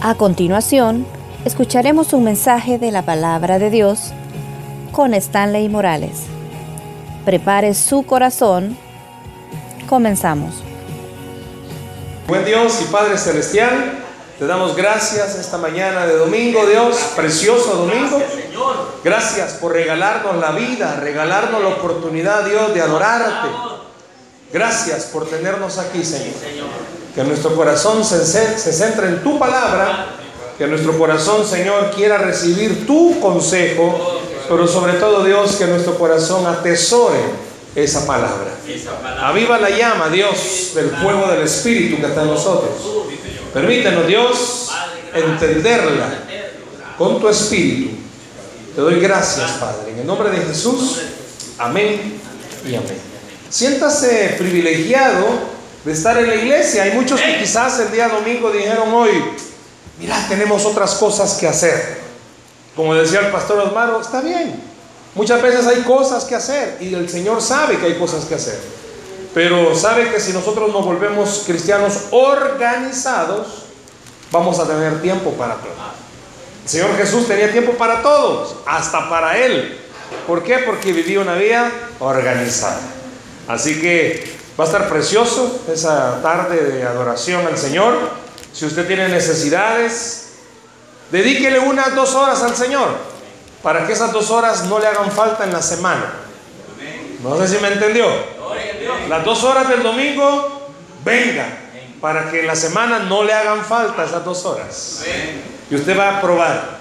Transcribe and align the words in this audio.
A 0.00 0.14
continuación, 0.14 1.04
escucharemos 1.44 2.12
un 2.12 2.22
mensaje 2.22 2.78
de 2.78 2.92
la 2.92 3.02
palabra 3.02 3.58
de 3.58 3.68
Dios 3.68 4.12
con 4.92 5.12
Stanley 5.12 5.68
Morales. 5.68 6.20
Prepare 7.24 7.74
su 7.74 8.06
corazón. 8.06 8.78
Comenzamos. 9.88 10.62
Buen 12.28 12.44
Dios 12.44 12.80
y 12.80 12.84
Padre 12.92 13.18
Celestial, 13.18 14.04
te 14.38 14.46
damos 14.46 14.76
gracias 14.76 15.34
esta 15.34 15.58
mañana 15.58 16.06
de 16.06 16.16
domingo, 16.16 16.64
Dios, 16.66 16.96
precioso 17.16 17.74
domingo. 17.74 18.22
Gracias 19.02 19.54
por 19.54 19.72
regalarnos 19.72 20.36
la 20.36 20.52
vida, 20.52 20.94
regalarnos 21.00 21.60
la 21.60 21.70
oportunidad, 21.70 22.44
Dios, 22.44 22.72
de 22.72 22.82
adorarte. 22.82 23.48
Gracias 24.52 25.06
por 25.06 25.28
tenernos 25.28 25.76
aquí, 25.78 26.04
Señor. 26.04 26.97
Que 27.18 27.24
nuestro 27.24 27.56
corazón 27.56 28.04
se, 28.04 28.24
se 28.24 28.72
centre 28.72 29.08
en 29.08 29.24
tu 29.24 29.40
palabra, 29.40 30.06
que 30.56 30.68
nuestro 30.68 30.96
corazón, 30.96 31.44
Señor, 31.44 31.90
quiera 31.90 32.18
recibir 32.18 32.86
tu 32.86 33.18
consejo, 33.18 34.20
pero 34.48 34.68
sobre 34.68 34.92
todo, 34.92 35.24
Dios, 35.24 35.56
que 35.56 35.66
nuestro 35.66 35.98
corazón 35.98 36.46
atesore 36.46 37.18
esa 37.74 38.06
palabra. 38.06 38.54
Aviva 39.20 39.58
la 39.58 39.68
llama, 39.68 40.08
Dios, 40.10 40.70
del 40.76 40.90
fuego 40.90 41.26
del 41.26 41.42
Espíritu 41.42 42.00
que 42.00 42.06
está 42.06 42.22
en 42.22 42.28
nosotros. 42.28 42.70
Permítanos, 43.52 44.06
Dios, 44.06 44.70
entenderla 45.12 46.20
con 46.96 47.20
tu 47.20 47.28
Espíritu. 47.28 47.96
Te 48.76 48.80
doy 48.80 49.00
gracias, 49.00 49.50
Padre. 49.58 49.90
En 49.90 49.98
el 49.98 50.06
nombre 50.06 50.30
de 50.30 50.36
Jesús, 50.36 51.00
amén 51.58 52.20
y 52.64 52.76
amén. 52.76 53.00
Siéntase 53.50 54.36
privilegiado 54.38 55.57
de 55.88 55.94
estar 55.94 56.18
en 56.18 56.28
la 56.28 56.34
iglesia. 56.34 56.82
Hay 56.82 56.92
muchos 56.92 57.18
que 57.18 57.38
quizás 57.38 57.80
el 57.80 57.90
día 57.90 58.08
domingo 58.08 58.50
dijeron 58.50 58.92
hoy, 58.92 59.24
mira, 59.98 60.22
tenemos 60.28 60.66
otras 60.66 60.94
cosas 60.96 61.38
que 61.38 61.48
hacer. 61.48 61.98
Como 62.76 62.94
decía 62.94 63.20
el 63.20 63.32
pastor 63.32 63.58
Osmaro, 63.60 63.98
está 63.98 64.20
bien. 64.20 64.62
Muchas 65.14 65.40
veces 65.40 65.66
hay 65.66 65.80
cosas 65.84 66.26
que 66.26 66.34
hacer 66.34 66.76
y 66.80 66.92
el 66.92 67.08
Señor 67.08 67.40
sabe 67.40 67.78
que 67.78 67.86
hay 67.86 67.98
cosas 67.98 68.26
que 68.26 68.34
hacer. 68.34 68.60
Pero 69.32 69.74
sabe 69.74 70.10
que 70.12 70.20
si 70.20 70.34
nosotros 70.34 70.70
nos 70.70 70.84
volvemos 70.84 71.44
cristianos 71.46 71.94
organizados, 72.10 73.64
vamos 74.30 74.58
a 74.58 74.66
tener 74.66 75.00
tiempo 75.00 75.32
para 75.32 75.54
todo. 75.54 75.72
El 76.64 76.68
Señor 76.68 76.94
Jesús 76.98 77.26
tenía 77.26 77.50
tiempo 77.50 77.72
para 77.72 78.02
todos, 78.02 78.56
hasta 78.66 79.08
para 79.08 79.38
Él. 79.38 79.78
¿Por 80.26 80.42
qué? 80.42 80.58
Porque 80.58 80.92
vivía 80.92 81.20
una 81.20 81.36
vida 81.36 81.70
organizada. 81.98 82.80
Así 83.48 83.80
que 83.80 84.37
Va 84.58 84.64
a 84.64 84.66
estar 84.66 84.88
precioso 84.88 85.60
esa 85.72 86.20
tarde 86.20 86.64
de 86.64 86.82
adoración 86.82 87.46
al 87.46 87.56
Señor. 87.56 87.96
Si 88.52 88.66
usted 88.66 88.86
tiene 88.88 89.08
necesidades, 89.08 90.30
dedíquele 91.12 91.60
unas 91.60 91.94
dos 91.94 92.14
horas 92.14 92.42
al 92.42 92.56
Señor 92.56 92.88
para 93.62 93.86
que 93.86 93.92
esas 93.92 94.12
dos 94.12 94.30
horas 94.30 94.64
no 94.64 94.80
le 94.80 94.86
hagan 94.86 95.12
falta 95.12 95.44
en 95.44 95.52
la 95.52 95.62
semana. 95.62 96.12
No 97.22 97.38
sé 97.38 97.56
si 97.56 97.62
me 97.62 97.68
entendió. 97.68 98.06
Las 99.08 99.24
dos 99.24 99.44
horas 99.44 99.68
del 99.68 99.82
domingo, 99.82 100.70
venga, 101.04 101.46
para 102.00 102.30
que 102.30 102.40
en 102.40 102.46
la 102.46 102.56
semana 102.56 102.98
no 103.00 103.22
le 103.22 103.32
hagan 103.32 103.64
falta 103.64 104.04
esas 104.04 104.24
dos 104.24 104.44
horas. 104.44 105.04
Y 105.70 105.74
usted 105.76 105.96
va 105.96 106.18
a 106.18 106.20
probar 106.20 106.77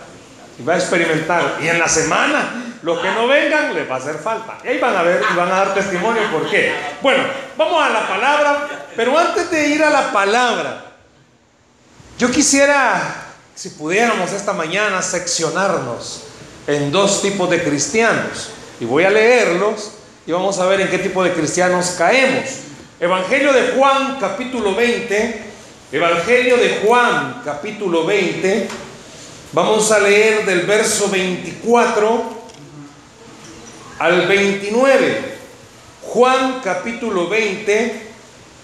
y 0.59 0.63
va 0.63 0.73
a 0.73 0.77
experimentar. 0.77 1.57
Y 1.61 1.67
en 1.67 1.79
la 1.79 1.87
semana 1.87 2.67
los 2.83 2.99
que 2.99 3.11
no 3.11 3.27
vengan 3.27 3.73
les 3.73 3.89
va 3.89 3.95
a 3.95 3.97
hacer 3.97 4.15
falta. 4.15 4.57
Y 4.63 4.67
ahí 4.67 4.79
van 4.79 4.95
a 4.95 5.03
ver 5.03 5.21
y 5.31 5.35
van 5.35 5.51
a 5.51 5.55
dar 5.55 5.73
testimonio 5.73 6.21
por 6.31 6.49
qué. 6.49 6.73
Bueno, 7.01 7.23
vamos 7.57 7.83
a 7.83 7.89
la 7.89 8.07
palabra, 8.07 8.67
pero 8.95 9.17
antes 9.17 9.49
de 9.51 9.67
ir 9.67 9.83
a 9.83 9.89
la 9.89 10.11
palabra, 10.11 10.85
yo 12.17 12.31
quisiera, 12.31 13.25
si 13.55 13.69
pudiéramos 13.69 14.31
esta 14.31 14.53
mañana, 14.53 15.01
seccionarnos 15.01 16.23
en 16.65 16.91
dos 16.91 17.21
tipos 17.21 17.49
de 17.49 17.63
cristianos. 17.63 18.49
Y 18.79 18.85
voy 18.85 19.03
a 19.03 19.09
leerlos 19.09 19.91
y 20.25 20.31
vamos 20.31 20.59
a 20.59 20.65
ver 20.65 20.81
en 20.81 20.89
qué 20.89 20.99
tipo 20.99 21.23
de 21.23 21.33
cristianos 21.33 21.95
caemos. 21.97 22.45
Evangelio 22.99 23.53
de 23.53 23.73
Juan, 23.75 24.17
capítulo 24.19 24.75
20. 24.75 25.43
Evangelio 25.91 26.57
de 26.57 26.81
Juan, 26.83 27.41
capítulo 27.45 28.05
20. 28.05 28.86
Vamos 29.53 29.91
a 29.91 29.99
leer 29.99 30.45
del 30.45 30.61
verso 30.61 31.09
24 31.09 32.23
al 33.99 34.27
29. 34.27 35.37
Juan 36.01 36.59
capítulo 36.63 37.29
20, 37.29 38.01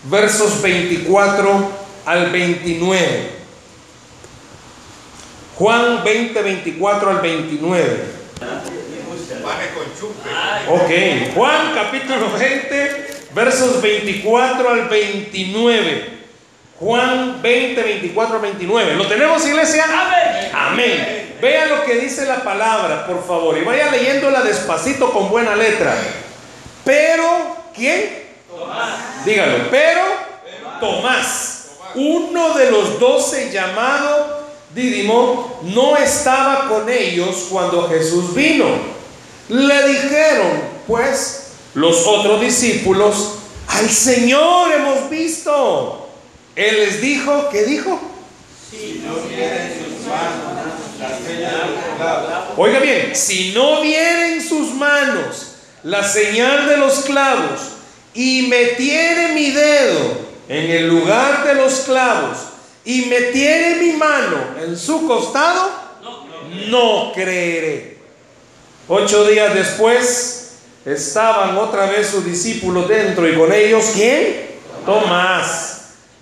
versos 0.03 0.61
24 0.61 1.71
al 2.05 2.31
29. 2.31 3.29
Juan 5.55 6.03
20, 6.03 6.41
24 6.41 7.09
al 7.09 7.21
29. 7.21 8.03
Ok, 10.67 11.33
Juan 11.33 11.73
capítulo 11.73 12.31
20, 12.37 13.07
versos 13.33 13.81
24 13.81 14.69
al 14.69 14.89
29. 14.89 16.22
Juan 16.83 17.41
20, 17.41 17.81
24 17.81 18.35
al 18.35 18.41
29. 18.41 18.95
¿Lo 18.95 19.07
tenemos, 19.07 19.47
iglesia? 19.47 19.85
Amén. 19.85 20.51
Amén. 20.53 21.37
Vea 21.41 21.67
lo 21.67 21.85
que 21.85 21.95
dice 21.95 22.25
la 22.25 22.43
palabra, 22.43 23.07
por 23.07 23.25
favor, 23.25 23.57
y 23.57 23.63
vaya 23.63 23.89
leyéndola 23.89 24.41
despacito 24.41 25.11
con 25.13 25.29
buena 25.29 25.55
letra. 25.55 25.95
Pero, 26.83 27.55
¿quién? 27.73 28.23
Tomás. 28.49 29.25
Dígalo, 29.25 29.69
pero 29.71 30.01
Tomás, 30.81 31.67
uno 31.95 32.53
de 32.55 32.69
los 32.69 32.99
doce 32.99 33.49
llamado 33.49 34.43
Dídimo, 34.75 35.59
no 35.61 35.95
estaba 35.97 36.67
con 36.67 36.89
ellos 36.89 37.47
cuando 37.49 37.87
Jesús 37.87 38.33
vino. 38.33 38.65
Le 39.47 39.87
dijeron, 39.87 40.63
pues, 40.87 41.51
los 41.75 42.07
otros 42.07 42.41
discípulos, 42.41 43.35
al 43.67 43.87
Señor 43.87 44.71
hemos 44.71 45.09
visto. 45.11 46.02
Él 46.55 46.75
les 46.75 47.01
dijo, 47.01 47.49
¿qué 47.51 47.63
dijo? 47.63 47.99
Si 48.69 49.03
no 49.05 49.15
sus 49.15 50.07
manos 50.07 50.83
Oiga 52.57 52.79
bien, 52.79 53.15
si 53.15 53.51
no 53.53 53.81
viene 53.81 54.33
en 54.33 54.41
sus 54.47 54.73
manos 54.73 55.55
la 55.83 56.03
señal 56.03 56.67
de 56.67 56.77
los 56.77 57.01
clavos 57.01 57.61
y 58.13 58.43
me 58.43 58.65
tiene 58.67 59.33
mi 59.33 59.51
dedo 59.51 59.99
en 60.47 60.71
el 60.71 60.87
lugar 60.87 61.43
de 61.45 61.55
los 61.55 61.81
clavos 61.81 62.37
y 62.85 63.05
me 63.05 63.21
tiene 63.21 63.75
mi 63.75 63.93
mano 63.93 64.37
en 64.61 64.77
su 64.77 65.07
costado, 65.07 65.71
no 66.67 67.11
creeré. 67.13 67.97
Ocho 68.87 69.25
días 69.25 69.53
después 69.53 70.57
estaban 70.85 71.57
otra 71.57 71.85
vez 71.87 72.07
sus 72.07 72.25
discípulos 72.25 72.87
dentro 72.87 73.27
y 73.27 73.35
con 73.35 73.51
ellos, 73.51 73.91
¿quién? 73.93 74.51
Tomás. 74.85 75.72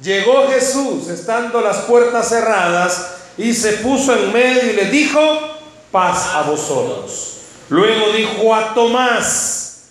Llegó 0.02 0.48
Jesús 0.48 1.10
estando 1.10 1.62
las 1.62 1.78
puertas 1.82 2.30
cerradas 2.30 3.08
y 3.38 3.54
se 3.54 3.74
puso 3.74 4.16
en 4.16 4.34
medio 4.34 4.72
y 4.72 4.74
le 4.74 4.86
dijo, 4.86 5.20
paz 5.92 6.30
a 6.34 6.42
vosotros. 6.42 7.38
Luego 7.70 8.12
dijo 8.12 8.56
a 8.56 8.74
Tomás, 8.74 9.90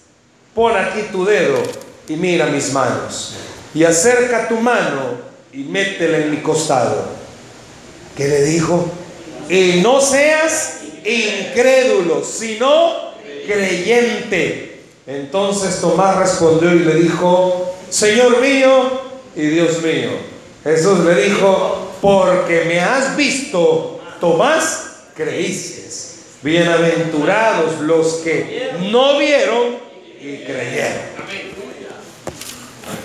pon 0.52 0.76
aquí 0.76 1.02
tu 1.12 1.24
dedo 1.24 1.62
y 2.08 2.16
mira 2.16 2.46
mis 2.46 2.72
manos. 2.72 3.34
Y 3.72 3.84
acerca 3.84 4.48
tu 4.48 4.56
mano 4.56 5.30
y 5.52 5.58
métela 5.58 6.18
en 6.18 6.32
mi 6.32 6.38
costado. 6.38 7.04
¿Qué 8.16 8.26
le 8.26 8.42
dijo? 8.42 8.90
Y 9.48 9.80
no 9.80 10.00
seas 10.00 10.80
incrédulo, 11.04 12.24
sino 12.24 13.12
creyente. 13.46 14.80
Entonces 15.06 15.80
Tomás 15.80 16.16
respondió 16.16 16.74
y 16.74 16.80
le 16.80 16.94
dijo, 16.96 17.76
Señor 17.88 18.40
mío 18.40 19.09
y 19.34 19.42
Dios 19.42 19.82
mío. 19.82 20.10
Jesús 20.64 21.00
le 21.00 21.14
dijo, 21.22 21.92
porque 22.00 22.64
me 22.66 22.80
has 22.80 23.16
visto, 23.16 24.00
Tomás, 24.20 25.04
creíste. 25.14 25.80
Bienaventurados 26.42 27.80
los 27.80 28.14
que 28.24 28.72
no 28.90 29.18
vieron 29.18 29.76
y 30.18 30.38
creyeron. 30.38 31.10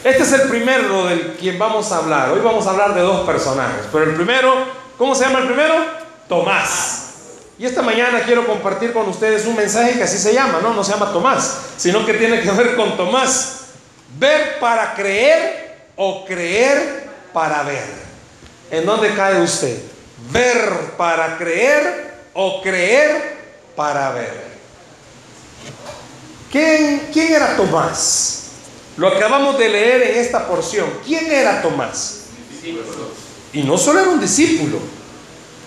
Este 0.06 0.24
es 0.24 0.32
el 0.34 0.44
primero 0.44 1.08
del 1.08 1.34
quien 1.34 1.60
vamos 1.60 1.92
a 1.92 1.98
hablar. 1.98 2.32
Hoy 2.32 2.40
vamos 2.42 2.66
a 2.66 2.70
hablar 2.70 2.94
de 2.94 3.02
dos 3.02 3.26
personajes. 3.26 3.88
Pero 3.92 4.06
el 4.06 4.16
primero, 4.16 4.54
¿cómo 4.98 5.14
se 5.16 5.26
llama 5.26 5.40
el 5.40 5.48
primero? 5.48 5.74
Tomás. 6.30 7.02
Y 7.60 7.66
esta 7.66 7.82
mañana 7.82 8.22
quiero 8.22 8.48
compartir 8.48 8.94
con 8.94 9.10
ustedes 9.10 9.46
un 9.46 9.56
mensaje 9.58 9.98
que 9.98 10.04
así 10.04 10.18
se 10.18 10.34
llama, 10.34 10.60
¿no? 10.62 10.74
No 10.74 10.84
se 10.84 10.94
llama 10.94 11.12
Tomás, 11.12 11.60
sino 11.76 12.06
que 12.06 12.14
tiene 12.14 12.42
que 12.42 12.52
ver 12.52 12.76
con 12.76 12.96
Tomás. 12.96 13.66
Ver 14.18 14.60
para 14.60 14.94
creer 14.94 15.65
o 15.96 16.26
creer 16.26 17.10
para 17.34 17.64
ver. 17.64 17.86
¿En 18.72 18.86
dónde 18.86 19.14
cae 19.14 19.42
usted? 19.42 19.78
¿Ver 20.32 20.92
para 20.98 21.38
creer 21.38 22.14
o 22.34 22.62
creer 22.62 23.38
para 23.76 24.12
ver? 24.12 24.46
¿Quién, 26.52 27.10
quién 27.12 27.34
era 27.34 27.56
Tomás? 27.56 28.44
Lo 28.98 29.10
acabamos 29.10 29.58
de 29.58 29.70
leer 29.70 30.02
en 30.04 30.18
esta 30.18 30.48
porción. 30.48 30.88
¿Quién 31.06 31.32
era 31.32 31.62
Tomás? 31.62 32.22
Y 33.54 33.64
no 33.64 33.78
solo 33.78 34.00
era 34.00 34.10
un 34.10 34.20
discípulo, 34.20 34.80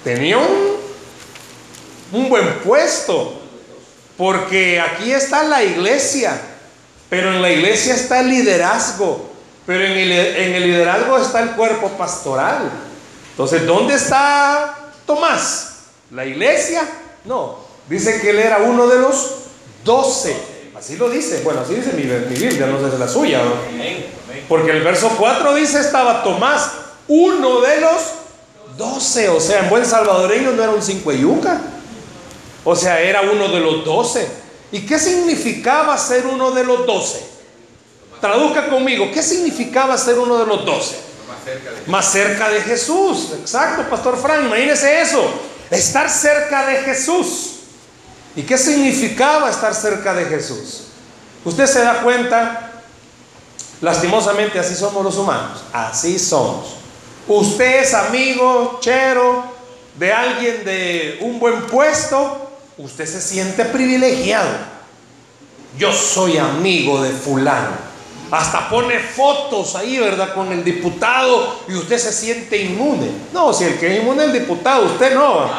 tenía 0.03 0.37
un, 0.37 0.77
un 2.13 2.29
buen 2.29 2.59
puesto, 2.61 3.41
porque 4.17 4.81
aquí 4.81 5.13
está 5.13 5.43
la 5.45 5.63
iglesia, 5.63 6.39
pero 7.09 7.33
en 7.33 7.41
la 7.41 7.51
iglesia 7.51 7.95
está 7.95 8.21
el 8.21 8.29
liderazgo, 8.29 9.28
pero 9.69 9.85
en 9.85 9.99
el, 10.55 10.63
liderazgo 10.63 11.19
está 11.19 11.43
el 11.43 11.51
cuerpo 11.51 11.91
pastoral. 11.91 12.71
Entonces, 13.33 13.67
¿dónde 13.67 13.97
está 13.97 14.93
Tomás? 15.05 15.81
¿La 16.11 16.25
iglesia? 16.25 16.89
No, 17.27 17.59
dice 17.87 18.19
que 18.19 18.31
él 18.31 18.39
era 18.39 18.61
uno 18.63 18.87
de 18.87 18.99
los 18.99 19.31
doce. 19.85 20.35
Así 20.75 20.97
lo 20.97 21.11
dice, 21.11 21.43
bueno, 21.45 21.61
así 21.61 21.75
dice 21.75 21.93
mi, 21.93 22.05
mi 22.05 22.35
Biblia, 22.35 22.67
no 22.67 22.79
sé 22.79 22.87
si 22.87 22.95
es 22.95 22.99
la 22.99 23.09
suya. 23.09 23.43
Porque 24.49 24.71
el 24.71 24.83
verso 24.83 25.11
4 25.19 25.55
dice 25.57 25.81
estaba 25.81 26.23
Tomás, 26.23 26.71
uno 27.07 27.61
de 27.61 27.83
los 27.83 28.03
doce. 28.79 29.29
O 29.29 29.39
sea, 29.39 29.65
en 29.65 29.69
buen 29.69 29.85
salvadoreño 29.85 30.53
no 30.53 30.63
era 30.63 30.73
un 30.73 30.83
cinco 30.83 31.13
yuca. 31.13 31.61
O 32.65 32.75
sea, 32.75 33.03
era 33.03 33.21
uno 33.21 33.49
de 33.49 33.61
los 33.61 33.85
doce. 33.85 34.31
¿Y 34.73 34.87
qué 34.87 34.99
significaba 34.99 35.99
ser 35.99 36.25
uno 36.25 36.53
de 36.53 36.65
los 36.65 36.87
doce? 36.87 37.38
Traduzca 38.21 38.69
conmigo, 38.69 39.11
¿qué 39.13 39.23
significaba 39.23 39.97
ser 39.97 40.19
uno 40.19 40.39
de 40.39 40.47
los 40.47 40.65
doce? 40.65 40.97
Más 41.87 42.11
cerca 42.11 42.49
de 42.51 42.61
Jesús. 42.61 43.31
Exacto, 43.41 43.89
Pastor 43.89 44.21
Frank, 44.21 44.45
imagínese 44.45 45.01
eso. 45.01 45.23
Estar 45.71 46.11
cerca 46.11 46.67
de 46.67 46.77
Jesús. 46.83 47.55
¿Y 48.37 48.43
qué 48.43 48.59
significaba 48.59 49.51
estar 49.51 49.75
cerca 49.75 50.15
de 50.15 50.25
Jesús? 50.27 50.85
Usted 51.45 51.67
se 51.67 51.81
da 51.81 52.03
cuenta, 52.03 52.83
lastimosamente 53.81 54.59
así 54.59 54.75
somos 54.75 55.05
los 55.05 55.17
humanos, 55.17 55.63
así 55.73 56.19
somos. 56.19 56.77
Usted 57.27 57.83
es 57.83 57.95
amigo, 57.95 58.79
chero, 58.81 59.45
de 59.99 60.13
alguien 60.13 60.65
de 60.65 61.19
un 61.23 61.39
buen 61.39 61.67
puesto, 61.67 62.51
usted 62.79 63.07
se 63.07 63.21
siente 63.21 63.65
privilegiado. 63.65 64.49
Yo 65.77 65.93
soy 65.93 66.39
amigo 66.39 67.03
de 67.03 67.11
fulano. 67.11 67.88
Hasta 68.31 68.69
pone 68.69 68.99
fotos 68.99 69.75
ahí, 69.75 69.99
¿verdad? 69.99 70.35
Con 70.35 70.53
el 70.53 70.63
diputado 70.63 71.61
y 71.69 71.75
usted 71.75 71.99
se 71.99 72.13
siente 72.13 72.59
inmune. 72.59 73.11
No, 73.33 73.53
si 73.53 73.65
el 73.65 73.79
que 73.79 73.95
es 73.95 74.03
inmune 74.03 74.25
es 74.25 74.31
el 74.31 74.41
diputado, 74.41 74.85
usted 74.85 75.15
no. 75.15 75.51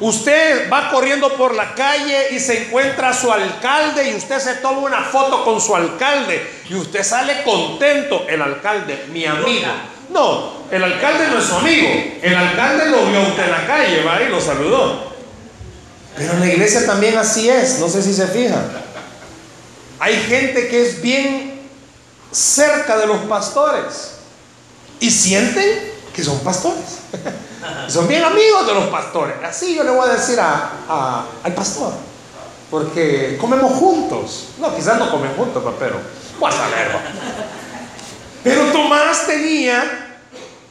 Usted 0.00 0.70
va 0.72 0.90
corriendo 0.90 1.28
por 1.34 1.54
la 1.54 1.74
calle 1.74 2.28
y 2.32 2.40
se 2.40 2.64
encuentra 2.64 3.10
a 3.10 3.14
su 3.14 3.30
alcalde 3.30 4.10
y 4.10 4.14
usted 4.14 4.38
se 4.38 4.54
toma 4.56 4.80
una 4.80 5.02
foto 5.02 5.44
con 5.44 5.60
su 5.60 5.74
alcalde 5.76 6.42
y 6.68 6.74
usted 6.74 7.02
sale 7.02 7.42
contento. 7.44 8.24
El 8.28 8.42
alcalde, 8.42 9.06
mi 9.12 9.24
amigo. 9.24 9.68
No, 10.10 10.52
el 10.70 10.82
alcalde 10.82 11.28
no 11.28 11.38
es 11.38 11.44
su 11.44 11.54
amigo. 11.54 11.88
El 12.22 12.34
alcalde 12.34 12.86
lo 12.90 13.06
vio 13.06 13.22
usted 13.22 13.44
en 13.44 13.50
la 13.50 13.66
calle, 13.66 14.02
va 14.02 14.22
y 14.22 14.28
lo 14.28 14.40
saludó. 14.40 15.12
Pero 16.16 16.32
en 16.32 16.40
la 16.40 16.46
iglesia 16.46 16.86
también 16.86 17.16
así 17.16 17.48
es, 17.48 17.78
no 17.78 17.88
sé 17.88 18.02
si 18.02 18.14
se 18.14 18.26
fijan. 18.28 18.70
Hay 20.00 20.16
gente 20.16 20.68
que 20.68 20.86
es 20.86 21.00
bien 21.02 21.53
cerca 22.34 22.98
de 22.98 23.06
los 23.06 23.18
pastores 23.18 24.16
y 24.98 25.10
sienten 25.10 25.92
que 26.12 26.24
son 26.24 26.38
pastores. 26.40 26.98
son 27.88 28.08
bien 28.08 28.24
amigos 28.24 28.66
de 28.66 28.74
los 28.74 28.86
pastores. 28.86 29.36
Así 29.44 29.74
yo 29.74 29.84
le 29.84 29.90
voy 29.90 30.08
a 30.08 30.12
decir 30.14 30.38
a, 30.40 31.24
al 31.42 31.54
pastor. 31.54 31.92
Porque 32.70 33.38
comemos 33.40 33.72
juntos. 33.74 34.46
No, 34.58 34.74
quizás 34.74 34.98
no 34.98 35.10
comen 35.10 35.32
juntos, 35.34 35.62
pero 35.78 36.00
pues 36.40 36.54
a 36.54 36.68
ver. 36.68 36.88
Pero 38.42 38.72
Tomás 38.72 39.26
tenía 39.26 40.18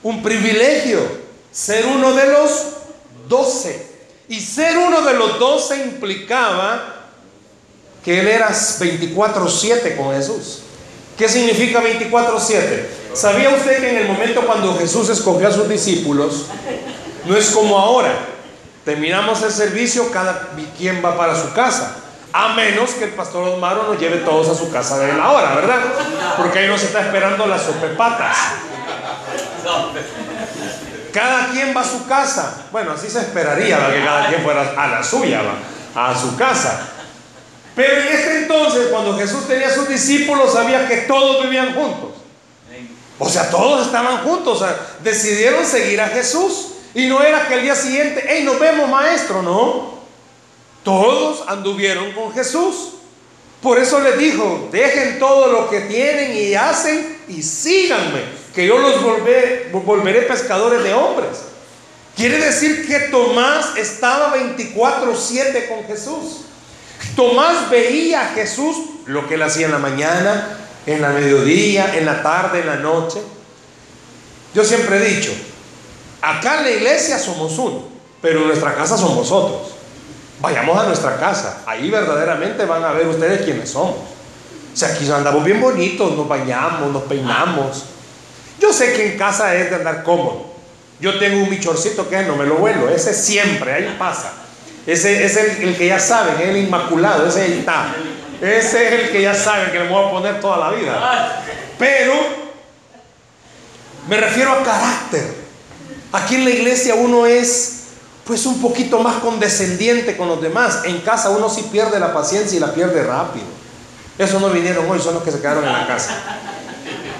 un 0.03 0.21
privilegio, 0.21 0.99
ser 1.51 1.85
uno 1.85 2.13
de 2.13 2.27
los 2.27 2.65
doce. 3.27 3.91
Y 4.27 4.41
ser 4.41 4.77
uno 4.77 5.01
de 5.01 5.13
los 5.13 5.39
doce 5.39 5.77
implicaba 5.77 7.03
que 8.03 8.19
él 8.19 8.27
era 8.27 8.49
24-7 8.49 9.95
con 9.95 10.13
Jesús. 10.13 10.63
¿Qué 11.17 11.29
significa 11.29 11.81
24/7? 11.81 12.89
¿Sabía 13.13 13.49
usted 13.49 13.79
que 13.79 13.89
en 13.89 13.97
el 13.97 14.07
momento 14.07 14.41
cuando 14.41 14.75
Jesús 14.77 15.09
escogió 15.09 15.47
a 15.47 15.51
sus 15.51 15.69
discípulos, 15.69 16.47
no 17.25 17.37
es 17.37 17.51
como 17.51 17.77
ahora? 17.77 18.13
Terminamos 18.83 19.41
el 19.43 19.51
servicio, 19.51 20.11
cada 20.11 20.49
quien 20.77 21.03
va 21.03 21.15
para 21.15 21.35
su 21.35 21.53
casa. 21.53 21.97
A 22.33 22.55
menos 22.55 22.91
que 22.91 23.03
el 23.03 23.11
pastor 23.11 23.47
Osmaro 23.47 23.83
nos 23.83 23.99
lleve 23.99 24.17
todos 24.17 24.49
a 24.49 24.55
su 24.55 24.71
casa 24.71 24.97
de 24.97 25.13
la 25.13 25.31
hora, 25.31 25.53
¿verdad? 25.53 25.79
Porque 26.35 26.59
ahí 26.59 26.67
nos 26.67 26.81
está 26.81 27.01
esperando 27.01 27.45
las 27.45 27.61
sopepatas. 27.61 28.35
Cada 31.13 31.49
quien 31.51 31.77
va 31.77 31.81
a 31.81 31.85
su 31.85 32.07
casa. 32.07 32.63
Bueno, 32.71 32.93
así 32.93 33.07
se 33.07 33.19
esperaría 33.19 33.77
que 33.91 34.03
cada 34.03 34.27
quien 34.27 34.41
fuera 34.41 34.73
a 34.75 34.87
la 34.87 35.03
suya, 35.03 35.41
a 35.95 36.19
su 36.19 36.35
casa. 36.35 36.92
Pero 37.75 38.01
en 38.01 38.07
este 38.07 38.37
entonces, 38.39 38.87
cuando 38.89 39.17
Jesús 39.17 39.47
tenía 39.47 39.67
a 39.67 39.73
sus 39.73 39.87
discípulos, 39.87 40.53
sabía 40.53 40.87
que 40.87 40.97
todos 40.97 41.43
vivían 41.43 41.73
juntos. 41.73 42.11
O 43.19 43.29
sea, 43.29 43.49
todos 43.49 43.85
estaban 43.85 44.19
juntos. 44.19 44.61
O 44.61 44.65
sea, 44.65 44.77
decidieron 45.03 45.65
seguir 45.65 45.99
a 46.01 46.07
Jesús. 46.09 46.67
Y 46.93 47.07
no 47.07 47.21
era 47.23 47.47
que 47.47 47.55
el 47.55 47.63
día 47.63 47.75
siguiente, 47.75 48.23
hey, 48.27 48.43
nos 48.43 48.59
vemos 48.59 48.87
maestro, 48.89 49.41
no. 49.41 49.93
Todos 50.83 51.43
anduvieron 51.47 52.11
con 52.11 52.31
Jesús. 52.33 52.89
Por 53.61 53.79
eso 53.79 53.99
les 54.01 54.17
dijo, 54.17 54.67
dejen 54.71 55.19
todo 55.19 55.47
lo 55.47 55.69
que 55.69 55.79
tienen 55.81 56.35
y 56.35 56.53
hacen 56.53 57.17
y 57.29 57.41
síganme, 57.41 58.21
que 58.53 58.67
yo 58.67 58.77
los 58.77 59.01
volveré 59.01 60.21
pescadores 60.23 60.83
de 60.83 60.93
hombres. 60.93 61.45
Quiere 62.15 62.37
decir 62.37 62.85
que 62.85 62.99
Tomás 63.07 63.77
estaba 63.77 64.35
24/7 64.35 65.69
con 65.69 65.85
Jesús. 65.85 66.41
Tomás 67.15 67.69
veía 67.69 68.21
a 68.21 68.29
Jesús 68.29 68.75
lo 69.05 69.27
que 69.27 69.35
él 69.35 69.43
hacía 69.43 69.67
en 69.67 69.71
la 69.71 69.79
mañana, 69.79 70.57
en 70.85 71.01
la 71.01 71.09
mediodía, 71.09 71.95
en 71.95 72.05
la 72.05 72.23
tarde, 72.23 72.61
en 72.61 72.67
la 72.67 72.77
noche. 72.77 73.19
Yo 74.53 74.63
siempre 74.63 74.97
he 74.97 75.15
dicho, 75.15 75.31
acá 76.21 76.59
en 76.59 76.63
la 76.63 76.71
iglesia 76.71 77.19
somos 77.19 77.57
uno, 77.57 77.87
pero 78.21 78.41
en 78.41 78.47
nuestra 78.47 78.75
casa 78.75 78.97
somos 78.97 79.31
otros. 79.31 79.73
Vayamos 80.39 80.77
a 80.77 80.87
nuestra 80.87 81.17
casa, 81.17 81.61
ahí 81.65 81.89
verdaderamente 81.89 82.65
van 82.65 82.83
a 82.83 82.91
ver 82.91 83.07
ustedes 83.07 83.43
quiénes 83.43 83.69
somos. 83.69 83.95
O 83.95 84.75
sea, 84.75 84.89
aquí 84.89 85.09
andamos 85.09 85.43
bien 85.43 85.61
bonitos, 85.61 86.15
nos 86.15 86.27
bañamos, 86.27 86.91
nos 86.91 87.03
peinamos. 87.03 87.85
Yo 88.59 88.73
sé 88.73 88.93
que 88.93 89.13
en 89.13 89.17
casa 89.17 89.55
es 89.55 89.69
de 89.69 89.75
andar 89.75 90.03
cómodo. 90.03 90.53
Yo 90.99 91.19
tengo 91.19 91.43
un 91.43 91.49
michorcito 91.49 92.09
que 92.09 92.23
no 92.23 92.35
me 92.35 92.45
lo 92.45 92.55
vuelo, 92.55 92.89
ese 92.89 93.13
siempre, 93.13 93.73
ahí 93.73 93.95
pasa. 93.99 94.42
Ese 94.85 95.25
es 95.25 95.37
el, 95.37 95.77
que 95.77 95.87
ya 95.87 95.99
saben, 95.99 96.35
el 96.41 96.57
inmaculado, 96.57 97.27
ese 97.27 97.59
está. 97.59 97.93
Ese 98.41 98.87
es 98.87 99.03
el 99.03 99.11
que 99.11 99.21
ya 99.21 99.33
saben 99.33 99.71
que 99.71 99.79
le 99.79 99.87
voy 99.87 100.05
a 100.05 100.11
poner 100.11 100.41
toda 100.41 100.57
la 100.57 100.71
vida. 100.71 101.43
Pero 101.79 102.13
me 104.07 104.17
refiero 104.17 104.51
a 104.51 104.63
carácter. 104.63 105.43
Aquí 106.11 106.35
en 106.35 106.43
la 106.43 106.51
iglesia 106.51 106.95
uno 106.95 107.25
es 107.25 107.79
pues 108.25 108.45
un 108.45 108.61
poquito 108.61 108.99
más 108.99 109.15
condescendiente 109.15 110.17
con 110.17 110.27
los 110.27 110.41
demás. 110.41 110.81
En 110.83 110.99
casa 111.01 111.29
uno 111.29 111.49
sí 111.49 111.69
pierde 111.71 111.99
la 111.99 112.13
paciencia 112.13 112.57
y 112.57 112.59
la 112.59 112.73
pierde 112.73 113.03
rápido. 113.03 113.45
Esos 114.17 114.39
no 114.41 114.49
vinieron 114.49 114.89
hoy, 114.89 114.99
son 114.99 115.15
los 115.15 115.23
que 115.23 115.31
se 115.31 115.39
quedaron 115.39 115.65
en 115.65 115.73
la 115.73 115.87
casa. 115.87 116.13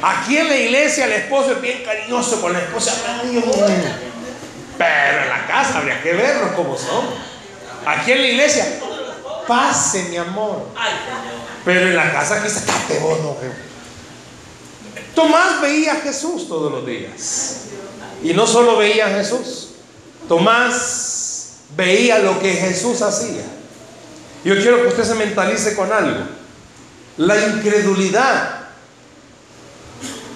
Aquí 0.02 0.38
en 0.38 0.50
la 0.50 0.58
iglesia 0.58 1.06
el 1.06 1.14
esposo 1.14 1.54
es 1.54 1.62
bien 1.62 1.84
cariñoso 1.86 2.42
con 2.42 2.52
la 2.52 2.60
esposa. 2.60 2.94
Pero 4.78 5.22
en 5.24 5.30
la 5.30 5.48
casa 5.48 5.78
habría 5.78 6.04
que 6.04 6.14
verlos 6.14 6.52
como 6.52 6.78
son. 6.78 7.33
Aquí 7.86 8.12
en 8.12 8.22
la 8.22 8.28
iglesia, 8.28 8.80
pase 9.48 10.04
mi 10.10 10.18
amor. 10.18 10.68
Pero 11.66 11.88
en 11.88 11.96
la 11.96 12.12
casa 12.12 12.36
aquí 12.36 12.48
está 12.48 12.74
vos 13.02 13.20
no. 13.22 13.38
Tomás 15.16 15.62
veía 15.62 15.94
a 15.94 15.96
Jesús 15.98 16.48
todos 16.48 16.72
los 16.72 16.86
días. 16.86 17.66
Y 18.24 18.34
no 18.34 18.48
solo 18.48 18.78
veía 18.78 19.08
a 19.08 19.10
Jesús, 19.10 19.70
Tomás 20.28 21.56
veía 21.76 22.20
lo 22.20 22.40
que 22.40 22.54
Jesús 22.54 23.02
hacía. 23.02 23.44
Yo 24.44 24.56
quiero 24.56 24.82
que 24.82 24.88
usted 24.88 25.04
se 25.04 25.16
mentalice 25.16 25.76
con 25.76 25.92
algo. 25.92 26.26
La 27.18 27.38
incredulidad 27.38 28.62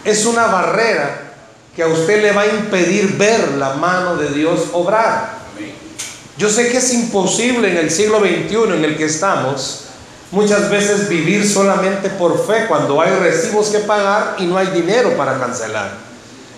es 0.03 0.25
una 0.25 0.47
barrera 0.47 1.33
que 1.75 1.83
a 1.83 1.87
usted 1.87 2.21
le 2.21 2.31
va 2.31 2.41
a 2.41 2.47
impedir 2.47 3.17
ver 3.17 3.53
la 3.53 3.73
mano 3.73 4.15
de 4.15 4.29
Dios 4.29 4.69
obrar. 4.73 5.37
Yo 6.37 6.49
sé 6.49 6.69
que 6.69 6.77
es 6.77 6.93
imposible 6.93 7.71
en 7.71 7.77
el 7.77 7.89
siglo 7.89 8.19
XXI 8.19 8.75
en 8.75 8.85
el 8.85 8.95
que 8.95 9.05
estamos 9.05 9.85
muchas 10.29 10.69
veces 10.69 11.09
vivir 11.09 11.47
solamente 11.47 12.09
por 12.11 12.45
fe 12.45 12.67
cuando 12.67 13.01
hay 13.01 13.09
recibos 13.15 13.69
que 13.69 13.79
pagar 13.79 14.35
y 14.37 14.45
no 14.45 14.55
hay 14.55 14.67
dinero 14.67 15.17
para 15.17 15.39
cancelar. 15.39 15.91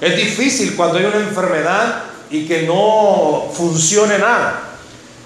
Es 0.01 0.17
difícil 0.17 0.75
cuando 0.75 0.97
hay 0.97 1.05
una 1.05 1.19
enfermedad 1.19 2.03
y 2.29 2.45
que 2.45 2.63
no 2.63 3.49
funcione 3.53 4.17
nada. 4.17 4.63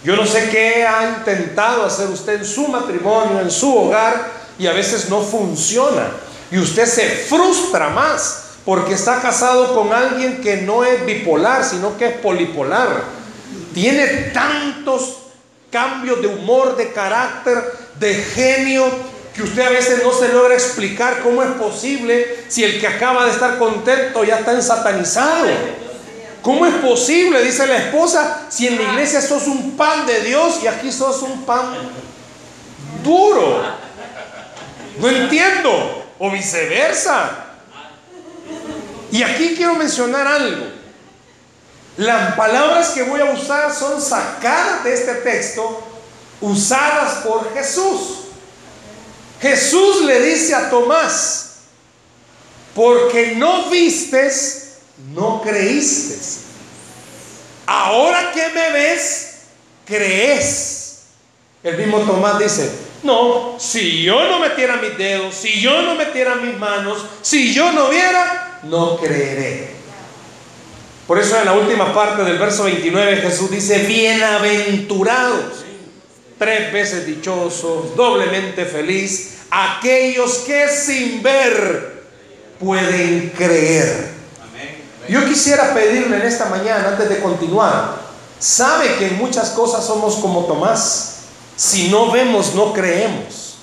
Yo 0.04 0.16
no 0.16 0.26
sé 0.26 0.50
qué 0.50 0.86
ha 0.86 1.18
intentado 1.18 1.86
hacer 1.86 2.10
usted 2.10 2.42
en 2.42 2.46
su 2.46 2.68
matrimonio, 2.68 3.40
en 3.40 3.50
su 3.50 3.76
hogar, 3.76 4.44
y 4.60 4.68
a 4.68 4.74
veces 4.74 5.10
no 5.10 5.22
funciona. 5.22 6.12
Y 6.52 6.60
usted 6.60 6.86
se 6.86 7.08
frustra 7.28 7.90
más 7.90 8.44
porque 8.66 8.94
está 8.94 9.20
casado 9.20 9.74
con 9.74 9.92
alguien 9.92 10.42
que 10.42 10.58
no 10.58 10.84
es 10.84 11.04
bipolar, 11.06 11.64
sino 11.64 11.98
que 11.98 12.06
es 12.06 12.18
polipolar 12.18 13.23
tiene 13.74 14.08
tantos 14.34 15.18
cambios 15.72 16.22
de 16.22 16.28
humor, 16.28 16.76
de 16.76 16.92
carácter, 16.92 17.58
de 18.00 18.14
genio, 18.14 18.86
que 19.34 19.44
usted 19.44 19.64
a 19.64 19.70
veces 19.70 20.04
no 20.04 20.14
se 20.14 20.30
logra 20.30 20.54
explicar 20.54 21.22
cómo 21.24 21.42
es 21.42 21.50
posible 21.52 22.46
si 22.48 22.64
el 22.64 22.80
que 22.80 22.88
acaba 22.88 23.26
de 23.26 23.32
estar 23.32 23.58
contento 23.58 24.24
ya 24.24 24.38
está 24.38 24.54
ensatanizado. 24.54 25.48
¿Cómo 26.44 26.66
es 26.66 26.76
posible, 26.76 27.42
dice 27.42 27.66
la 27.66 27.78
esposa, 27.78 28.48
si 28.50 28.68
en 28.68 28.76
la 28.76 28.84
iglesia 28.92 29.22
sos 29.22 29.48
un 29.48 29.78
pan 29.78 30.06
de 30.06 30.22
Dios 30.22 30.60
y 30.62 30.68
aquí 30.68 30.92
sos 30.92 31.22
un 31.22 31.44
pan 31.44 31.74
duro? 33.04 33.64
No 35.00 35.10
entiendo. 35.10 36.02
O 36.20 36.30
viceversa. 36.30 37.48
Y 39.12 39.24
aquí 39.24 39.56
quiero 39.58 39.74
mencionar 39.74 40.28
algo. 40.28 40.83
Las 41.98 42.36
palabras 42.36 42.90
que 42.90 43.04
voy 43.04 43.22
a 43.22 43.26
usar 43.26 43.74
son 43.74 44.02
sacadas 44.02 44.84
de 44.84 44.94
este 44.94 45.14
texto, 45.16 45.84
usadas 46.42 47.24
por 47.26 47.54
Jesús. 47.54 48.20
Jesús 49.40 50.02
le 50.06 50.22
dice 50.22 50.56
a 50.56 50.70
Tomás, 50.70 51.58
porque 52.74 53.36
no 53.36 53.70
vistes, 53.70 54.78
no 55.14 55.42
creíste. 55.42 56.18
Ahora 57.68 58.32
que 58.32 58.50
me 58.50 58.72
ves, 58.72 59.34
crees. 59.86 61.04
El 61.62 61.78
mismo 61.78 62.00
Tomás 62.00 62.40
dice, 62.40 62.72
no, 63.04 63.58
si 63.60 64.04
yo 64.04 64.28
no 64.30 64.40
metiera 64.40 64.78
mis 64.78 64.98
dedos, 64.98 65.36
si 65.36 65.62
yo 65.62 65.82
no 65.84 65.96
metiera 65.96 66.36
mis 66.36 66.58
manos, 66.58 67.06
si 67.22 67.54
yo 67.54 67.72
no 67.72 67.90
viera, 67.90 68.60
no 68.64 68.98
creeré. 68.98 69.73
Por 71.08 71.20
eso 71.20 71.38
en 71.38 71.46
la 71.46 71.54
última 71.54 71.94
parte 71.94 72.24
del 72.24 72.38
verso 72.38 72.64
29 72.64 73.18
Jesús 73.18 73.52
dice, 73.52 73.80
bienaventurados, 73.80 75.66
tres 76.40 76.72
veces 76.72 77.06
dichosos, 77.06 77.96
doblemente 77.96 78.66
feliz, 78.66 79.40
aquellos 79.52 80.40
que 80.40 80.70
sin 80.70 81.22
ver 81.22 82.04
pueden 82.58 83.34
creer. 83.38 84.14
Yo 85.10 85.26
quisiera 85.26 85.74
pedirle 85.74 86.16
en 86.16 86.22
esta 86.22 86.46
mañana, 86.46 86.90
antes 86.90 87.10
de 87.10 87.20
continuar, 87.20 87.98
sabe 88.40 88.96
que 88.96 89.08
en 89.08 89.18
muchas 89.18 89.50
cosas 89.50 89.86
somos 89.86 90.16
como 90.16 90.46
Tomás. 90.46 91.10
Si 91.58 91.90
no 91.90 92.12
vemos, 92.12 92.56
no 92.56 92.72
creemos. 92.72 93.56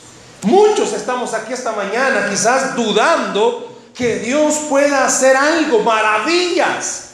Muchos 0.43 0.93
estamos 0.93 1.33
aquí 1.33 1.55
esta 1.55 1.73
mañana 1.73 2.29
quizás 2.31 2.77
dudando 2.77 3.79
que 3.95 4.17
Dios 4.17 4.55
pueda 4.69 5.07
hacer 5.07 5.37
algo, 5.37 5.81
maravillas, 5.81 7.10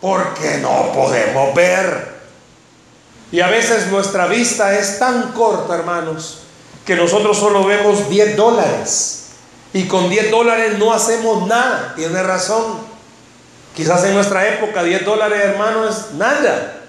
porque 0.00 0.58
no 0.58 0.92
podemos 0.92 1.54
ver. 1.54 2.18
Y 3.30 3.40
a 3.40 3.48
veces 3.48 3.88
nuestra 3.88 4.26
vista 4.26 4.78
es 4.78 4.98
tan 4.98 5.32
corta, 5.32 5.74
hermanos, 5.74 6.40
que 6.84 6.96
nosotros 6.96 7.36
solo 7.36 7.64
vemos 7.64 8.08
10 8.08 8.36
dólares. 8.36 9.26
Y 9.72 9.86
con 9.86 10.08
10 10.08 10.30
dólares 10.30 10.78
no 10.78 10.94
hacemos 10.94 11.46
nada. 11.46 11.92
Tiene 11.94 12.22
razón. 12.22 12.78
Quizás 13.76 14.04
en 14.04 14.14
nuestra 14.14 14.48
época 14.48 14.82
10 14.82 15.04
dólares, 15.04 15.40
hermano, 15.44 15.86
es 15.86 16.12
nada. 16.12 16.80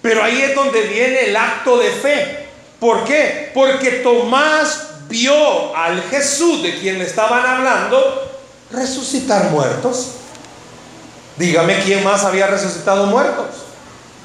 Pero 0.00 0.22
ahí 0.22 0.40
es 0.42 0.54
donde 0.54 0.82
viene 0.82 1.26
el 1.26 1.36
acto 1.36 1.78
de 1.78 1.90
fe. 1.90 2.48
¿Por 2.78 3.04
qué? 3.04 3.50
Porque 3.54 3.90
Tomás 4.02 4.88
vio 5.08 5.76
al 5.76 6.02
Jesús 6.02 6.62
de 6.62 6.78
quien 6.78 6.98
le 6.98 7.04
estaban 7.04 7.44
hablando 7.44 8.30
resucitar 8.70 9.50
muertos. 9.50 10.12
Dígame 11.36 11.82
quién 11.84 12.04
más 12.04 12.24
había 12.24 12.46
resucitado 12.46 13.06
muertos. 13.06 13.46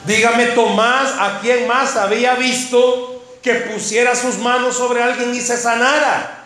Dígame 0.06 0.48
Tomás 0.48 1.12
a 1.20 1.40
quién 1.42 1.68
más 1.68 1.96
había 1.96 2.36
visto 2.36 3.38
que 3.42 3.54
pusiera 3.56 4.16
sus 4.16 4.38
manos 4.38 4.76
sobre 4.76 5.04
alguien 5.04 5.34
y 5.34 5.42
se 5.42 5.58
sanara. 5.58 6.46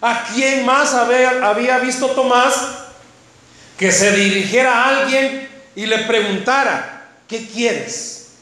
¿A 0.00 0.24
quién 0.34 0.66
más 0.66 0.94
había, 0.94 1.78
visto 1.78 2.08
Tomás 2.08 2.54
que 3.78 3.92
se 3.92 4.12
dirigiera 4.12 4.72
a 4.72 4.88
alguien 5.00 5.48
y 5.74 5.86
le 5.86 5.98
preguntara, 5.98 7.06
¿qué 7.28 7.46
quieres? 7.48 8.32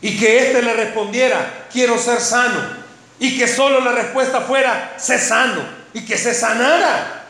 Y 0.00 0.18
que 0.18 0.46
éste 0.46 0.62
le 0.62 0.72
respondiera, 0.72 1.66
quiero 1.72 1.98
ser 1.98 2.20
sano. 2.20 2.80
Y 3.18 3.38
que 3.38 3.46
solo 3.46 3.80
la 3.80 3.92
respuesta 3.92 4.40
fuera, 4.40 4.94
sé 4.96 5.18
sano. 5.18 5.62
Y 5.92 6.06
que 6.06 6.16
se 6.16 6.32
sanara. 6.32 7.24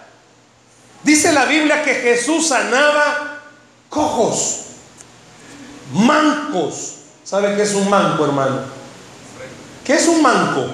Dice 1.02 1.32
la 1.32 1.46
Biblia 1.46 1.82
que 1.82 1.94
Jesús 1.94 2.48
sanaba 2.48 3.39
cojos, 3.90 4.60
mancos. 5.92 6.94
¿Sabe 7.24 7.54
qué 7.54 7.62
es 7.62 7.74
un 7.74 7.90
manco, 7.90 8.24
hermano? 8.24 8.60
¿Qué 9.84 9.94
es 9.94 10.08
un 10.08 10.22
manco? 10.22 10.66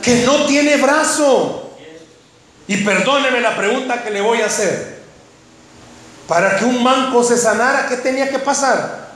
Que 0.00 0.24
no 0.24 0.46
tiene 0.46 0.76
brazo. 0.76 1.76
Y 2.66 2.78
perdóneme 2.78 3.40
la 3.40 3.56
pregunta 3.56 4.02
que 4.02 4.10
le 4.10 4.20
voy 4.20 4.40
a 4.40 4.46
hacer. 4.46 5.02
Para 6.26 6.56
que 6.56 6.64
un 6.64 6.82
manco 6.82 7.22
se 7.22 7.36
sanara, 7.36 7.88
¿qué 7.88 7.96
tenía 7.96 8.30
que 8.30 8.38
pasar? 8.38 9.12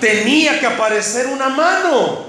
Tenía 0.00 0.58
que 0.58 0.66
aparecer 0.66 1.26
una 1.26 1.48
mano. 1.48 2.26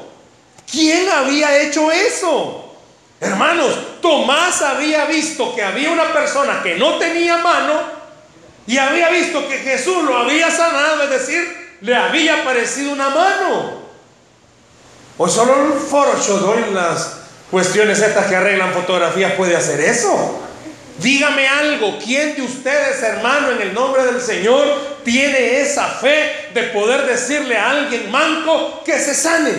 ¿Quién 0.70 1.08
había 1.10 1.58
hecho 1.62 1.92
eso? 1.92 2.76
Hermanos, 3.22 4.02
Tomás 4.02 4.62
había 4.62 5.06
visto 5.06 5.56
que 5.56 5.64
había 5.64 5.92
una 5.92 6.12
persona 6.14 6.62
que 6.64 6.76
no 6.76 6.98
tenía 6.98 7.38
mano 7.38 7.99
y 8.70 8.78
había 8.78 9.10
visto 9.10 9.48
que 9.50 9.58
Jesús 9.58 10.04
lo 10.04 10.16
había 10.16 10.52
sanado, 10.52 11.02
es 11.02 11.10
decir, 11.10 11.78
le 11.82 11.96
había 11.96 12.42
aparecido 12.42 12.92
una 12.92 13.10
mano. 13.10 13.80
O 15.18 15.28
solo 15.28 15.74
el 15.74 15.74
Photoshop 15.74 16.56
en 16.68 16.76
las 16.76 17.16
cuestiones 17.50 18.00
estas 18.00 18.28
que 18.28 18.36
arreglan 18.36 18.72
fotografías 18.72 19.34
puede 19.34 19.56
hacer 19.56 19.82
eso. 19.82 20.40
Dígame 21.00 21.48
algo, 21.48 21.98
¿quién 21.98 22.36
de 22.36 22.44
ustedes, 22.44 23.02
hermano, 23.02 23.54
en 23.54 23.62
el 23.62 23.74
nombre 23.74 24.06
del 24.06 24.22
Señor, 24.22 24.68
tiene 25.04 25.62
esa 25.62 25.88
fe 25.88 26.52
de 26.54 26.62
poder 26.66 27.08
decirle 27.08 27.58
a 27.58 27.72
alguien 27.72 28.12
manco 28.12 28.84
que 28.86 29.00
se 29.00 29.16
sane? 29.16 29.52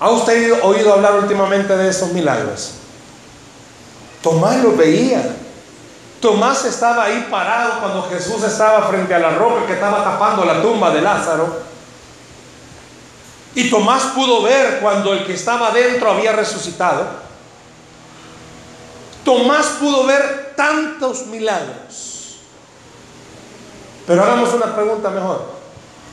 ¿Ha 0.00 0.08
usted 0.08 0.50
oído 0.62 0.94
hablar 0.94 1.16
últimamente 1.16 1.76
de 1.76 1.90
esos 1.90 2.10
milagros? 2.10 2.70
Tomás 4.22 4.56
lo 4.62 4.74
veía. 4.74 5.22
Tomás 6.20 6.64
estaba 6.64 7.04
ahí 7.04 7.28
parado 7.30 7.78
cuando 7.80 8.02
Jesús 8.10 8.42
estaba 8.42 8.88
frente 8.88 9.14
a 9.14 9.20
la 9.20 9.30
roca 9.30 9.66
que 9.66 9.74
estaba 9.74 10.02
tapando 10.02 10.44
la 10.44 10.60
tumba 10.60 10.90
de 10.90 11.00
Lázaro. 11.00 11.62
Y 13.54 13.70
Tomás 13.70 14.02
pudo 14.14 14.42
ver 14.42 14.80
cuando 14.80 15.12
el 15.12 15.24
que 15.24 15.34
estaba 15.34 15.70
dentro 15.70 16.10
había 16.10 16.32
resucitado. 16.32 17.06
Tomás 19.24 19.66
pudo 19.80 20.06
ver 20.06 20.54
tantos 20.56 21.26
milagros. 21.26 22.38
Pero 24.06 24.22
hagamos 24.22 24.52
una 24.54 24.74
pregunta 24.74 25.10
mejor. 25.10 25.44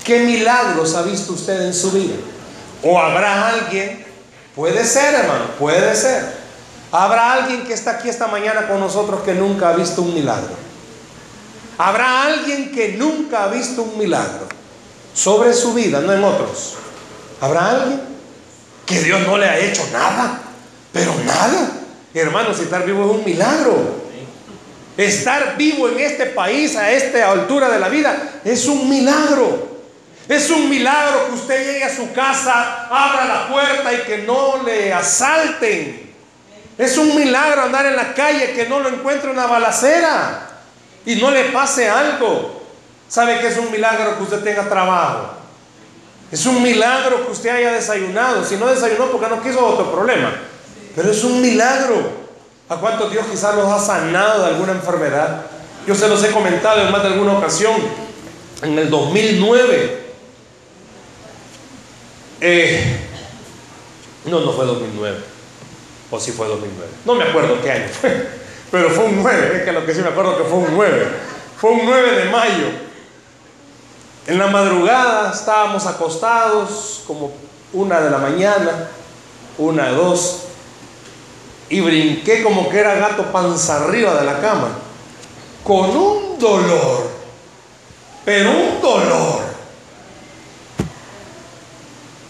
¿Qué 0.03 0.19
milagros 0.19 0.93
ha 0.95 1.01
visto 1.01 1.33
usted 1.33 1.61
en 1.61 1.73
su 1.73 1.91
vida? 1.91 2.15
O 2.83 2.99
habrá 2.99 3.47
alguien, 3.47 4.05
puede 4.55 4.85
ser 4.85 5.15
hermano, 5.15 5.45
puede 5.57 5.95
ser. 5.95 6.44
Habrá 6.97 7.33
alguien 7.33 7.65
que 7.65 7.73
está 7.73 7.91
aquí 7.91 8.07
esta 8.07 8.27
mañana 8.27 8.69
con 8.69 8.79
nosotros 8.79 9.21
que 9.23 9.33
nunca 9.33 9.67
ha 9.67 9.73
visto 9.73 10.01
un 10.01 10.13
milagro. 10.13 10.55
Habrá 11.77 12.23
alguien 12.23 12.71
que 12.71 12.93
nunca 12.93 13.43
ha 13.43 13.47
visto 13.47 13.83
un 13.83 13.97
milagro 13.97 14.47
sobre 15.13 15.53
su 15.53 15.73
vida, 15.73 15.99
no 15.99 16.13
en 16.13 16.23
otros. 16.23 16.75
Habrá 17.41 17.71
alguien 17.71 18.01
que 18.85 19.01
Dios 19.01 19.19
no 19.27 19.37
le 19.37 19.45
ha 19.45 19.59
hecho 19.59 19.85
nada, 19.91 20.39
pero 20.93 21.13
nada. 21.25 21.69
Hermanos, 22.13 22.61
estar 22.61 22.85
vivo 22.85 23.03
es 23.03 23.11
un 23.11 23.25
milagro. 23.25 23.75
Estar 24.95 25.57
vivo 25.57 25.89
en 25.89 25.99
este 25.99 26.27
país 26.27 26.77
a 26.77 26.89
esta 26.91 27.29
altura 27.29 27.67
de 27.67 27.79
la 27.79 27.89
vida 27.89 28.39
es 28.45 28.67
un 28.67 28.89
milagro. 28.89 29.81
Es 30.29 30.49
un 30.49 30.69
milagro 30.69 31.27
que 31.27 31.33
usted 31.33 31.73
llegue 31.73 31.83
a 31.83 31.93
su 31.93 32.13
casa, 32.13 32.85
abra 32.85 33.25
la 33.25 33.49
puerta 33.49 33.93
y 33.93 33.97
que 34.03 34.19
no 34.19 34.63
le 34.63 34.93
asalten. 34.93 36.04
Es 36.77 36.97
un 36.97 37.15
milagro 37.15 37.61
andar 37.61 37.85
en 37.85 37.95
la 37.95 38.13
calle 38.13 38.53
que 38.53 38.67
no 38.67 38.79
lo 38.79 38.89
encuentre 38.89 39.31
una 39.31 39.45
balacera 39.45 40.47
y 41.05 41.15
no 41.15 41.31
le 41.31 41.45
pase 41.45 41.89
algo. 41.89 42.63
¿Sabe 43.07 43.39
que 43.39 43.47
es 43.47 43.57
un 43.57 43.71
milagro 43.71 44.17
que 44.17 44.23
usted 44.23 44.43
tenga 44.43 44.67
trabajo? 44.67 45.35
Es 46.31 46.45
un 46.45 46.61
milagro 46.61 47.25
que 47.25 47.31
usted 47.31 47.49
haya 47.49 47.71
desayunado. 47.71 48.43
Si 48.43 48.57
no 48.57 48.67
desayunó 48.67 49.11
porque 49.11 49.29
no 49.33 49.41
quiso 49.41 49.65
otro 49.65 49.91
problema. 49.91 50.33
Pero 50.95 51.11
es 51.11 51.23
un 51.23 51.41
milagro. 51.41 52.25
¿A 52.67 52.77
cuántos 52.77 53.11
Dios 53.11 53.25
quizás 53.29 53.55
los 53.55 53.71
ha 53.71 53.79
sanado 53.79 54.41
de 54.41 54.47
alguna 54.47 54.71
enfermedad? 54.73 55.43
Yo 55.87 55.93
se 55.93 56.07
los 56.07 56.23
he 56.23 56.31
comentado 56.31 56.81
en 56.81 56.91
más 56.91 57.03
de 57.03 57.09
alguna 57.09 57.37
ocasión. 57.37 57.75
En 58.63 58.77
el 58.79 58.89
2009 58.89 60.05
eh, 62.41 62.99
no, 64.25 64.39
no 64.41 64.51
fue 64.51 64.65
2009. 64.65 65.34
O 66.15 66.19
si 66.19 66.31
fue 66.31 66.47
2009. 66.47 66.91
No 67.03 67.15
me 67.15 67.25
acuerdo 67.25 67.61
qué 67.61 67.71
año 67.71 67.87
fue. 67.89 68.27
Pero 68.71 68.89
fue 68.89 69.05
un 69.05 69.21
9. 69.21 69.57
Es 69.57 69.63
que 69.63 69.71
lo 69.71 69.85
que 69.85 69.93
sí 69.93 70.01
me 70.01 70.09
acuerdo 70.09 70.37
que 70.37 70.43
fue 70.45 70.59
un 70.59 70.67
9. 70.73 71.07
Fue 71.57 71.71
un 71.71 71.85
9 71.85 72.11
de 72.11 72.31
mayo. 72.31 72.67
En 74.27 74.39
la 74.39 74.47
madrugada 74.47 75.31
estábamos 75.31 75.85
acostados 75.85 77.03
como 77.05 77.33
una 77.73 77.99
de 77.99 78.09
la 78.09 78.17
mañana, 78.17 78.89
una, 79.57 79.89
dos, 79.89 80.43
y 81.69 81.81
brinqué 81.81 82.41
como 82.41 82.69
que 82.69 82.79
era 82.79 82.95
gato 82.95 83.31
panza 83.31 83.83
arriba 83.83 84.15
de 84.15 84.25
la 84.25 84.39
cama, 84.39 84.69
con 85.63 85.95
un 85.95 86.39
dolor, 86.39 87.09
pero 88.23 88.51
un 88.51 88.81
dolor. 88.81 89.41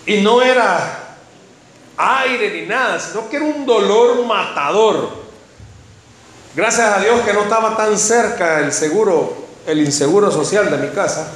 Y 0.06 0.22
no 0.22 0.42
era 0.42 0.95
aire 1.98 2.62
ni 2.62 2.68
nada, 2.68 3.00
sino 3.00 3.30
que 3.30 3.38
era 3.38 3.46
un 3.46 3.66
dolor 3.66 4.25
matador. 4.25 5.25
Gracias 6.56 6.88
a 6.88 7.00
Dios 7.00 7.22
que 7.22 7.34
no 7.34 7.44
estaba 7.44 7.75
tan 7.75 7.98
cerca 7.98 8.60
el 8.60 8.72
seguro, 8.72 9.36
el 9.68 9.80
inseguro 9.80 10.32
social 10.32 10.72
de 10.72 10.78
mi 10.78 10.94
casa. 10.94 11.28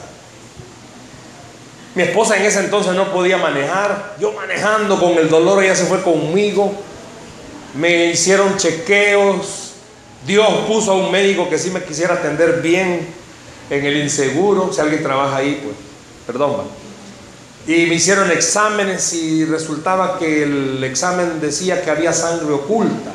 Mi 1.96 2.04
esposa 2.04 2.38
en 2.38 2.46
ese 2.46 2.60
entonces 2.60 2.94
no 2.94 3.12
podía 3.12 3.38
manejar. 3.38 4.16
Yo 4.20 4.32
manejando 4.32 5.00
con 5.00 5.14
el 5.18 5.30
dolor, 5.30 5.64
ella 5.64 5.76
se 5.76 5.86
fue 5.86 6.02
conmigo. 6.02 6.74
Me 7.74 8.06
hicieron 8.06 8.56
chequeos. 8.58 9.74
Dios 10.26 10.48
puso 10.68 10.92
a 10.92 10.96
un 10.96 11.12
médico 11.12 11.50
que 11.50 11.58
sí 11.58 11.72
me 11.72 11.84
quisiera 11.84 12.16
atender 12.16 12.62
bien 12.62 13.08
en 13.70 13.86
el 13.86 13.98
inseguro. 13.98 14.72
Si 14.72 14.80
alguien 14.80 15.04
trabaja 15.04 15.38
ahí, 15.38 15.62
pues, 15.64 15.76
perdón. 16.26 16.79
Y 17.70 17.86
me 17.86 17.94
hicieron 17.94 18.32
exámenes 18.32 19.14
y 19.14 19.46
resultaba 19.46 20.18
que 20.18 20.42
el 20.42 20.84
examen 20.84 21.40
decía 21.40 21.84
que 21.84 21.92
había 21.92 22.12
sangre 22.12 22.52
oculta. 22.52 23.12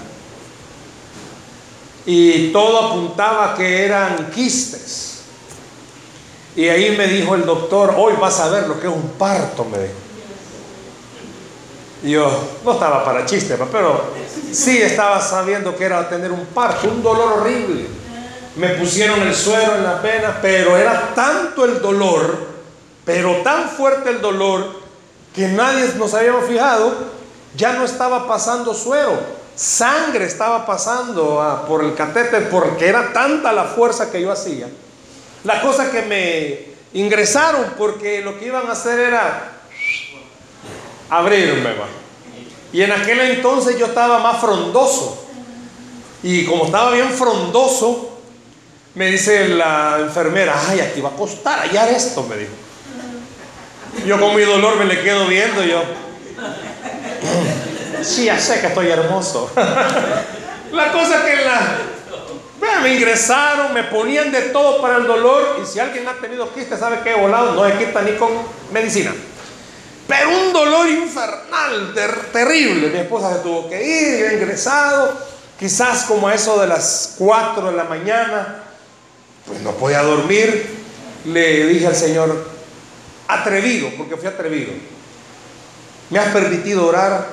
Y 2.06 2.52
todo 2.52 2.86
apuntaba 2.86 3.56
que 3.56 3.84
eran 3.84 4.30
quistes. 4.30 5.22
Y 6.54 6.68
ahí 6.68 6.96
me 6.96 7.08
dijo 7.08 7.34
el 7.34 7.44
doctor, 7.44 7.96
hoy 7.98 8.12
vas 8.20 8.38
a 8.38 8.48
ver 8.48 8.68
lo 8.68 8.78
que 8.78 8.86
es 8.86 8.92
un 8.92 9.08
parto, 9.18 9.64
me 9.64 9.76
dijo. 9.76 9.94
Y 12.04 12.10
yo 12.12 12.30
no 12.64 12.74
estaba 12.74 13.04
para 13.04 13.26
chiste, 13.26 13.58
pero 13.72 14.04
sí 14.52 14.80
estaba 14.80 15.20
sabiendo 15.20 15.74
que 15.74 15.82
era 15.82 16.08
tener 16.08 16.30
un 16.30 16.46
parto, 16.46 16.88
un 16.88 17.02
dolor 17.02 17.40
horrible. 17.40 17.86
Me 18.54 18.68
pusieron 18.68 19.20
el 19.22 19.34
suero 19.34 19.74
en 19.74 19.82
la 19.82 20.00
pena, 20.00 20.38
pero 20.40 20.76
era 20.76 21.12
tanto 21.12 21.64
el 21.64 21.82
dolor, 21.82 22.53
pero 23.04 23.36
tan 23.42 23.68
fuerte 23.68 24.10
el 24.10 24.20
dolor, 24.20 24.82
que 25.34 25.48
nadie 25.48 25.86
nos 25.96 26.14
habíamos 26.14 26.46
fijado, 26.46 26.94
ya 27.56 27.72
no 27.74 27.84
estaba 27.84 28.26
pasando 28.26 28.74
suero, 28.74 29.18
sangre 29.54 30.24
estaba 30.24 30.64
pasando 30.66 31.64
por 31.68 31.84
el 31.84 31.94
catéter, 31.94 32.48
porque 32.50 32.88
era 32.88 33.12
tanta 33.12 33.52
la 33.52 33.64
fuerza 33.64 34.10
que 34.10 34.20
yo 34.20 34.30
hacía 34.32 34.68
la 35.44 35.60
cosa 35.60 35.90
que 35.90 36.02
me 36.02 36.98
ingresaron 36.98 37.74
porque 37.76 38.22
lo 38.22 38.38
que 38.38 38.46
iban 38.46 38.66
a 38.66 38.72
hacer 38.72 38.98
era 38.98 39.52
abrirme. 41.10 41.74
Y 42.72 42.82
en 42.82 42.90
aquel 42.90 43.20
entonces 43.20 43.78
yo 43.78 43.86
estaba 43.86 44.18
más 44.18 44.40
frondoso. 44.40 45.22
Y 46.22 46.46
como 46.46 46.64
estaba 46.64 46.90
bien 46.90 47.10
frondoso, 47.10 48.18
me 48.94 49.06
dice 49.06 49.48
la 49.48 49.98
enfermera, 50.00 50.54
ay, 50.68 50.80
aquí 50.80 51.00
va 51.00 51.10
a 51.10 51.16
costar 51.16 51.60
hallar 51.60 51.88
esto, 51.90 52.22
me 52.22 52.36
dijo. 52.36 52.52
Yo 54.06 54.20
con 54.20 54.34
mi 54.36 54.42
dolor 54.42 54.76
me 54.76 54.84
le 54.84 55.02
quedo 55.02 55.26
viendo, 55.26 55.62
yo, 55.64 55.82
sí, 58.02 58.24
ya 58.26 58.38
sé 58.38 58.60
que 58.60 58.66
estoy 58.66 58.88
hermoso. 58.88 59.50
la 60.72 60.92
cosa 60.92 61.24
que 61.24 61.36
la, 61.36 61.78
me 62.82 62.94
ingresaron, 62.94 63.72
me 63.72 63.84
ponían 63.84 64.30
de 64.30 64.42
todo 64.42 64.80
para 64.80 64.98
el 64.98 65.06
dolor. 65.06 65.58
Y 65.62 65.66
si 65.66 65.80
alguien 65.80 66.06
ha 66.06 66.14
tenido 66.14 66.52
quiste, 66.52 66.76
sabe 66.76 67.00
que 67.00 67.10
he 67.10 67.20
volado, 67.20 67.54
no 67.54 67.66
se 67.66 67.78
quita 67.78 68.02
ni 68.02 68.12
con 68.12 68.30
medicina. 68.72 69.12
Pero 70.06 70.28
un 70.28 70.52
dolor 70.52 70.88
infernal, 70.88 71.94
terrible. 72.32 72.88
Mi 72.90 72.98
esposa 72.98 73.34
se 73.34 73.38
tuvo 73.40 73.68
que 73.68 73.82
ir, 73.82 74.18
yo 74.18 74.26
he 74.26 74.34
ingresado. 74.34 75.34
Quizás 75.58 76.04
como 76.04 76.28
a 76.28 76.34
eso 76.34 76.60
de 76.60 76.66
las 76.66 77.14
4 77.18 77.70
de 77.70 77.76
la 77.76 77.84
mañana, 77.84 78.62
pues 79.46 79.60
no 79.60 79.70
podía 79.72 80.02
dormir. 80.02 80.82
Le 81.24 81.66
dije 81.66 81.86
al 81.86 81.96
Señor, 81.96 82.53
atrevido, 83.40 83.90
porque 83.96 84.16
fui 84.16 84.26
atrevido. 84.26 84.72
Me 86.10 86.18
has 86.18 86.32
permitido 86.32 86.86
orar 86.86 87.26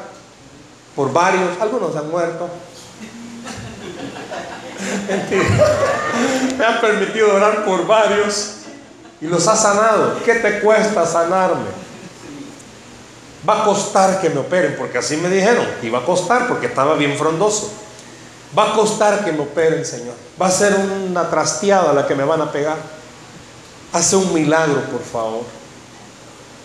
por 0.96 1.12
varios, 1.12 1.60
algunos 1.60 1.96
han 1.96 2.10
muerto, 2.10 2.50
me 6.58 6.66
han 6.66 6.82
permitido 6.82 7.36
orar 7.36 7.64
por 7.66 7.86
varios 7.86 8.56
y 9.20 9.28
los 9.28 9.48
ha 9.48 9.56
sanado. 9.56 10.18
¿Qué 10.24 10.36
te 10.36 10.60
cuesta 10.60 11.06
sanarme? 11.06 11.70
Va 13.48 13.62
a 13.62 13.66
costar 13.66 14.20
que 14.22 14.30
me 14.30 14.40
operen, 14.40 14.76
porque 14.78 14.98
así 14.98 15.18
me 15.18 15.30
dijeron, 15.30 15.66
iba 15.82 16.00
a 16.00 16.06
costar 16.06 16.48
porque 16.48 16.68
estaba 16.68 16.96
bien 16.96 17.18
frondoso. 17.18 17.72
Va 18.58 18.72
a 18.72 18.74
costar 18.74 19.24
que 19.24 19.32
me 19.32 19.42
operen, 19.42 19.86
Señor. 19.86 20.14
Va 20.40 20.48
a 20.48 20.52
ser 20.52 20.76
una 20.76 21.30
trasteada 21.30 21.94
la 21.94 22.06
que 22.06 22.16
me 22.16 22.24
van 22.24 22.42
a 22.42 22.52
pegar. 22.52 22.78
Hace 23.94 24.16
un 24.16 24.34
milagro, 24.34 24.82
por 24.92 25.02
favor. 25.02 25.61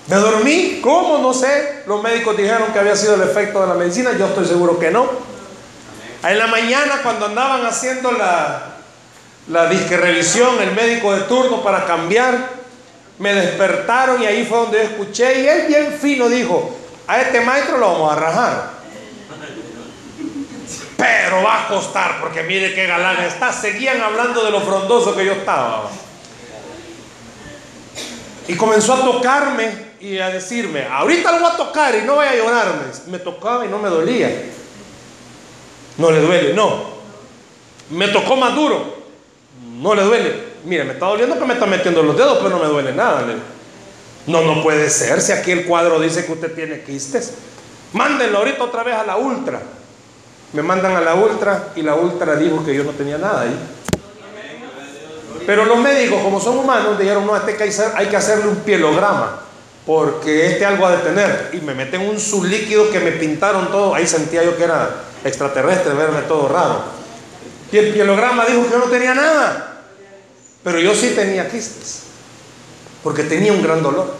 Me 0.09 0.16
dormí, 0.16 0.81
¿cómo? 0.83 1.19
No 1.19 1.35
sé. 1.35 1.83
Los 1.87 2.03
médicos 2.03 2.37
dijeron 2.37 2.73
que 2.73 2.79
había 2.79 2.95
sido 2.95 3.14
el 3.14 3.23
efecto 3.23 3.61
de 3.61 3.66
la 3.66 3.75
medicina, 3.75 4.12
yo 4.16 4.27
estoy 4.27 4.47
seguro 4.47 4.79
que 4.79 4.90
no. 4.90 5.09
En 6.23 6.38
la 6.38 6.47
mañana 6.47 7.01
cuando 7.03 7.27
andaban 7.27 7.64
haciendo 7.66 8.12
la, 8.12 8.77
la 9.49 9.69
disque 9.69 9.97
revisión, 9.97 10.61
el 10.61 10.73
médico 10.73 11.12
de 11.12 11.23
turno 11.23 11.62
para 11.62 11.85
cambiar, 11.85 12.57
me 13.19 13.35
despertaron 13.35 14.23
y 14.23 14.27
ahí 14.27 14.45
fue 14.45 14.59
donde 14.59 14.79
yo 14.79 14.85
escuché 14.85 15.42
y 15.42 15.49
él 15.49 15.66
bien 15.69 15.99
fino 16.01 16.29
dijo, 16.29 16.77
a 17.07 17.21
este 17.21 17.40
maestro 17.40 17.79
lo 17.79 17.92
vamos 17.92 18.12
a 18.12 18.16
rajar. 18.16 18.77
Pero 20.97 21.42
va 21.42 21.64
a 21.64 21.69
costar 21.69 22.21
porque 22.21 22.42
mire 22.42 22.75
qué 22.75 22.87
galán 22.87 23.23
está. 23.23 23.53
Seguían 23.53 24.01
hablando 24.01 24.45
de 24.45 24.51
lo 24.51 24.61
frondoso 24.61 25.14
que 25.14 25.27
yo 25.27 25.33
estaba. 25.33 25.90
Y 28.48 28.54
comenzó 28.54 28.94
a 28.94 29.04
tocarme 29.04 29.87
y 30.00 30.18
a 30.18 30.28
decirme, 30.28 30.87
ahorita 30.87 31.32
lo 31.32 31.40
voy 31.40 31.50
a 31.52 31.56
tocar 31.56 31.94
y 31.94 32.02
no 32.02 32.16
vaya 32.16 32.32
a 32.32 32.37
llorarme. 32.37 32.82
Me 33.09 33.18
tocaba 33.18 33.64
y 33.64 33.68
no 33.68 33.78
me 33.78 33.88
dolía. 33.88 34.30
No 35.98 36.11
le 36.11 36.20
duele, 36.20 36.52
no. 36.54 36.96
Me 37.90 38.09
tocó 38.09 38.37
más 38.37 38.54
duro. 38.54 38.96
No 39.80 39.94
le 39.94 40.02
duele. 40.02 40.56
Mire, 40.64 40.85
me 40.85 40.92
está 40.92 41.06
doliendo 41.06 41.38
que 41.38 41.44
me 41.44 41.54
está 41.54 41.66
metiendo 41.66 42.02
los 42.02 42.16
dedos, 42.16 42.38
pero 42.38 42.50
no 42.50 42.59
me 42.59 42.66
duele 42.66 42.92
nada. 42.92 43.24
No, 44.26 44.42
no 44.42 44.62
puede 44.62 44.90
ser. 44.90 45.20
Si 45.20 45.32
aquí 45.32 45.52
el 45.52 45.64
cuadro 45.64 46.00
dice 46.00 46.26
que 46.26 46.32
usted 46.32 46.54
tiene 46.54 46.82
quistes, 46.82 47.35
mándenlo 47.92 48.38
ahorita 48.38 48.64
otra 48.64 48.82
vez 48.82 48.94
a 48.94 49.04
la 49.04 49.16
ultra. 49.16 49.61
Me 50.52 50.62
mandan 50.62 50.94
a 50.96 51.00
la 51.00 51.14
ultra 51.14 51.72
y 51.74 51.82
la 51.82 51.94
ultra 51.94 52.37
dijo 52.37 52.64
que 52.64 52.74
yo 52.74 52.85
no 52.85 52.92
tenía 52.92 53.18
nada 53.18 53.42
ahí. 53.42 53.59
Pero 55.44 55.64
los 55.64 55.79
médicos, 55.79 56.22
como 56.22 56.40
son 56.40 56.59
humanos, 56.59 56.99
dijeron, 56.99 57.27
no, 57.27 57.37
este 57.37 57.57
hay 57.94 58.07
que 58.07 58.16
hacerle 58.16 58.49
un 58.49 58.57
pielograma, 58.57 59.40
porque 59.85 60.46
este 60.46 60.64
algo 60.64 60.87
ha 60.87 60.96
de 60.96 61.03
tener. 61.03 61.51
Y 61.53 61.59
me 61.59 61.75
meten 61.75 62.03
un 62.03 62.18
sublíquido 62.18 62.90
que 62.90 63.01
me 63.01 63.12
pintaron 63.12 63.70
todo. 63.70 63.94
Ahí 63.94 64.07
sentía 64.07 64.42
yo 64.44 64.57
que 64.57 64.64
era 64.64 64.90
extraterrestre, 65.25 65.94
verme 65.94 66.22
todo 66.22 66.49
raro. 66.49 66.83
Y 67.70 67.79
el 67.79 67.92
pielograma 67.92 68.46
dijo 68.46 68.64
que 68.64 68.70
yo 68.70 68.79
no 68.79 68.85
tenía 68.87 69.14
nada, 69.14 69.83
pero 70.62 70.79
yo 70.79 70.94
sí 70.94 71.12
tenía 71.16 71.49
quistes, 71.49 72.03
porque 73.03 73.25
tenía 73.25 73.53
un 73.53 73.62
gran 73.62 73.83
dolor. 73.83 74.14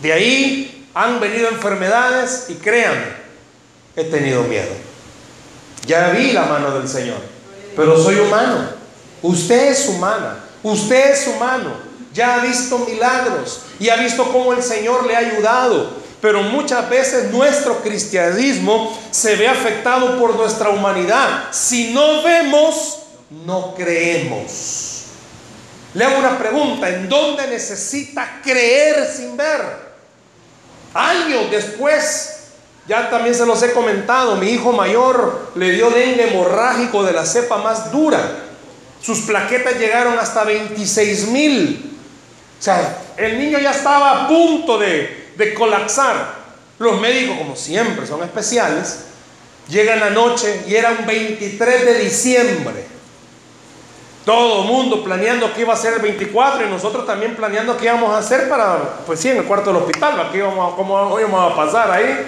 De 0.00 0.12
ahí 0.12 0.88
han 0.94 1.20
venido 1.20 1.48
enfermedades 1.48 2.46
y 2.48 2.54
créanme, 2.54 3.06
he 3.96 4.04
tenido 4.04 4.44
miedo. 4.44 4.70
Ya 5.86 6.10
vi 6.10 6.32
la 6.32 6.44
mano 6.44 6.78
del 6.78 6.88
Señor, 6.88 7.18
pero 7.74 8.00
soy 8.00 8.16
humano. 8.16 8.77
Usted 9.22 9.72
es 9.72 9.88
humana, 9.88 10.44
usted 10.62 11.12
es 11.12 11.26
humano. 11.26 11.88
Ya 12.12 12.36
ha 12.36 12.38
visto 12.40 12.78
milagros 12.78 13.60
y 13.78 13.88
ha 13.88 13.96
visto 13.96 14.24
cómo 14.32 14.52
el 14.52 14.62
Señor 14.62 15.06
le 15.06 15.14
ha 15.14 15.20
ayudado. 15.20 15.90
Pero 16.20 16.42
muchas 16.42 16.88
veces 16.90 17.30
nuestro 17.30 17.80
cristianismo 17.80 18.98
se 19.10 19.36
ve 19.36 19.46
afectado 19.46 20.18
por 20.18 20.34
nuestra 20.34 20.70
humanidad. 20.70 21.44
Si 21.52 21.92
no 21.92 22.22
vemos, 22.22 22.98
no 23.30 23.74
creemos. 23.76 25.04
Le 25.94 26.04
hago 26.04 26.18
una 26.18 26.38
pregunta, 26.38 26.88
¿en 26.88 27.08
dónde 27.08 27.46
necesita 27.46 28.40
creer 28.42 29.06
sin 29.06 29.36
ver? 29.36 29.62
Años 30.92 31.50
después, 31.50 32.38
ya 32.86 33.08
también 33.10 33.34
se 33.34 33.46
los 33.46 33.62
he 33.62 33.72
comentado, 33.72 34.36
mi 34.36 34.48
hijo 34.50 34.72
mayor 34.72 35.52
le 35.54 35.70
dio 35.70 35.90
dengue 35.90 36.30
hemorrágico 36.30 37.04
de 37.04 37.12
la 37.12 37.24
cepa 37.24 37.58
más 37.58 37.92
dura. 37.92 38.47
Sus 39.00 39.20
plaquetas 39.20 39.78
llegaron 39.78 40.18
hasta 40.18 40.44
26 40.44 41.28
mil. 41.28 41.98
O 42.58 42.62
sea, 42.62 42.98
el 43.16 43.38
niño 43.38 43.58
ya 43.58 43.70
estaba 43.70 44.24
a 44.24 44.28
punto 44.28 44.78
de, 44.78 45.32
de 45.36 45.54
colapsar. 45.54 46.38
Los 46.78 47.00
médicos, 47.00 47.38
como 47.38 47.56
siempre, 47.56 48.06
son 48.06 48.22
especiales. 48.22 49.04
Llegan 49.68 50.00
la 50.00 50.10
noche 50.10 50.64
y 50.66 50.74
era 50.74 50.90
un 50.92 51.06
23 51.06 51.84
de 51.84 51.98
diciembre. 51.98 52.86
Todo 54.24 54.62
el 54.62 54.68
mundo 54.68 55.02
planeando 55.02 55.52
qué 55.54 55.62
iba 55.62 55.72
a 55.72 55.76
ser 55.76 55.94
el 55.94 56.00
24 56.00 56.66
y 56.66 56.70
nosotros 56.70 57.06
también 57.06 57.34
planeando 57.34 57.76
qué 57.78 57.86
íbamos 57.86 58.10
a 58.10 58.18
hacer 58.18 58.48
para, 58.48 58.98
pues 59.06 59.20
sí, 59.20 59.30
en 59.30 59.38
el 59.38 59.44
cuarto 59.44 59.72
del 59.72 59.82
hospital, 59.82 60.28
¿qué 60.30 60.38
íbamos, 60.38 60.74
cómo 60.74 61.18
íbamos 61.18 61.52
a 61.52 61.56
pasar 61.56 61.90
ahí. 61.90 62.26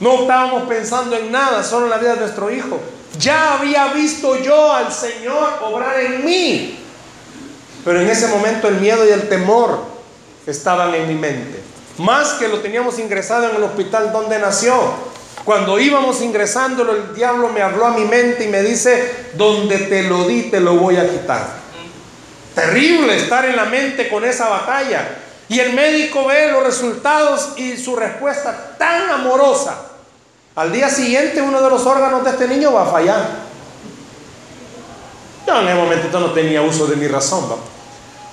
No 0.00 0.22
estábamos 0.22 0.64
pensando 0.64 1.16
en 1.16 1.30
nada, 1.30 1.62
solo 1.62 1.84
en 1.84 1.90
la 1.90 1.98
vida 1.98 2.14
de 2.14 2.20
nuestro 2.20 2.50
hijo. 2.50 2.80
Ya 3.18 3.54
había 3.54 3.92
visto 3.92 4.36
yo 4.36 4.72
al 4.72 4.92
Señor 4.92 5.58
obrar 5.62 6.00
en 6.00 6.24
mí. 6.24 6.78
Pero 7.84 8.00
en 8.00 8.08
ese 8.08 8.28
momento 8.28 8.68
el 8.68 8.76
miedo 8.76 9.06
y 9.06 9.10
el 9.10 9.28
temor 9.28 9.80
estaban 10.46 10.94
en 10.94 11.08
mi 11.08 11.14
mente. 11.14 11.60
Más 11.98 12.34
que 12.34 12.48
lo 12.48 12.60
teníamos 12.60 12.98
ingresado 12.98 13.50
en 13.50 13.56
el 13.56 13.62
hospital 13.62 14.12
donde 14.12 14.38
nació. 14.38 14.74
Cuando 15.44 15.78
íbamos 15.78 16.22
ingresándolo, 16.22 16.94
el 16.94 17.14
diablo 17.14 17.48
me 17.48 17.62
habló 17.62 17.86
a 17.86 17.90
mi 17.90 18.04
mente 18.04 18.44
y 18.44 18.48
me 18.48 18.62
dice, 18.62 19.30
donde 19.34 19.78
te 19.78 20.04
lo 20.04 20.24
di, 20.24 20.44
te 20.44 20.60
lo 20.60 20.76
voy 20.76 20.96
a 20.96 21.08
quitar. 21.08 21.46
Terrible 22.54 23.16
estar 23.16 23.44
en 23.44 23.56
la 23.56 23.64
mente 23.64 24.08
con 24.08 24.24
esa 24.24 24.48
batalla. 24.48 25.18
Y 25.48 25.58
el 25.58 25.72
médico 25.74 26.26
ve 26.26 26.50
los 26.52 26.62
resultados 26.62 27.52
y 27.56 27.76
su 27.76 27.96
respuesta 27.96 28.76
tan 28.78 29.10
amorosa. 29.10 29.91
Al 30.54 30.70
día 30.70 30.90
siguiente 30.90 31.40
uno 31.40 31.62
de 31.62 31.70
los 31.70 31.86
órganos 31.86 32.24
de 32.24 32.30
este 32.30 32.46
niño 32.46 32.72
va 32.72 32.82
a 32.82 32.92
fallar. 32.92 33.26
Yo 35.46 35.60
en 35.60 35.68
ese 35.68 35.74
momentito 35.74 36.20
no 36.20 36.32
tenía 36.32 36.60
uso 36.60 36.86
de 36.86 36.96
mi 36.96 37.08
razón. 37.08 37.44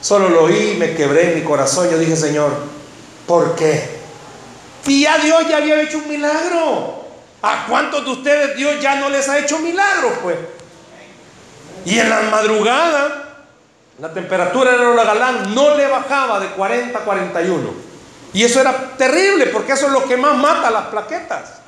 Solo 0.02 0.30
lo 0.30 0.44
oí, 0.44 0.76
me 0.78 0.96
quebré 0.96 1.34
mi 1.36 1.44
corazón. 1.44 1.90
Yo 1.90 1.98
dije, 1.98 2.16
Señor, 2.16 2.52
¿por 3.26 3.56
qué? 3.56 4.00
Y 4.86 5.04
ya 5.04 5.18
Dios 5.18 5.48
ya 5.50 5.58
había 5.58 5.82
hecho 5.82 6.00
un 6.00 6.10
milagro. 6.10 7.06
¿A 7.42 7.66
cuántos 7.68 8.04
de 8.04 8.12
ustedes 8.12 8.58
Dios 8.58 8.82
ya 8.82 8.96
no 8.96 9.10
les 9.10 9.30
ha 9.30 9.40
hecho 9.40 9.60
milagros, 9.60 10.14
pues? 10.22 10.38
Y 11.86 12.00
en 12.00 12.10
la 12.10 12.22
madrugada, 12.24 13.46
la 13.98 14.14
temperatura 14.14 14.74
de 14.74 14.96
la 14.96 15.04
galán 15.06 15.56
no 15.56 15.76
le 15.76 15.88
bajaba 15.88 16.42
de 16.42 16.48
40 16.48 17.00
a 17.00 17.02
41. 17.02 17.74
Y 18.34 18.44
eso 18.44 18.60
era 18.60 18.98
terrible, 18.98 19.48
porque 19.48 19.72
eso 19.72 19.88
es 19.88 19.94
lo 19.94 20.04
que 20.04 20.18
más 20.18 20.36
mata 20.36 20.70
las 20.70 20.88
plaquetas. 20.88 21.59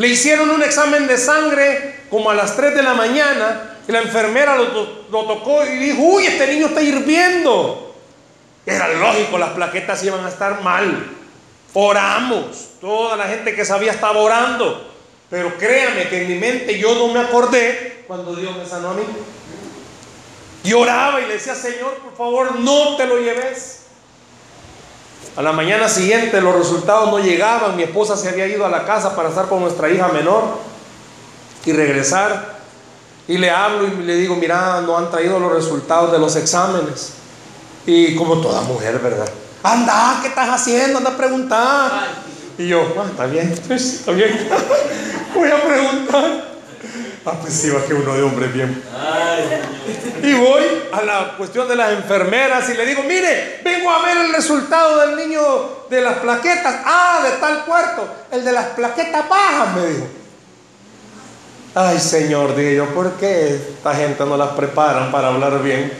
Le 0.00 0.08
hicieron 0.08 0.48
un 0.48 0.62
examen 0.62 1.06
de 1.06 1.18
sangre 1.18 2.04
como 2.08 2.30
a 2.30 2.34
las 2.34 2.56
3 2.56 2.74
de 2.74 2.82
la 2.82 2.94
mañana 2.94 3.76
y 3.86 3.92
la 3.92 4.00
enfermera 4.00 4.56
lo, 4.56 4.66
tocó 5.10 5.62
y 5.66 5.76
dijo, 5.76 6.00
uy, 6.00 6.24
este 6.24 6.46
niño 6.46 6.68
está 6.68 6.80
hirviendo. 6.80 7.94
Era 8.64 8.88
lógico, 8.94 9.36
las 9.36 9.50
plaquetas 9.50 10.02
iban 10.02 10.24
a 10.24 10.30
estar 10.30 10.62
mal. 10.62 11.06
Oramos. 11.74 12.70
Toda 12.80 13.14
la 13.14 13.26
gente 13.26 13.54
que 13.54 13.62
sabía 13.66 13.92
estaba 13.92 14.18
orando. 14.20 14.90
Pero 15.28 15.58
créame 15.58 16.08
que 16.08 16.22
en 16.22 16.28
mi 16.28 16.36
mente 16.36 16.78
yo 16.78 16.94
no 16.94 17.08
me 17.08 17.20
acordé 17.20 18.04
cuando 18.06 18.34
Dios 18.34 18.56
me 18.56 18.64
sanó 18.64 18.92
a 18.92 18.94
mí. 18.94 19.02
Y 20.64 20.72
oraba 20.72 21.20
y 21.20 21.26
le 21.26 21.34
decía, 21.34 21.54
Señor, 21.54 21.96
por 21.96 22.16
favor, 22.16 22.58
no 22.58 22.96
te 22.96 23.04
lo 23.04 23.18
lleves. 23.18 23.79
A 25.36 25.42
la 25.42 25.52
mañana 25.52 25.88
siguiente 25.88 26.40
los 26.40 26.54
resultados 26.54 27.10
no 27.10 27.18
llegaban. 27.18 27.76
Mi 27.76 27.84
esposa 27.84 28.16
se 28.16 28.28
había 28.28 28.46
ido 28.46 28.66
a 28.66 28.68
la 28.68 28.84
casa 28.84 29.14
para 29.14 29.28
estar 29.28 29.48
con 29.48 29.60
nuestra 29.60 29.88
hija 29.88 30.08
menor 30.08 30.42
y 31.64 31.72
regresar. 31.72 32.58
Y 33.28 33.38
le 33.38 33.50
hablo 33.50 33.86
y 33.86 34.02
le 34.02 34.16
digo, 34.16 34.34
mira, 34.36 34.80
no 34.80 34.96
han 34.96 35.10
traído 35.10 35.38
los 35.38 35.52
resultados 35.52 36.10
de 36.10 36.18
los 36.18 36.34
exámenes. 36.36 37.12
Y 37.86 38.16
como 38.16 38.40
toda 38.40 38.60
mujer, 38.62 38.98
¿verdad? 38.98 39.28
Anda, 39.62 40.18
¿qué 40.20 40.28
estás 40.28 40.48
haciendo? 40.48 40.98
Anda 40.98 41.10
a 41.10 41.16
preguntar. 41.16 41.90
Y 42.58 42.68
yo, 42.68 42.82
ah, 42.98 43.06
está 43.08 43.26
bien, 43.26 43.52
está 43.70 44.12
bien. 44.12 44.48
Voy 45.34 45.48
a 45.48 45.62
preguntar. 45.62 46.49
Ah, 47.24 47.36
pues 47.38 47.52
sí, 47.52 47.68
va 47.68 47.84
que 47.84 47.92
uno 47.92 48.14
de 48.14 48.22
hombre 48.22 48.46
bien. 48.48 48.82
Y 50.22 50.32
voy 50.34 50.62
a 50.90 51.02
la 51.02 51.36
cuestión 51.36 51.68
de 51.68 51.76
las 51.76 51.92
enfermeras 51.92 52.68
y 52.70 52.74
le 52.74 52.86
digo, 52.86 53.02
mire, 53.02 53.60
vengo 53.62 53.90
a 53.90 54.02
ver 54.02 54.16
el 54.16 54.32
resultado 54.32 55.00
del 55.00 55.16
niño 55.16 55.40
de 55.90 56.00
las 56.00 56.18
plaquetas. 56.18 56.76
Ah, 56.84 57.20
de 57.22 57.36
tal 57.38 57.64
cuarto. 57.66 58.08
El 58.30 58.42
de 58.44 58.52
las 58.52 58.66
plaquetas 58.68 59.28
bajas, 59.28 59.76
me 59.76 59.86
dijo. 59.86 60.06
Ay, 61.74 62.00
Señor, 62.00 62.56
dije 62.56 62.76
yo, 62.76 62.86
¿por 62.86 63.12
qué 63.12 63.54
esta 63.54 63.94
gente 63.94 64.24
no 64.24 64.36
las 64.36 64.50
preparan 64.50 65.12
para 65.12 65.28
hablar 65.28 65.62
bien? 65.62 65.92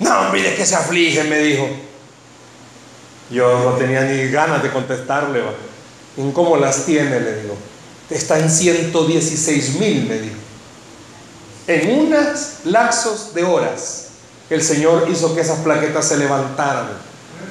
No, 0.00 0.30
mire 0.32 0.54
que 0.54 0.66
se 0.66 0.74
aflige, 0.74 1.22
me 1.24 1.38
dijo. 1.38 1.68
Yo 3.30 3.60
no 3.62 3.72
tenía 3.72 4.02
ni 4.02 4.28
ganas 4.28 4.62
de 4.62 4.70
contestarle. 4.70 5.40
¿va? 5.40 5.52
¿En 6.16 6.32
cómo 6.32 6.56
las 6.56 6.84
tiene? 6.84 7.20
Le 7.20 7.42
digo. 7.42 7.56
Está 8.10 8.38
en 8.38 8.50
116 8.50 9.80
mil, 9.80 10.06
me 10.06 10.18
dijo. 10.18 10.36
En 11.66 12.06
unos 12.06 12.60
lapsos 12.64 13.34
de 13.34 13.44
horas, 13.44 14.08
el 14.48 14.62
Señor 14.62 15.06
hizo 15.10 15.34
que 15.34 15.42
esas 15.42 15.58
plaquetas 15.58 16.08
se 16.08 16.16
levantaran 16.16 16.88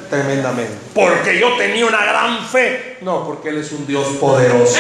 tremendamente. 0.10 0.76
Porque 0.96 1.40
yo 1.40 1.56
tenía 1.58 1.86
una 1.86 2.04
gran 2.04 2.44
fe. 2.48 2.98
No, 3.02 3.24
porque 3.26 3.50
Él 3.50 3.60
es 3.60 3.72
un 3.72 3.86
Dios 3.86 4.08
poderoso. 4.20 4.76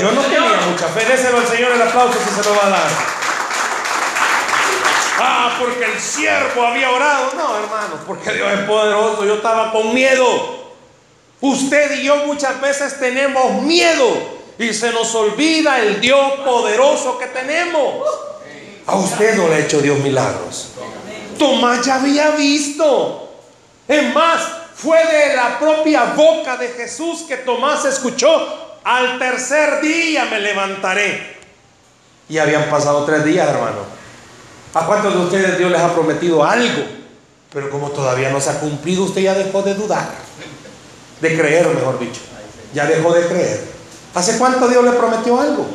Yo 0.00 0.10
no 0.10 0.22
tenía 0.22 0.40
mucha 0.68 0.88
fe. 0.88 1.04
Déselo 1.04 1.38
al 1.38 1.46
Señor 1.46 1.72
el 1.72 1.82
aplauso 1.82 2.18
si 2.18 2.34
se 2.34 2.48
lo 2.48 2.56
va 2.56 2.66
a 2.66 2.70
dar. 2.70 2.90
Ah, 5.18 5.56
porque 5.60 5.84
el 5.84 6.00
siervo 6.00 6.66
había 6.66 6.90
orado. 6.90 7.30
No, 7.36 7.56
hermanos, 7.58 8.00
porque 8.04 8.32
Dios 8.32 8.52
es 8.52 8.60
poderoso. 8.60 9.24
Yo 9.24 9.36
estaba 9.36 9.70
con 9.70 9.94
miedo. 9.94 10.74
Usted 11.40 12.00
y 12.00 12.04
yo 12.04 12.16
muchas 12.26 12.60
veces 12.60 12.98
tenemos 12.98 13.62
miedo 13.62 14.35
y 14.58 14.72
se 14.72 14.92
nos 14.92 15.14
olvida 15.14 15.80
el 15.80 16.00
Dios 16.00 16.32
poderoso 16.44 17.18
que 17.18 17.26
tenemos. 17.26 18.06
A 18.86 18.96
usted 18.96 19.36
no 19.36 19.48
le 19.48 19.56
ha 19.56 19.58
hecho 19.60 19.80
Dios 19.80 19.98
milagros. 19.98 20.68
Tomás 21.38 21.84
ya 21.84 21.96
había 21.96 22.30
visto. 22.30 23.30
Es 23.86 24.14
más, 24.14 24.42
fue 24.74 24.98
de 25.04 25.36
la 25.36 25.58
propia 25.58 26.14
boca 26.16 26.56
de 26.56 26.68
Jesús 26.68 27.24
que 27.28 27.36
Tomás 27.38 27.84
escuchó. 27.84 28.78
Al 28.84 29.18
tercer 29.18 29.80
día 29.80 30.26
me 30.26 30.38
levantaré. 30.40 31.36
Y 32.28 32.38
habían 32.38 32.70
pasado 32.70 33.04
tres 33.04 33.24
días, 33.24 33.48
hermano. 33.48 33.78
¿A 34.74 34.86
cuántos 34.86 35.14
de 35.14 35.20
ustedes 35.20 35.58
Dios 35.58 35.70
les 35.70 35.80
ha 35.80 35.92
prometido 35.92 36.44
algo? 36.44 36.84
Pero 37.52 37.70
como 37.70 37.90
todavía 37.90 38.30
no 38.30 38.40
se 38.40 38.50
ha 38.50 38.60
cumplido, 38.60 39.04
usted 39.04 39.22
ya 39.22 39.34
dejó 39.34 39.62
de 39.62 39.74
dudar. 39.74 40.10
De 41.20 41.36
creer, 41.36 41.66
mejor 41.68 41.98
dicho. 41.98 42.20
Ya 42.74 42.86
dejó 42.86 43.12
de 43.12 43.26
creer. 43.26 43.75
¿Hace 44.16 44.38
cuánto 44.38 44.66
Dios 44.66 44.82
le 44.82 44.92
prometió 44.92 45.38
algo? 45.38 45.66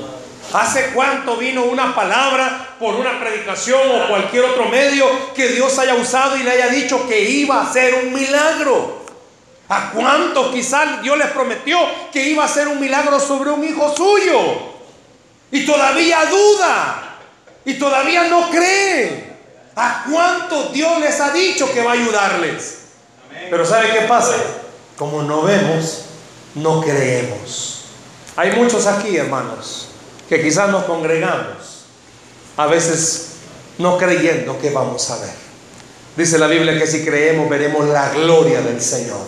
¿Hace 0.52 0.88
cuánto 0.96 1.38
vino 1.38 1.64
una 1.64 1.94
palabra 1.94 2.76
por 2.80 2.96
una 2.96 3.20
predicación 3.20 3.80
o 3.80 4.08
cualquier 4.08 4.46
otro 4.46 4.66
medio 4.66 5.06
que 5.36 5.50
Dios 5.50 5.78
haya 5.78 5.94
usado 5.94 6.36
y 6.36 6.42
le 6.42 6.50
haya 6.50 6.70
dicho 6.70 7.08
que 7.08 7.22
iba 7.22 7.62
a 7.62 7.72
ser 7.72 8.04
un 8.04 8.12
milagro? 8.12 9.06
¿A 9.70 9.92
cuánto 9.92 10.52
quizás 10.52 11.04
Dios 11.04 11.20
les 11.20 11.28
prometió 11.28 11.78
que 12.12 12.30
iba 12.30 12.44
a 12.44 12.48
ser 12.48 12.68
un 12.68 12.80
milagro 12.80 13.20
sobre 13.20 13.52
un 13.52 13.64
hijo 13.64 13.96
suyo? 13.96 14.40
Y 15.52 15.64
todavía 15.64 16.26
duda. 16.26 17.20
Y 17.64 17.76
todavía 17.76 18.24
no 18.24 18.50
cree. 18.50 19.36
¿A 19.76 20.06
cuánto 20.10 20.70
Dios 20.70 21.00
les 21.00 21.20
ha 21.22 21.30
dicho 21.30 21.72
que 21.72 21.84
va 21.84 21.92
a 21.92 21.94
ayudarles? 21.94 22.86
Pero 23.52 23.64
¿sabe 23.64 23.92
qué 23.92 24.08
pasa? 24.08 24.34
Como 24.98 25.22
no 25.22 25.44
vemos, 25.44 26.06
no 26.56 26.82
creemos. 26.82 27.81
Hay 28.36 28.52
muchos 28.54 28.88
aquí, 28.88 29.18
hermanos, 29.18 29.90
que 30.30 30.42
quizás 30.42 30.70
nos 30.70 30.86
congregamos, 30.86 31.86
a 32.58 32.66
veces 32.68 33.32
no 33.78 33.98
creyendo 33.98 34.60
que 34.60 34.70
vamos 34.70 35.10
a 35.10 35.18
ver. 35.18 35.42
Dice 36.16 36.38
la 36.38 36.48
Biblia 36.48 36.78
que 36.78 36.88
si 36.88 37.04
creemos 37.04 37.50
veremos 37.50 37.88
la 37.88 38.10
gloria 38.10 38.62
del 38.62 38.82
Señor. 38.82 39.26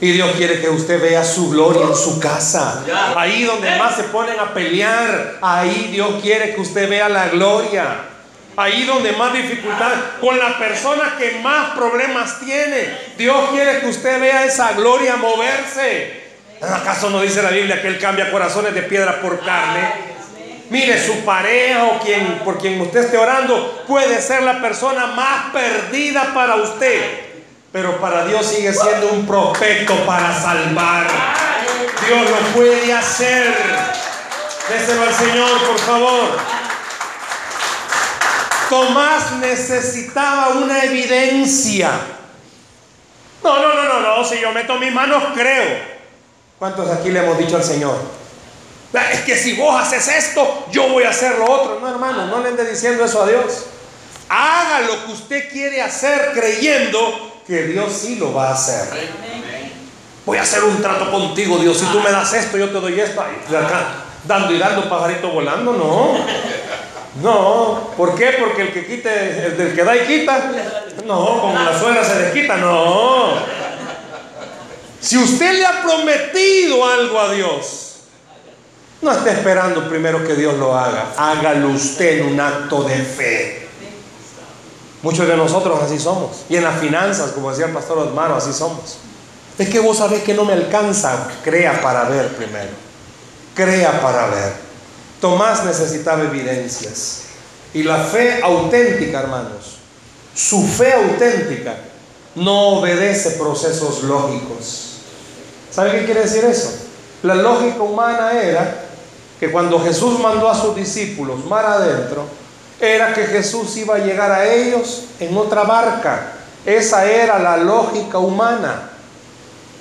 Y 0.00 0.10
Dios 0.10 0.32
quiere 0.36 0.60
que 0.60 0.68
usted 0.68 1.00
vea 1.00 1.24
su 1.24 1.50
gloria 1.50 1.82
en 1.86 1.94
su 1.94 2.18
casa. 2.18 2.84
Ahí 3.16 3.44
donde 3.44 3.76
más 3.76 3.94
se 3.94 4.04
ponen 4.04 4.38
a 4.40 4.52
pelear, 4.52 5.38
ahí 5.40 5.90
Dios 5.92 6.20
quiere 6.20 6.54
que 6.54 6.60
usted 6.60 6.88
vea 6.88 7.08
la 7.08 7.28
gloria. 7.28 8.08
Ahí 8.56 8.84
donde 8.84 9.12
más 9.12 9.32
dificultad, 9.32 9.92
con 10.20 10.38
la 10.38 10.58
persona 10.58 11.16
que 11.18 11.38
más 11.40 11.76
problemas 11.76 12.40
tiene, 12.40 12.98
Dios 13.16 13.50
quiere 13.50 13.80
que 13.80 13.86
usted 13.86 14.20
vea 14.20 14.44
esa 14.44 14.72
gloria 14.72 15.16
moverse. 15.16 16.21
¿Acaso 16.62 17.10
no 17.10 17.20
dice 17.20 17.42
la 17.42 17.50
Biblia 17.50 17.82
que 17.82 17.88
Él 17.88 17.98
cambia 17.98 18.30
corazones 18.30 18.72
de 18.72 18.82
piedra 18.82 19.20
por 19.20 19.40
carne? 19.40 20.12
Mire, 20.70 21.04
su 21.04 21.24
pareja 21.24 21.84
o 21.84 21.98
quien, 21.98 22.38
por 22.44 22.58
quien 22.58 22.80
usted 22.80 23.00
esté 23.00 23.18
orando 23.18 23.84
puede 23.86 24.22
ser 24.22 24.42
la 24.42 24.60
persona 24.60 25.06
más 25.06 25.52
perdida 25.52 26.32
para 26.32 26.54
usted. 26.56 27.32
Pero 27.72 28.00
para 28.00 28.24
Dios 28.26 28.46
sigue 28.46 28.72
siendo 28.72 29.08
un 29.08 29.26
prospecto 29.26 29.94
para 30.06 30.32
salvar. 30.32 31.06
Dios 32.06 32.30
lo 32.30 32.38
puede 32.54 32.92
hacer. 32.92 33.54
Déselo 34.68 35.02
al 35.02 35.14
Señor, 35.14 35.66
por 35.66 35.78
favor. 35.80 36.38
Tomás 38.70 39.32
necesitaba 39.32 40.50
una 40.50 40.84
evidencia. 40.84 41.90
No, 43.42 43.60
no, 43.60 43.74
no, 43.74 43.84
no, 43.84 44.00
no. 44.00 44.24
Si 44.24 44.40
yo 44.40 44.52
meto 44.52 44.76
mis 44.78 44.92
manos, 44.92 45.24
creo. 45.34 45.91
¿Cuántos 46.62 46.88
aquí 46.92 47.10
le 47.10 47.18
hemos 47.18 47.36
dicho 47.38 47.56
al 47.56 47.64
Señor? 47.64 47.96
Es 49.10 49.22
que 49.22 49.36
si 49.36 49.54
vos 49.54 49.74
haces 49.82 50.06
esto, 50.06 50.66
yo 50.70 50.90
voy 50.90 51.02
a 51.02 51.10
hacer 51.10 51.36
lo 51.36 51.50
otro. 51.50 51.80
No, 51.80 51.88
hermano, 51.88 52.26
no 52.26 52.38
le 52.38 52.50
ande 52.50 52.64
diciendo 52.64 53.04
eso 53.04 53.20
a 53.20 53.26
Dios. 53.26 53.64
Haga 54.28 54.82
lo 54.82 55.04
que 55.04 55.10
usted 55.10 55.50
quiere 55.50 55.82
hacer 55.82 56.30
creyendo 56.32 57.40
que 57.48 57.64
Dios 57.64 57.92
sí 57.92 58.14
lo 58.14 58.32
va 58.32 58.50
a 58.50 58.52
hacer. 58.52 59.10
Voy 60.24 60.38
a 60.38 60.42
hacer 60.42 60.62
un 60.62 60.80
trato 60.80 61.10
contigo, 61.10 61.58
Dios. 61.58 61.78
Si 61.78 61.86
tú 61.86 61.98
me 61.98 62.12
das 62.12 62.32
esto, 62.32 62.56
yo 62.56 62.70
te 62.70 62.78
doy 62.78 63.00
esto. 63.00 63.24
dando 64.24 64.52
y 64.52 64.58
dando, 64.60 64.88
pajarito 64.88 65.30
volando, 65.30 65.72
no. 65.72 66.14
No, 67.24 67.90
¿por 67.96 68.14
qué? 68.14 68.36
Porque 68.38 68.62
el 68.62 68.72
que 68.72 68.86
quite, 68.86 69.46
el 69.46 69.56
del 69.56 69.74
que 69.74 69.82
da 69.82 69.96
y 69.96 70.06
quita, 70.06 70.52
no, 71.06 71.40
como 71.40 71.58
la 71.58 71.76
suegra 71.76 72.04
se 72.04 72.18
desquita, 72.20 72.56
no. 72.56 73.61
Si 75.02 75.18
usted 75.18 75.54
le 75.54 75.66
ha 75.66 75.82
prometido 75.82 76.86
algo 76.86 77.20
a 77.20 77.32
Dios, 77.32 77.96
no 79.02 79.10
esté 79.10 79.32
esperando 79.32 79.88
primero 79.88 80.24
que 80.24 80.36
Dios 80.36 80.56
lo 80.58 80.78
haga. 80.78 81.12
Hágalo 81.16 81.70
usted 81.70 82.20
en 82.20 82.34
un 82.34 82.40
acto 82.40 82.84
de 82.84 82.94
fe. 82.98 83.68
Muchos 85.02 85.26
de 85.26 85.36
nosotros 85.36 85.82
así 85.82 85.98
somos. 85.98 86.44
Y 86.48 86.54
en 86.54 86.62
las 86.62 86.78
finanzas, 86.78 87.32
como 87.32 87.50
decía 87.50 87.66
el 87.66 87.72
pastor 87.72 87.98
Osmaro, 87.98 88.36
así 88.36 88.52
somos. 88.52 88.98
Es 89.58 89.68
que 89.68 89.80
vos 89.80 89.98
sabés 89.98 90.22
que 90.22 90.34
no 90.34 90.44
me 90.44 90.52
alcanza. 90.52 91.28
Crea 91.42 91.82
para 91.82 92.04
ver 92.04 92.36
primero. 92.36 92.70
Crea 93.56 94.00
para 94.00 94.28
ver. 94.28 94.52
Tomás 95.20 95.64
necesitaba 95.64 96.22
evidencias. 96.22 97.22
Y 97.74 97.82
la 97.82 98.04
fe 98.04 98.40
auténtica, 98.40 99.18
hermanos, 99.18 99.78
su 100.32 100.64
fe 100.64 100.92
auténtica 100.92 101.74
no 102.36 102.78
obedece 102.78 103.32
procesos 103.32 104.04
lógicos. 104.04 104.91
¿Sabe 105.72 105.92
qué 105.92 106.04
quiere 106.04 106.22
decir 106.22 106.44
eso? 106.44 106.70
La 107.22 107.34
lógica 107.34 107.82
humana 107.82 108.32
era 108.32 108.84
que 109.40 109.50
cuando 109.50 109.80
Jesús 109.80 110.18
mandó 110.20 110.48
a 110.48 110.60
sus 110.60 110.76
discípulos 110.76 111.44
mar 111.46 111.64
adentro, 111.64 112.26
era 112.78 113.12
que 113.14 113.26
Jesús 113.26 113.76
iba 113.76 113.96
a 113.96 113.98
llegar 113.98 114.30
a 114.30 114.52
ellos 114.52 115.04
en 115.18 115.36
otra 115.36 115.64
barca. 115.64 116.32
Esa 116.66 117.06
era 117.06 117.38
la 117.38 117.56
lógica 117.56 118.18
humana. 118.18 118.90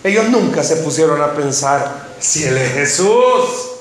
Ellos 0.04 0.30
nunca 0.30 0.64
se 0.64 0.78
pusieron 0.78 1.22
a 1.22 1.34
pensar, 1.34 2.10
si 2.20 2.46
Él 2.46 2.58
es 2.58 2.74
Jesús, 2.74 3.72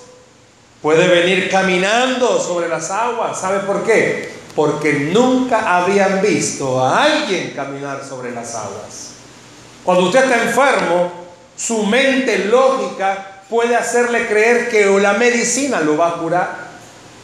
Puede 0.82 1.08
venir 1.08 1.50
caminando 1.50 2.40
sobre 2.40 2.68
las 2.68 2.90
aguas. 2.90 3.38
¿Sabe 3.38 3.60
por 3.60 3.84
qué? 3.84 4.32
Porque 4.56 5.10
nunca 5.12 5.76
habían 5.76 6.22
visto 6.22 6.82
a 6.82 7.04
alguien 7.04 7.52
caminar 7.54 8.02
sobre 8.02 8.32
las 8.32 8.54
aguas. 8.54 9.10
Cuando 9.84 10.04
usted 10.04 10.24
está 10.24 10.42
enfermo, 10.42 11.12
su 11.60 11.82
mente 11.84 12.46
lógica 12.46 13.42
puede 13.48 13.76
hacerle 13.76 14.26
creer 14.26 14.70
que 14.70 14.86
la 14.86 15.14
medicina 15.14 15.80
lo 15.80 15.96
va 15.96 16.08
a 16.08 16.14
curar. 16.14 16.70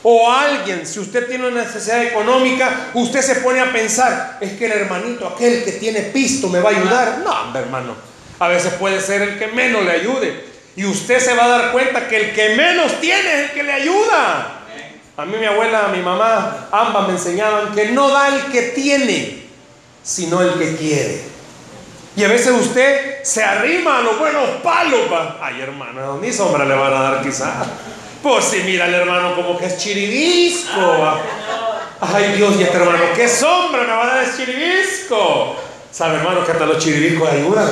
O 0.02 0.30
alguien, 0.30 0.86
si 0.86 1.00
usted 1.00 1.26
tiene 1.26 1.48
una 1.48 1.64
necesidad 1.64 2.02
económica, 2.02 2.90
usted 2.94 3.22
se 3.22 3.36
pone 3.36 3.60
a 3.60 3.72
pensar, 3.72 4.36
es 4.40 4.52
que 4.52 4.66
el 4.66 4.72
hermanito, 4.72 5.26
aquel 5.26 5.64
que 5.64 5.72
tiene 5.72 6.00
pisto, 6.02 6.48
me 6.48 6.60
va 6.60 6.70
a 6.70 6.72
ayudar. 6.76 7.18
No, 7.24 7.58
hermano. 7.58 7.94
A 8.38 8.48
veces 8.48 8.74
puede 8.74 9.00
ser 9.00 9.22
el 9.22 9.38
que 9.38 9.48
menos 9.48 9.84
le 9.84 9.92
ayude. 9.92 10.44
Y 10.76 10.84
usted 10.84 11.18
se 11.18 11.34
va 11.34 11.46
a 11.46 11.48
dar 11.48 11.72
cuenta 11.72 12.06
que 12.06 12.16
el 12.16 12.34
que 12.34 12.50
menos 12.50 13.00
tiene 13.00 13.32
es 13.32 13.48
el 13.48 13.50
que 13.52 13.62
le 13.62 13.72
ayuda. 13.72 14.60
A 15.16 15.24
mí 15.24 15.38
mi 15.38 15.46
abuela, 15.46 15.88
mi 15.88 16.02
mamá, 16.02 16.68
ambas 16.70 17.06
me 17.08 17.14
enseñaban 17.14 17.74
que 17.74 17.86
no 17.86 18.10
da 18.10 18.36
el 18.36 18.52
que 18.52 18.62
tiene, 18.62 19.44
sino 20.02 20.42
el 20.42 20.58
que 20.58 20.76
quiere. 20.76 21.35
Y 22.16 22.24
a 22.24 22.28
veces 22.28 22.52
usted 22.52 23.22
se 23.22 23.44
arrima 23.44 23.98
a 23.98 24.00
los 24.00 24.18
buenos 24.18 24.48
palos. 24.62 25.00
Ay, 25.40 25.60
hermano, 25.60 26.18
ni 26.18 26.32
sombra 26.32 26.64
le 26.64 26.74
van 26.74 26.94
a 26.94 27.00
dar 27.02 27.22
quizá. 27.22 27.52
Pues 28.22 28.46
si 28.46 28.60
mira 28.62 28.86
el 28.86 28.94
hermano 28.94 29.36
como 29.36 29.58
que 29.58 29.66
es 29.66 29.76
chiribisco. 29.76 31.20
Ay 32.00 32.32
Dios, 32.36 32.56
y 32.58 32.62
este 32.62 32.76
hermano, 32.76 32.98
¿qué 33.14 33.28
sombra 33.28 33.82
me 33.82 33.92
va 33.92 34.02
a 34.04 34.06
dar 34.06 34.24
el 34.24 34.36
chiribisco? 34.36 35.56
¿Sabe, 35.90 36.16
hermano, 36.16 36.44
que 36.44 36.52
hasta 36.52 36.66
los 36.66 36.78
chiribiscos 36.78 37.28
ayudan? 37.28 37.68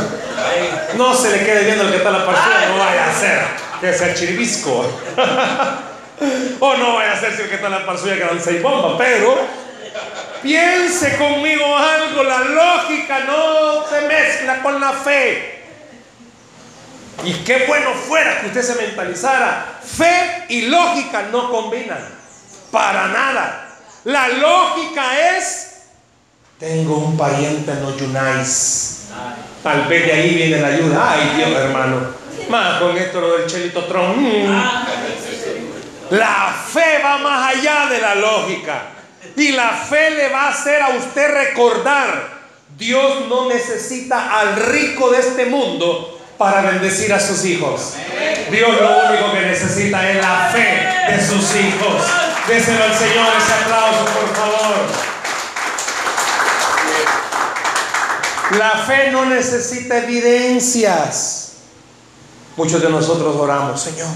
No 0.96 1.14
se 1.14 1.30
le 1.30 1.44
quede 1.44 1.64
viendo 1.64 1.84
el 1.84 1.90
que 1.90 1.96
está 1.96 2.10
la 2.10 2.24
partida, 2.24 2.68
no 2.68 2.78
vaya 2.78 3.10
a 3.10 3.14
ser 3.14 3.40
que 3.80 3.92
sea 3.92 4.08
el 4.08 4.14
chiribisco. 4.14 4.86
o 6.60 6.76
no 6.76 6.94
vaya 6.94 7.12
a 7.12 7.20
ser 7.20 7.34
si 7.34 7.42
el 7.42 7.48
que 7.48 7.56
está 7.56 7.68
la 7.68 7.84
parsuya 7.84 8.14
que 8.14 8.24
dan 8.24 8.40
seis 8.40 8.62
bombas, 8.62 8.94
pero 8.98 9.63
piense 10.44 11.16
conmigo 11.16 11.64
algo, 11.76 12.22
la 12.22 12.40
lógica 12.40 13.20
no 13.20 13.84
se 13.88 14.02
mezcla 14.02 14.62
con 14.62 14.80
la 14.80 14.92
fe. 14.92 15.64
Y 17.24 17.32
qué 17.44 17.64
bueno 17.66 17.90
fuera 17.94 18.40
que 18.40 18.48
usted 18.48 18.62
se 18.62 18.74
mentalizara. 18.74 19.80
Fe 19.82 20.44
y 20.50 20.62
lógica 20.62 21.22
no 21.32 21.50
combinan. 21.50 22.06
Para 22.70 23.08
nada. 23.08 23.68
La 24.04 24.28
lógica 24.28 25.36
es 25.36 25.74
tengo 26.58 26.98
un 26.98 27.16
pariente 27.16 27.72
en 27.72 27.82
los. 27.82 29.08
Tal 29.62 29.86
vez 29.86 30.06
de 30.06 30.12
ahí 30.12 30.34
viene 30.34 30.60
la 30.60 30.68
ayuda. 30.68 31.12
Ay, 31.12 31.32
Dios, 31.36 31.50
hermano. 31.50 32.14
Más 32.48 32.80
con 32.80 32.96
esto 32.96 33.20
lo 33.20 33.38
del 33.38 33.46
chelito 33.46 33.84
Tron. 33.84 34.22
Mm. 34.22 34.74
La 36.10 36.54
fe 36.72 37.00
va 37.02 37.18
más 37.18 37.56
allá 37.56 37.86
de 37.90 38.00
la 38.00 38.14
lógica. 38.14 38.93
Y 39.36 39.52
la 39.52 39.70
fe 39.70 40.10
le 40.10 40.28
va 40.28 40.42
a 40.42 40.48
hacer 40.50 40.80
a 40.82 40.90
usted 40.90 41.32
recordar. 41.32 42.34
Dios 42.76 43.28
no 43.28 43.48
necesita 43.48 44.40
al 44.40 44.56
rico 44.56 45.10
de 45.10 45.20
este 45.20 45.46
mundo 45.46 46.20
para 46.38 46.62
bendecir 46.62 47.12
a 47.12 47.20
sus 47.20 47.44
hijos. 47.44 47.94
Dios 48.50 48.80
lo 48.80 49.08
único 49.08 49.32
que 49.32 49.40
necesita 49.40 50.10
es 50.10 50.16
la 50.16 50.50
fe 50.52 51.12
de 51.12 51.26
sus 51.26 51.54
hijos. 51.56 52.02
Déselo 52.48 52.84
al 52.84 52.94
Señor 52.94 53.26
ese 53.38 53.52
aplauso, 53.52 54.04
por 54.04 54.34
favor. 54.34 55.14
La 58.58 58.84
fe 58.86 59.10
no 59.10 59.24
necesita 59.24 59.98
evidencias. 59.98 61.52
Muchos 62.56 62.82
de 62.82 62.88
nosotros 62.88 63.34
oramos, 63.36 63.80
Señor, 63.80 64.08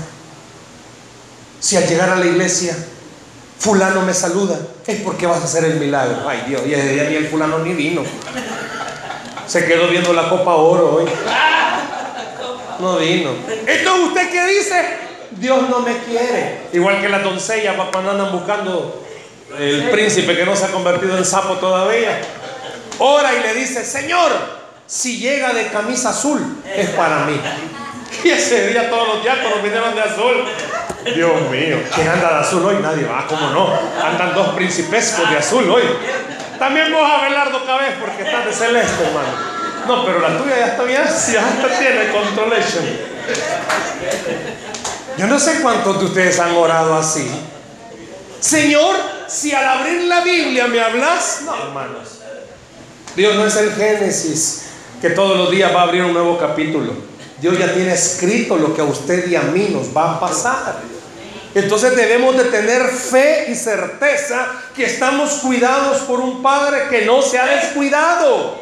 si 1.58 1.76
al 1.76 1.88
llegar 1.88 2.10
a 2.10 2.16
la 2.16 2.26
iglesia 2.26 2.76
fulano 3.58 4.02
me 4.02 4.14
saluda, 4.14 4.58
es 4.86 5.00
porque 5.00 5.26
vas 5.26 5.40
a 5.40 5.44
hacer 5.44 5.64
el 5.64 5.74
milagro. 5.74 6.28
Ay 6.28 6.44
Dios, 6.48 6.62
y 6.66 6.70
desde 6.70 7.00
ahí 7.00 7.16
el 7.16 7.28
fulano 7.28 7.58
ni 7.60 7.74
vino. 7.74 8.02
Se 9.46 9.64
quedó 9.64 9.88
viendo 9.88 10.12
la 10.12 10.28
copa 10.28 10.54
oro 10.54 10.96
hoy. 10.96 11.04
No 12.80 12.98
vino. 12.98 13.30
Entonces 13.66 14.08
usted 14.08 14.30
qué 14.30 14.46
dice? 14.46 14.84
Dios 15.32 15.68
no 15.68 15.80
me 15.80 15.96
quiere. 15.98 16.68
Igual 16.72 17.00
que 17.00 17.08
la 17.08 17.20
doncella 17.20 17.76
cuando 17.90 18.10
andan 18.10 18.32
buscando 18.32 19.04
el 19.58 19.90
príncipe 19.90 20.36
que 20.36 20.44
no 20.44 20.54
se 20.54 20.66
ha 20.66 20.68
convertido 20.68 21.16
en 21.16 21.24
sapo 21.24 21.54
todavía 21.54 22.20
ora 22.98 23.34
y 23.34 23.42
le 23.42 23.54
dice, 23.54 23.84
Señor, 23.84 24.32
si 24.86 25.18
llega 25.18 25.52
de 25.52 25.68
camisa 25.68 26.10
azul, 26.10 26.40
es 26.74 26.90
para 26.90 27.24
mí. 27.24 27.40
Y 28.24 28.30
ese 28.30 28.68
día 28.68 28.88
todos 28.88 29.06
los 29.06 29.22
diáconos 29.22 29.62
vinieron 29.62 29.94
de 29.94 30.00
azul. 30.00 30.44
Dios 31.04 31.50
mío, 31.50 31.76
¿quién 31.94 32.08
anda 32.08 32.34
de 32.34 32.40
azul 32.40 32.64
hoy? 32.64 32.76
Nadie 32.82 33.04
va, 33.04 33.26
¿cómo 33.26 33.50
no? 33.50 33.72
Andan 34.04 34.34
dos 34.34 34.48
principescos 34.54 35.30
de 35.30 35.36
azul 35.36 35.68
hoy. 35.70 35.84
También 36.58 36.92
vos 36.92 37.08
a 37.08 37.22
Belardo 37.22 37.64
Cabez 37.64 37.94
porque 38.00 38.22
estás 38.24 38.44
de 38.44 38.52
celeste, 38.52 39.04
hermano. 39.04 39.28
No, 39.86 40.04
pero 40.04 40.18
la 40.20 40.36
tuya 40.36 40.58
ya 40.58 40.66
está 40.66 40.82
bien, 40.82 41.02
ya 41.02 41.78
tiene 41.78 42.10
controlation. 42.10 42.84
Yo 45.16 45.26
no 45.26 45.38
sé 45.38 45.60
cuántos 45.62 45.98
de 46.00 46.04
ustedes 46.06 46.38
han 46.38 46.54
orado 46.54 46.94
así. 46.94 47.28
Señor, 48.40 48.96
si 49.26 49.52
al 49.52 49.66
abrir 49.66 50.02
la 50.04 50.20
Biblia 50.20 50.66
me 50.66 50.80
hablas, 50.80 51.42
no, 51.44 51.54
hermanos. 51.56 52.20
Dios 53.16 53.34
no 53.34 53.46
es 53.46 53.56
el 53.56 53.72
Génesis 53.72 54.66
que 55.00 55.10
todos 55.10 55.36
los 55.36 55.50
días 55.50 55.74
va 55.74 55.80
a 55.80 55.84
abrir 55.84 56.04
un 56.04 56.12
nuevo 56.12 56.38
capítulo. 56.38 56.92
Dios 57.40 57.58
ya 57.58 57.72
tiene 57.72 57.92
escrito 57.92 58.56
lo 58.56 58.74
que 58.74 58.80
a 58.80 58.84
usted 58.84 59.28
y 59.28 59.36
a 59.36 59.42
mí 59.42 59.68
nos 59.70 59.96
va 59.96 60.14
a 60.14 60.20
pasar. 60.20 60.76
Entonces 61.54 61.96
debemos 61.96 62.36
de 62.36 62.44
tener 62.44 62.88
fe 62.88 63.46
y 63.48 63.54
certeza 63.54 64.46
que 64.74 64.84
estamos 64.84 65.30
cuidados 65.34 65.98
por 66.02 66.20
un 66.20 66.42
Padre 66.42 66.88
que 66.90 67.04
no 67.04 67.22
se 67.22 67.38
ha 67.38 67.46
descuidado. 67.46 68.58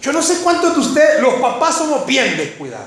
Yo 0.00 0.12
no 0.12 0.22
sé 0.22 0.38
cuántos 0.42 0.74
de 0.74 0.80
ustedes, 0.80 1.20
los 1.20 1.34
papás 1.34 1.76
somos 1.76 2.06
bien 2.06 2.36
descuidados. 2.36 2.86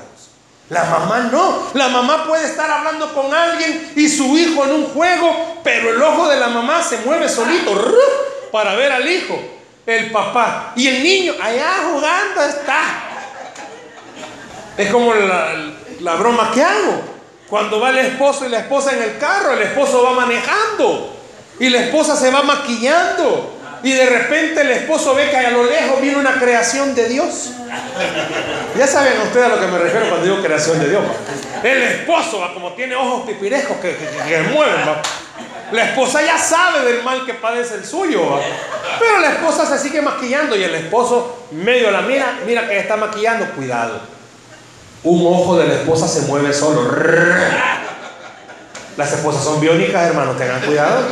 La 0.70 0.84
mamá 0.84 1.28
no. 1.30 1.70
La 1.74 1.88
mamá 1.88 2.26
puede 2.26 2.46
estar 2.46 2.70
hablando 2.70 3.12
con 3.12 3.34
alguien 3.34 3.92
y 3.96 4.08
su 4.08 4.36
hijo 4.38 4.64
en 4.64 4.70
un 4.70 4.84
juego, 4.86 5.60
pero 5.62 5.90
el 5.90 6.02
ojo 6.02 6.28
de 6.28 6.36
la 6.36 6.48
mamá 6.48 6.82
se 6.82 6.98
mueve 6.98 7.28
solito 7.28 7.72
para 8.52 8.74
ver 8.74 8.92
al 8.92 9.08
hijo 9.10 9.38
el 9.86 10.10
papá. 10.10 10.72
Y 10.76 10.86
el 10.86 11.02
niño 11.02 11.34
allá 11.40 11.70
jugando 11.90 12.42
está. 12.42 13.09
Es 14.80 14.90
como 14.90 15.12
la, 15.12 16.14
broma 16.14 16.50
que 16.54 16.62
hago. 16.62 17.02
Cuando 17.50 17.80
va 17.80 17.90
el 17.90 17.98
esposo 17.98 18.46
y 18.46 18.48
la 18.48 18.60
esposa 18.60 18.92
en 18.94 19.02
el 19.02 19.18
carro, 19.18 19.52
el 19.52 19.62
esposo 19.62 20.02
va 20.02 20.12
manejando 20.12 21.16
y 21.58 21.68
la 21.68 21.80
esposa 21.82 22.16
se 22.16 22.30
va 22.30 22.42
maquillando. 22.42 23.58
Y 23.82 23.92
de 23.92 24.06
repente 24.06 24.62
el 24.62 24.70
esposo 24.70 25.14
ve 25.14 25.28
que 25.28 25.36
a 25.36 25.50
lo 25.50 25.64
lejos 25.64 26.00
viene 26.00 26.18
una 26.18 26.38
creación 26.38 26.94
de 26.94 27.08
Dios. 27.10 27.50
Ya 28.78 28.86
saben 28.86 29.20
ustedes 29.20 29.46
a 29.46 29.48
lo 29.48 29.60
que 29.60 29.66
me 29.66 29.78
refiero 29.78 30.08
cuando 30.08 30.24
digo 30.24 30.42
creación 30.42 30.78
de 30.78 30.88
Dios. 30.88 31.02
El 31.62 31.82
esposo, 31.82 32.42
como 32.54 32.72
tiene 32.72 32.94
ojos 32.94 33.26
pipirejos 33.26 33.76
que, 33.78 33.94
que, 33.96 34.38
mueven, 34.54 34.80
la 35.72 35.84
esposa 35.84 36.22
ya 36.22 36.38
sabe 36.38 36.90
del 36.90 37.02
mal 37.02 37.26
que 37.26 37.34
padece 37.34 37.74
el 37.74 37.84
suyo. 37.84 38.40
Pero 38.98 39.18
la 39.20 39.32
esposa 39.32 39.66
se 39.66 39.78
sigue 39.78 40.00
maquillando 40.00 40.56
y 40.56 40.62
el 40.62 40.74
esposo 40.74 41.46
medio 41.50 41.90
la 41.90 42.00
mira, 42.00 42.38
mira 42.46 42.66
que 42.66 42.78
está 42.78 42.96
maquillando, 42.96 43.46
cuidado. 43.52 44.19
Un 45.02 45.26
ojo 45.26 45.56
de 45.56 45.66
la 45.66 45.74
esposa 45.74 46.06
se 46.06 46.22
mueve 46.22 46.52
solo. 46.52 46.94
Las 48.96 49.12
esposas 49.12 49.42
son 49.42 49.60
biónicas, 49.60 50.08
hermanos, 50.08 50.36
tengan 50.36 50.60
cuidado. 50.60 51.02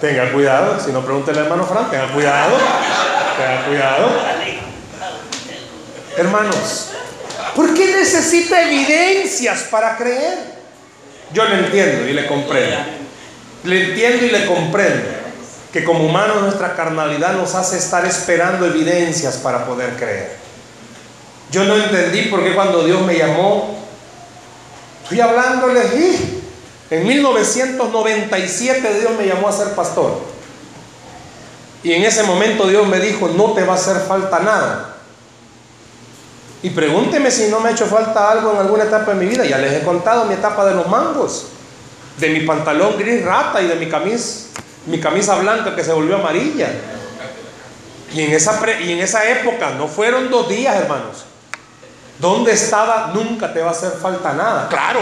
Tengan 0.00 0.32
cuidado, 0.32 0.80
si 0.82 0.92
no 0.92 1.04
pregúntenle 1.04 1.40
al 1.40 1.46
hermano 1.46 1.66
Fran, 1.66 1.90
tengan 1.90 2.10
cuidado. 2.10 2.56
Tengan 3.36 3.64
cuidado. 3.64 4.10
Hermanos, 6.16 6.88
¿por 7.54 7.74
qué 7.74 7.96
necesita 7.96 8.62
evidencias 8.62 9.64
para 9.70 9.96
creer? 9.96 10.38
Yo 11.32 11.44
le 11.44 11.66
entiendo 11.66 12.08
y 12.08 12.12
le 12.12 12.26
comprendo. 12.26 12.76
Le 13.64 13.88
entiendo 13.90 14.26
y 14.26 14.30
le 14.30 14.46
comprendo 14.46 15.20
que 15.72 15.84
como 15.84 16.04
humanos 16.04 16.42
nuestra 16.42 16.74
carnalidad 16.74 17.34
nos 17.34 17.54
hace 17.54 17.76
estar 17.76 18.04
esperando 18.04 18.66
evidencias 18.66 19.36
para 19.36 19.66
poder 19.66 19.96
creer. 19.96 20.39
Yo 21.50 21.64
no 21.64 21.76
entendí 21.76 22.22
por 22.22 22.44
qué 22.44 22.54
cuando 22.54 22.84
Dios 22.84 23.02
me 23.02 23.18
llamó, 23.18 23.76
fui 25.08 25.20
hablándole 25.20 25.80
y 25.96 26.42
en 26.90 27.06
1997 27.06 29.00
Dios 29.00 29.12
me 29.18 29.26
llamó 29.26 29.48
a 29.48 29.52
ser 29.52 29.74
pastor. 29.74 30.20
Y 31.82 31.92
en 31.92 32.04
ese 32.04 32.22
momento 32.24 32.68
Dios 32.68 32.86
me 32.86 33.00
dijo, 33.00 33.28
no 33.28 33.52
te 33.52 33.64
va 33.64 33.72
a 33.72 33.76
hacer 33.76 33.96
falta 34.06 34.38
nada. 34.40 34.96
Y 36.62 36.70
pregúnteme 36.70 37.30
si 37.30 37.48
no 37.48 37.60
me 37.60 37.70
ha 37.70 37.72
hecho 37.72 37.86
falta 37.86 38.30
algo 38.30 38.52
en 38.52 38.58
alguna 38.58 38.84
etapa 38.84 39.14
de 39.14 39.24
mi 39.24 39.26
vida. 39.26 39.44
Ya 39.44 39.58
les 39.58 39.72
he 39.72 39.84
contado 39.84 40.26
mi 40.26 40.34
etapa 40.34 40.66
de 40.66 40.74
los 40.74 40.86
mangos, 40.88 41.46
de 42.18 42.28
mi 42.28 42.40
pantalón 42.40 42.98
gris 42.98 43.24
rata 43.24 43.62
y 43.62 43.66
de 43.66 43.76
mi 43.76 43.88
camisa, 43.88 44.48
mi 44.86 45.00
camisa 45.00 45.36
blanca 45.36 45.74
que 45.74 45.82
se 45.82 45.92
volvió 45.92 46.16
amarilla. 46.16 46.68
Y 48.12 48.22
en 48.22 48.32
esa, 48.32 48.60
y 48.82 48.92
en 48.92 48.98
esa 48.98 49.28
época 49.30 49.70
no 49.70 49.88
fueron 49.88 50.30
dos 50.30 50.48
días, 50.48 50.76
hermanos. 50.76 51.24
¿Dónde 52.20 52.52
estaba? 52.52 53.12
Nunca 53.14 53.52
te 53.52 53.60
va 53.60 53.68
a 53.68 53.72
hacer 53.72 53.92
falta 53.92 54.32
nada. 54.34 54.68
Claro, 54.68 55.00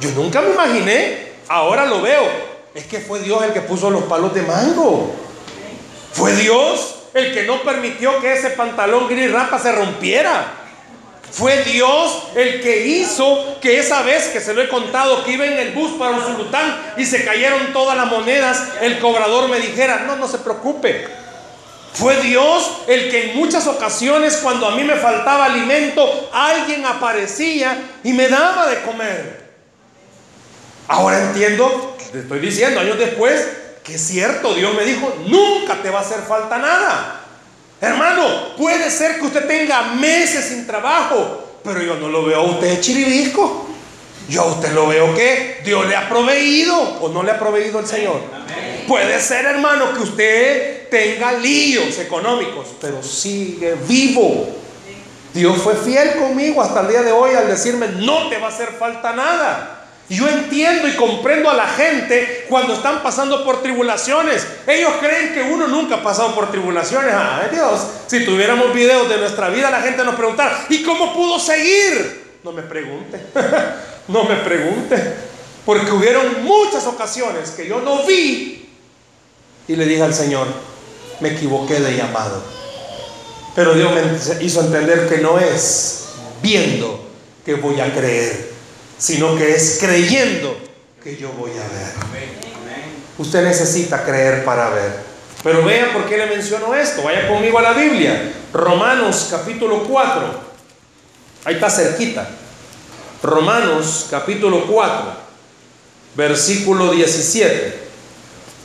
yo 0.00 0.10
nunca 0.12 0.40
me 0.40 0.50
imaginé, 0.50 1.32
ahora 1.48 1.84
lo 1.84 2.00
veo, 2.00 2.22
es 2.74 2.84
que 2.86 3.00
fue 3.00 3.20
Dios 3.20 3.42
el 3.42 3.52
que 3.52 3.60
puso 3.60 3.90
los 3.90 4.04
palos 4.04 4.32
de 4.32 4.42
mango. 4.42 5.12
Fue 6.12 6.32
Dios 6.34 6.94
el 7.14 7.34
que 7.34 7.44
no 7.44 7.62
permitió 7.62 8.20
que 8.20 8.32
ese 8.32 8.50
pantalón 8.50 9.08
gris 9.08 9.30
rapa 9.32 9.58
se 9.58 9.72
rompiera. 9.72 10.54
Fue 11.30 11.62
Dios 11.64 12.28
el 12.34 12.62
que 12.62 12.86
hizo 12.86 13.58
que 13.60 13.78
esa 13.80 14.02
vez 14.02 14.28
que 14.28 14.40
se 14.40 14.54
lo 14.54 14.62
he 14.62 14.68
contado 14.68 15.24
que 15.24 15.32
iba 15.32 15.44
en 15.44 15.58
el 15.58 15.72
bus 15.72 15.92
para 15.98 16.12
un 16.12 16.24
sultán 16.24 16.94
y 16.96 17.04
se 17.04 17.24
cayeron 17.24 17.72
todas 17.72 17.96
las 17.96 18.06
monedas, 18.06 18.68
el 18.80 18.98
cobrador 18.98 19.48
me 19.50 19.60
dijera, 19.60 20.04
no, 20.06 20.16
no 20.16 20.26
se 20.26 20.38
preocupe. 20.38 21.06
Fue 21.98 22.16
Dios 22.22 22.82
el 22.86 23.10
que 23.10 23.30
en 23.30 23.36
muchas 23.36 23.66
ocasiones 23.66 24.36
cuando 24.36 24.68
a 24.68 24.76
mí 24.76 24.84
me 24.84 24.94
faltaba 24.94 25.46
alimento, 25.46 26.30
alguien 26.32 26.86
aparecía 26.86 27.76
y 28.04 28.12
me 28.12 28.28
daba 28.28 28.68
de 28.68 28.82
comer. 28.82 29.48
Ahora 30.86 31.20
entiendo, 31.20 31.96
te 32.12 32.20
estoy 32.20 32.38
diciendo 32.38 32.78
años 32.78 32.98
después, 32.98 33.48
que 33.82 33.96
es 33.96 34.00
cierto, 34.00 34.54
Dios 34.54 34.76
me 34.76 34.84
dijo, 34.84 35.12
nunca 35.26 35.82
te 35.82 35.90
va 35.90 35.98
a 35.98 36.02
hacer 36.02 36.20
falta 36.20 36.56
nada. 36.58 37.20
Hermano, 37.80 38.54
puede 38.56 38.92
ser 38.92 39.18
que 39.18 39.26
usted 39.26 39.48
tenga 39.48 39.82
meses 39.94 40.50
sin 40.50 40.68
trabajo, 40.68 41.58
pero 41.64 41.82
yo 41.82 41.96
no 41.96 42.08
lo 42.08 42.24
veo 42.24 42.38
a 42.38 42.42
usted 42.42 42.80
chiribisco. 42.80 43.66
Yo 44.28 44.42
a 44.42 44.46
usted 44.46 44.72
lo 44.72 44.86
veo 44.86 45.16
que 45.16 45.62
Dios 45.64 45.84
le 45.88 45.96
ha 45.96 46.08
proveído 46.08 46.78
o 46.78 47.08
no 47.08 47.24
le 47.24 47.32
ha 47.32 47.38
proveído 47.40 47.80
el 47.80 47.86
Señor. 47.86 48.20
Puede 48.86 49.20
ser, 49.20 49.46
hermano, 49.46 49.92
que 49.94 50.00
usted 50.00 50.77
tenga 50.90 51.32
líos 51.32 51.98
económicos, 51.98 52.68
pero 52.80 53.02
sigue 53.02 53.76
vivo. 53.86 54.48
Dios 55.34 55.58
fue 55.58 55.74
fiel 55.74 56.16
conmigo 56.16 56.62
hasta 56.62 56.80
el 56.80 56.88
día 56.88 57.02
de 57.02 57.12
hoy 57.12 57.34
al 57.34 57.48
decirme, 57.48 57.88
no 57.88 58.28
te 58.28 58.38
va 58.38 58.46
a 58.46 58.50
hacer 58.50 58.68
falta 58.78 59.12
nada. 59.12 59.74
Yo 60.08 60.26
entiendo 60.26 60.88
y 60.88 60.92
comprendo 60.92 61.50
a 61.50 61.54
la 61.54 61.66
gente 61.66 62.46
cuando 62.48 62.72
están 62.72 63.02
pasando 63.02 63.44
por 63.44 63.62
tribulaciones. 63.62 64.46
Ellos 64.66 64.92
creen 65.00 65.34
que 65.34 65.42
uno 65.42 65.68
nunca 65.68 65.96
ha 65.96 66.02
pasado 66.02 66.34
por 66.34 66.50
tribulaciones. 66.50 67.12
Ay 67.14 67.48
Dios, 67.52 67.86
si 68.06 68.24
tuviéramos 68.24 68.72
videos 68.72 69.08
de 69.08 69.18
nuestra 69.18 69.50
vida, 69.50 69.70
la 69.70 69.82
gente 69.82 70.02
nos 70.04 70.14
preguntara, 70.14 70.64
¿y 70.70 70.82
cómo 70.82 71.12
pudo 71.12 71.38
seguir? 71.38 72.38
No 72.42 72.52
me 72.52 72.62
pregunte, 72.62 73.20
no 74.08 74.24
me 74.24 74.36
pregunte. 74.36 75.14
Porque 75.66 75.90
hubieron 75.90 76.42
muchas 76.42 76.86
ocasiones 76.86 77.50
que 77.50 77.68
yo 77.68 77.80
no 77.82 78.04
vi 78.04 78.58
y 79.68 79.76
le 79.76 79.84
dije 79.84 80.02
al 80.02 80.14
Señor, 80.14 80.46
me 81.20 81.30
equivoqué 81.30 81.80
de 81.80 81.96
llamado. 81.96 82.42
Pero 83.54 83.74
Dios 83.74 83.92
me 83.92 84.44
hizo 84.44 84.60
entender 84.60 85.08
que 85.08 85.18
no 85.18 85.38
es 85.38 86.06
viendo 86.42 87.06
que 87.44 87.54
voy 87.54 87.80
a 87.80 87.92
creer 87.92 88.48
sino 88.98 89.36
que 89.36 89.54
es 89.54 89.78
creyendo 89.80 90.56
que 91.02 91.16
yo 91.16 91.30
voy 91.32 91.52
a 91.52 91.68
ver. 91.68 91.92
Usted 93.16 93.44
necesita 93.44 94.04
creer 94.04 94.44
para 94.44 94.70
ver. 94.70 95.08
Pero 95.42 95.64
vea 95.64 95.92
por 95.92 96.06
qué 96.06 96.18
le 96.18 96.26
menciono 96.26 96.74
esto. 96.74 97.02
Vaya 97.02 97.28
conmigo 97.28 97.58
a 97.58 97.62
la 97.62 97.72
Biblia. 97.72 98.32
Romanos 98.52 99.28
capítulo 99.30 99.84
4. 99.84 100.48
Ahí 101.44 101.54
está 101.54 101.70
cerquita. 101.70 102.28
Romanos 103.22 104.06
capítulo 104.10 104.64
4, 104.66 105.12
versículo 106.14 106.92
17. 106.92 107.88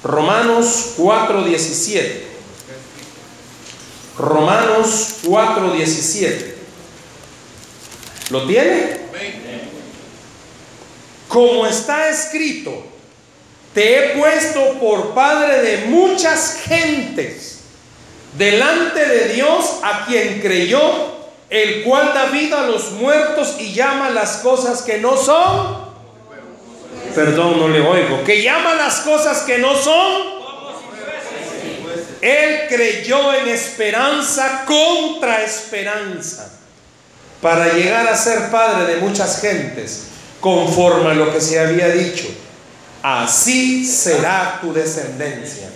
Romanos 0.04 0.94
4, 0.98 1.44
17. 1.44 2.33
Romanos 4.17 5.19
4, 5.23 5.71
17. 5.71 6.58
¿Lo 8.30 8.47
tiene? 8.47 9.04
como 11.34 11.65
está 11.65 12.10
escrito, 12.10 12.71
te 13.73 13.97
he 13.97 14.19
puesto 14.19 14.73
por 14.80 15.15
padre 15.15 15.63
de 15.63 15.78
muchas 15.88 16.62
gentes 16.63 17.62
delante 18.38 19.04
de 19.04 19.34
Dios 19.34 19.80
a 19.82 20.06
quien 20.06 20.39
creyó, 20.41 20.80
el 21.49 21.82
cual 21.82 22.12
da 22.13 22.26
vida 22.26 22.62
a 22.62 22.67
los 22.67 22.91
muertos 22.91 23.56
y 23.60 23.73
llama 23.73 24.12
las 24.12 24.38
cosas 24.38 24.84
que 24.84 24.99
no 24.99 25.17
son. 25.17 25.91
Perdón, 27.15 27.60
no 27.60 27.67
le 27.67 27.82
oigo. 27.82 28.23
Que 28.23 28.43
llama 28.43 28.76
las 28.76 28.99
cosas 29.02 29.41
que 29.41 29.58
no 29.58 29.76
son. 29.76 30.33
Él 32.24 32.68
creyó 32.70 33.34
en 33.34 33.50
esperanza 33.50 34.64
contra 34.66 35.44
esperanza 35.44 36.50
para 37.42 37.74
llegar 37.74 38.08
a 38.08 38.16
ser 38.16 38.50
padre 38.50 38.94
de 38.94 39.02
muchas 39.02 39.42
gentes 39.42 40.04
conforme 40.40 41.12
a 41.12 41.16
lo 41.16 41.34
que 41.34 41.42
se 41.42 41.60
había 41.60 41.90
dicho. 41.90 42.24
Así 43.02 43.86
será 43.86 44.60
tu 44.62 44.72
descendencia. 44.72 45.68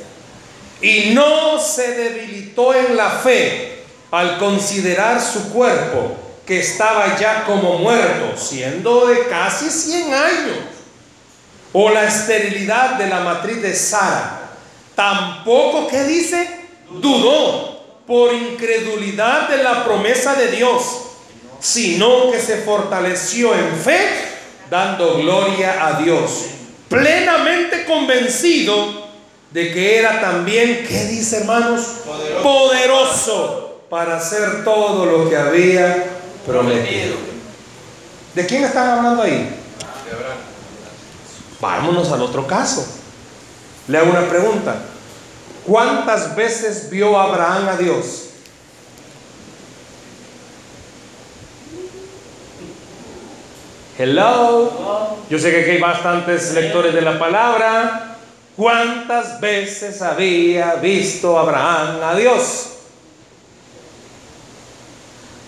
Y 0.80 1.10
no 1.14 1.60
se 1.60 1.92
debilitó 1.96 2.74
en 2.74 2.96
la 2.96 3.10
fe 3.10 3.84
al 4.10 4.38
considerar 4.38 5.20
su 5.22 5.50
cuerpo, 5.50 6.16
que 6.46 6.62
estaba 6.62 7.18
ya 7.20 7.44
como 7.44 7.80
muerto, 7.80 8.38
siendo 8.38 9.08
de 9.08 9.28
casi 9.28 9.70
100 9.70 10.14
años, 10.14 10.58
o 11.74 11.90
la 11.90 12.06
esterilidad 12.06 12.92
de 12.92 13.08
la 13.08 13.20
matriz 13.20 13.62
de 13.62 13.76
Sara. 13.76 14.47
Tampoco, 14.98 15.88
¿qué 15.88 16.06
dice? 16.06 16.50
Dudó 16.90 18.02
por 18.08 18.34
incredulidad 18.34 19.48
de 19.48 19.62
la 19.62 19.86
promesa 19.86 20.34
de 20.34 20.48
Dios, 20.48 20.82
sino 21.60 22.32
que 22.32 22.40
se 22.40 22.64
fortaleció 22.64 23.54
en 23.54 23.76
fe 23.76 24.00
dando 24.72 25.18
gloria 25.20 25.86
a 25.86 26.02
Dios, 26.02 26.46
plenamente 26.90 27.86
convencido 27.86 29.08
de 29.52 29.72
que 29.72 30.00
era 30.00 30.20
también, 30.20 30.84
¿qué 30.90 31.06
dice 31.06 31.42
hermanos? 31.42 31.82
Poderoso. 32.42 33.66
para 33.92 34.18
hacer 34.18 34.64
todo 34.66 35.06
lo 35.06 35.30
que 35.30 35.38
había 35.38 36.06
prometido. 36.46 37.16
¿De 38.34 38.46
quién 38.48 38.66
están 38.66 38.98
hablando 38.98 39.22
ahí? 39.22 39.48
Vámonos 41.62 42.12
al 42.12 42.24
otro 42.24 42.48
caso. 42.48 42.97
Le 43.88 43.98
hago 43.98 44.12
una 44.12 44.28
pregunta. 44.28 44.76
¿Cuántas 45.66 46.36
veces 46.36 46.90
vio 46.90 47.18
Abraham 47.20 47.70
a 47.70 47.78
Dios? 47.78 48.30
Hello. 53.98 55.18
Yo 55.30 55.40
sé 55.40 55.52
que 55.52 55.62
aquí 55.62 55.72
hay 55.72 55.80
bastantes 55.80 56.54
lectores 56.54 56.94
de 56.94 57.02
la 57.02 57.18
palabra. 57.18 58.18
¿Cuántas 58.56 59.40
veces 59.40 60.02
había 60.02 60.76
visto 60.76 61.38
Abraham 61.38 62.00
a 62.04 62.16
Dios? 62.16 62.74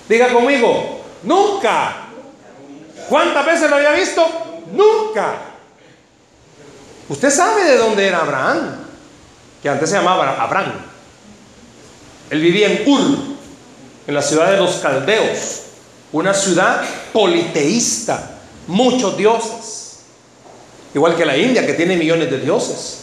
Diga 0.08 0.34
conmigo, 0.34 1.02
nunca. 1.24 2.08
¿Cuántas 3.08 3.46
veces 3.46 3.70
lo 3.70 3.76
había 3.76 3.92
visto? 3.92 4.28
Nunca. 4.72 5.49
Usted 7.10 7.32
sabe 7.32 7.64
de 7.64 7.78
dónde 7.78 8.08
era 8.08 8.20
Abraham, 8.20 8.76
que 9.62 9.68
antes 9.68 9.90
se 9.90 9.96
llamaba 9.96 10.42
Abraham. 10.42 10.74
Él 12.30 12.40
vivía 12.40 12.72
en 12.72 12.88
Ur, 12.88 13.18
en 14.06 14.14
la 14.14 14.22
ciudad 14.22 14.52
de 14.52 14.58
los 14.58 14.76
caldeos, 14.76 15.62
una 16.12 16.36
ciudad 16.36 16.84
politeísta, 17.12 18.38
muchos 18.68 19.18
dioses, 19.18 20.00
igual 20.94 21.16
que 21.16 21.26
la 21.26 21.36
India, 21.36 21.66
que 21.66 21.74
tiene 21.74 21.98
millones 21.98 22.30
de 22.30 22.38
dioses. 22.40 23.00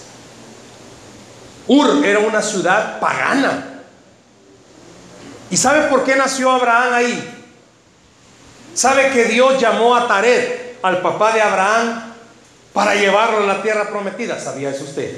Ur 1.66 2.04
era 2.04 2.20
una 2.20 2.40
ciudad 2.42 3.00
pagana. 3.00 3.82
¿Y 5.50 5.56
sabe 5.56 5.88
por 5.88 6.04
qué 6.04 6.14
nació 6.14 6.52
Abraham 6.52 6.94
ahí? 6.94 7.34
¿Sabe 8.72 9.10
que 9.10 9.24
Dios 9.24 9.60
llamó 9.60 9.96
a 9.96 10.06
Tared, 10.06 10.76
al 10.82 11.00
papá 11.02 11.32
de 11.32 11.42
Abraham, 11.42 12.05
para 12.76 12.94
llevarlo 12.94 13.38
a 13.38 13.46
la 13.46 13.62
tierra 13.62 13.88
prometida? 13.88 14.38
¿Sabía 14.38 14.68
eso 14.68 14.84
usted? 14.84 15.16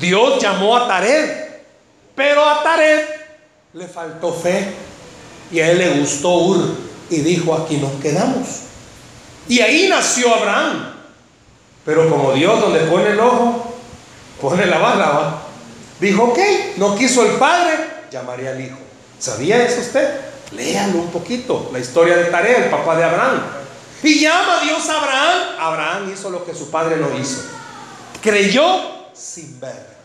Dios 0.00 0.42
llamó 0.42 0.76
a 0.76 0.88
Tared, 0.88 1.30
pero 2.16 2.44
a 2.44 2.60
Tared 2.64 3.04
le 3.72 3.86
faltó 3.86 4.32
fe 4.32 4.72
y 5.52 5.60
a 5.60 5.70
él 5.70 5.78
le 5.78 6.00
gustó 6.00 6.34
Ur 6.38 6.74
y 7.08 7.20
dijo, 7.20 7.54
aquí 7.54 7.76
nos 7.76 7.92
quedamos. 8.02 8.48
Y 9.46 9.60
ahí 9.60 9.86
nació 9.88 10.34
Abraham. 10.34 10.92
Pero 11.84 12.10
como 12.10 12.32
Dios 12.32 12.60
donde 12.60 12.80
pone 12.80 13.10
el 13.10 13.20
ojo, 13.20 13.76
pone 14.40 14.66
la 14.66 14.78
bala, 14.78 15.42
dijo, 16.00 16.24
ok, 16.24 16.38
no 16.78 16.96
quiso 16.96 17.24
el 17.24 17.36
padre, 17.36 17.74
llamaría 18.10 18.50
al 18.50 18.60
hijo. 18.60 18.78
¿Sabía 19.20 19.62
eso 19.62 19.82
usted? 19.82 20.18
Léalo 20.50 20.98
un 20.98 21.10
poquito, 21.12 21.70
la 21.72 21.78
historia 21.78 22.16
de 22.16 22.24
Tarea, 22.24 22.64
el 22.64 22.70
papá 22.70 22.96
de 22.96 23.04
Abraham. 23.04 23.65
Y 24.02 24.20
llama 24.20 24.60
a 24.60 24.60
Dios 24.62 24.88
Abraham. 24.88 25.38
Abraham 25.58 26.12
hizo 26.12 26.30
lo 26.30 26.44
que 26.44 26.54
su 26.54 26.70
padre 26.70 26.96
no 26.96 27.16
hizo. 27.18 27.42
Creyó 28.22 28.80
sin 29.14 29.58
ver. 29.58 29.96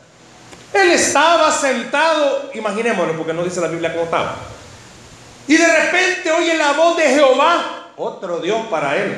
Él 0.74 0.92
estaba 0.92 1.52
sentado, 1.52 2.50
imaginémoslo, 2.54 3.18
porque 3.18 3.34
no 3.34 3.44
dice 3.44 3.60
la 3.60 3.68
Biblia 3.68 3.92
cómo 3.92 4.06
estaba. 4.06 4.36
Y 5.48 5.58
de 5.58 5.68
repente 5.68 6.32
oye 6.32 6.54
la 6.56 6.72
voz 6.74 6.96
de 6.98 7.10
Jehová, 7.10 7.92
otro 7.98 8.39
Dios 8.39 8.68
para 8.70 8.96
él. 8.96 9.18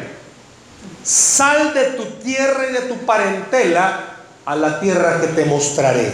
Sal 1.03 1.73
de 1.73 1.91
tu 1.91 2.05
tierra 2.23 2.69
y 2.69 2.73
de 2.73 2.81
tu 2.81 2.97
parentela 3.05 3.99
a 4.45 4.55
la 4.55 4.79
tierra 4.79 5.21
que 5.21 5.27
te 5.27 5.45
mostraré. 5.45 6.11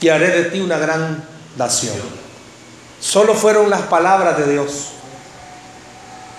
Y 0.00 0.08
haré 0.08 0.28
de 0.28 0.44
ti 0.46 0.60
una 0.60 0.78
gran 0.78 1.24
nación. 1.56 1.96
Solo 3.00 3.34
fueron 3.34 3.68
las 3.68 3.82
palabras 3.82 4.38
de 4.38 4.50
Dios. 4.52 4.88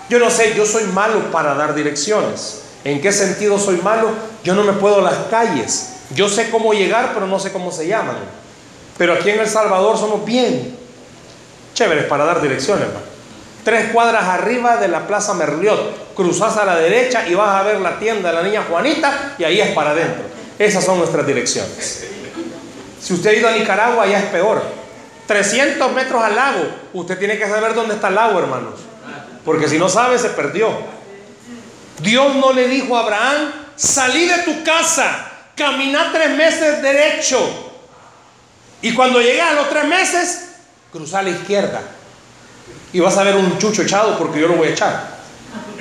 Yo 0.09 0.19
no 0.19 0.29
sé, 0.29 0.53
yo 0.55 0.65
soy 0.65 0.83
malo 0.85 1.31
para 1.31 1.53
dar 1.55 1.73
direcciones. 1.75 2.61
¿En 2.83 3.01
qué 3.01 3.11
sentido 3.11 3.57
soy 3.57 3.77
malo? 3.77 4.09
Yo 4.43 4.55
no 4.55 4.63
me 4.63 4.73
puedo 4.73 5.01
las 5.01 5.15
calles. 5.29 5.93
Yo 6.13 6.27
sé 6.29 6.49
cómo 6.49 6.73
llegar, 6.73 7.11
pero 7.13 7.27
no 7.27 7.39
sé 7.39 7.51
cómo 7.51 7.71
se 7.71 7.87
llaman. 7.87 8.17
Pero 8.97 9.13
aquí 9.13 9.29
en 9.29 9.39
El 9.39 9.47
Salvador 9.47 9.97
somos 9.97 10.25
bien 10.25 10.77
chéveres 11.73 12.05
para 12.05 12.25
dar 12.25 12.41
direcciones, 12.41 12.87
Tres 13.63 13.93
cuadras 13.93 14.25
arriba 14.25 14.75
de 14.75 14.89
la 14.89 15.07
Plaza 15.07 15.33
Merliot, 15.33 16.13
cruzás 16.15 16.57
a 16.57 16.65
la 16.65 16.75
derecha 16.75 17.25
y 17.25 17.33
vas 17.33 17.55
a 17.55 17.63
ver 17.63 17.79
la 17.79 17.97
tienda 17.97 18.29
de 18.29 18.35
la 18.35 18.43
niña 18.43 18.65
Juanita 18.69 19.35
y 19.37 19.45
ahí 19.45 19.61
es 19.61 19.69
para 19.69 19.91
adentro. 19.91 20.25
Esas 20.59 20.83
son 20.83 20.97
nuestras 20.97 21.25
direcciones. 21.25 22.03
Si 23.01 23.13
usted 23.13 23.29
ha 23.29 23.33
ido 23.33 23.47
a 23.47 23.53
Nicaragua, 23.53 24.05
ya 24.05 24.19
es 24.19 24.25
peor. 24.25 24.61
300 25.27 25.93
metros 25.93 26.21
al 26.21 26.35
lago. 26.35 26.59
Usted 26.91 27.17
tiene 27.17 27.37
que 27.37 27.47
saber 27.47 27.73
dónde 27.73 27.95
está 27.95 28.09
el 28.09 28.15
lago, 28.15 28.37
hermanos. 28.37 28.73
Porque 29.45 29.67
si 29.67 29.77
no 29.77 29.89
sabe, 29.89 30.17
se 30.17 30.29
perdió. 30.29 30.69
Dios 31.99 32.35
no 32.35 32.53
le 32.53 32.67
dijo 32.67 32.97
a 32.97 33.01
Abraham, 33.01 33.51
salí 33.75 34.25
de 34.25 34.39
tu 34.39 34.63
casa, 34.63 35.31
camina 35.55 36.11
tres 36.11 36.35
meses 36.35 36.81
derecho. 36.81 37.39
Y 38.81 38.93
cuando 38.93 39.21
llegues 39.21 39.43
a 39.43 39.53
los 39.53 39.69
tres 39.69 39.85
meses, 39.85 40.49
cruza 40.91 41.19
a 41.19 41.23
la 41.23 41.29
izquierda. 41.29 41.81
Y 42.91 42.99
vas 42.99 43.17
a 43.17 43.23
ver 43.23 43.35
un 43.35 43.57
chucho 43.57 43.81
echado 43.81 44.17
porque 44.17 44.39
yo 44.39 44.47
lo 44.47 44.55
voy 44.55 44.67
a 44.67 44.71
echar. 44.71 45.13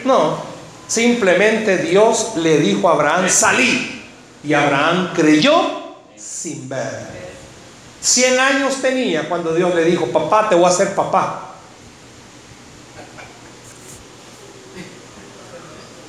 No, 0.04 0.38
simplemente 0.86 1.78
Dios 1.78 2.32
le 2.36 2.58
dijo 2.58 2.88
a 2.88 2.92
Abraham, 2.92 3.28
salí. 3.28 4.02
Y 4.44 4.54
Abraham 4.54 5.10
creyó 5.14 5.96
sin 6.16 6.68
ver. 6.68 7.22
100 8.00 8.40
años 8.40 8.76
tenía 8.82 9.28
cuando 9.28 9.54
Dios 9.54 9.74
le 9.74 9.84
dijo, 9.84 10.06
papá, 10.06 10.48
te 10.48 10.54
voy 10.54 10.64
a 10.64 10.68
hacer 10.68 10.94
papá. 10.94 11.51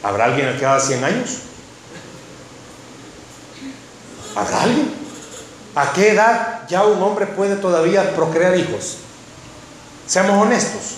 ¿Habrá 0.03 0.25
alguien 0.25 0.57
que 0.59 0.65
haga 0.65 0.79
100 0.81 1.03
años? 1.03 1.29
¿Habrá 4.35 4.63
alguien? 4.63 4.93
¿A 5.75 5.93
qué 5.93 6.11
edad 6.11 6.67
ya 6.67 6.83
un 6.83 7.01
hombre 7.01 7.25
puede 7.25 7.55
todavía 7.55 8.13
procrear 8.15 8.55
hijos? 8.57 8.97
Seamos 10.05 10.41
honestos. 10.41 10.97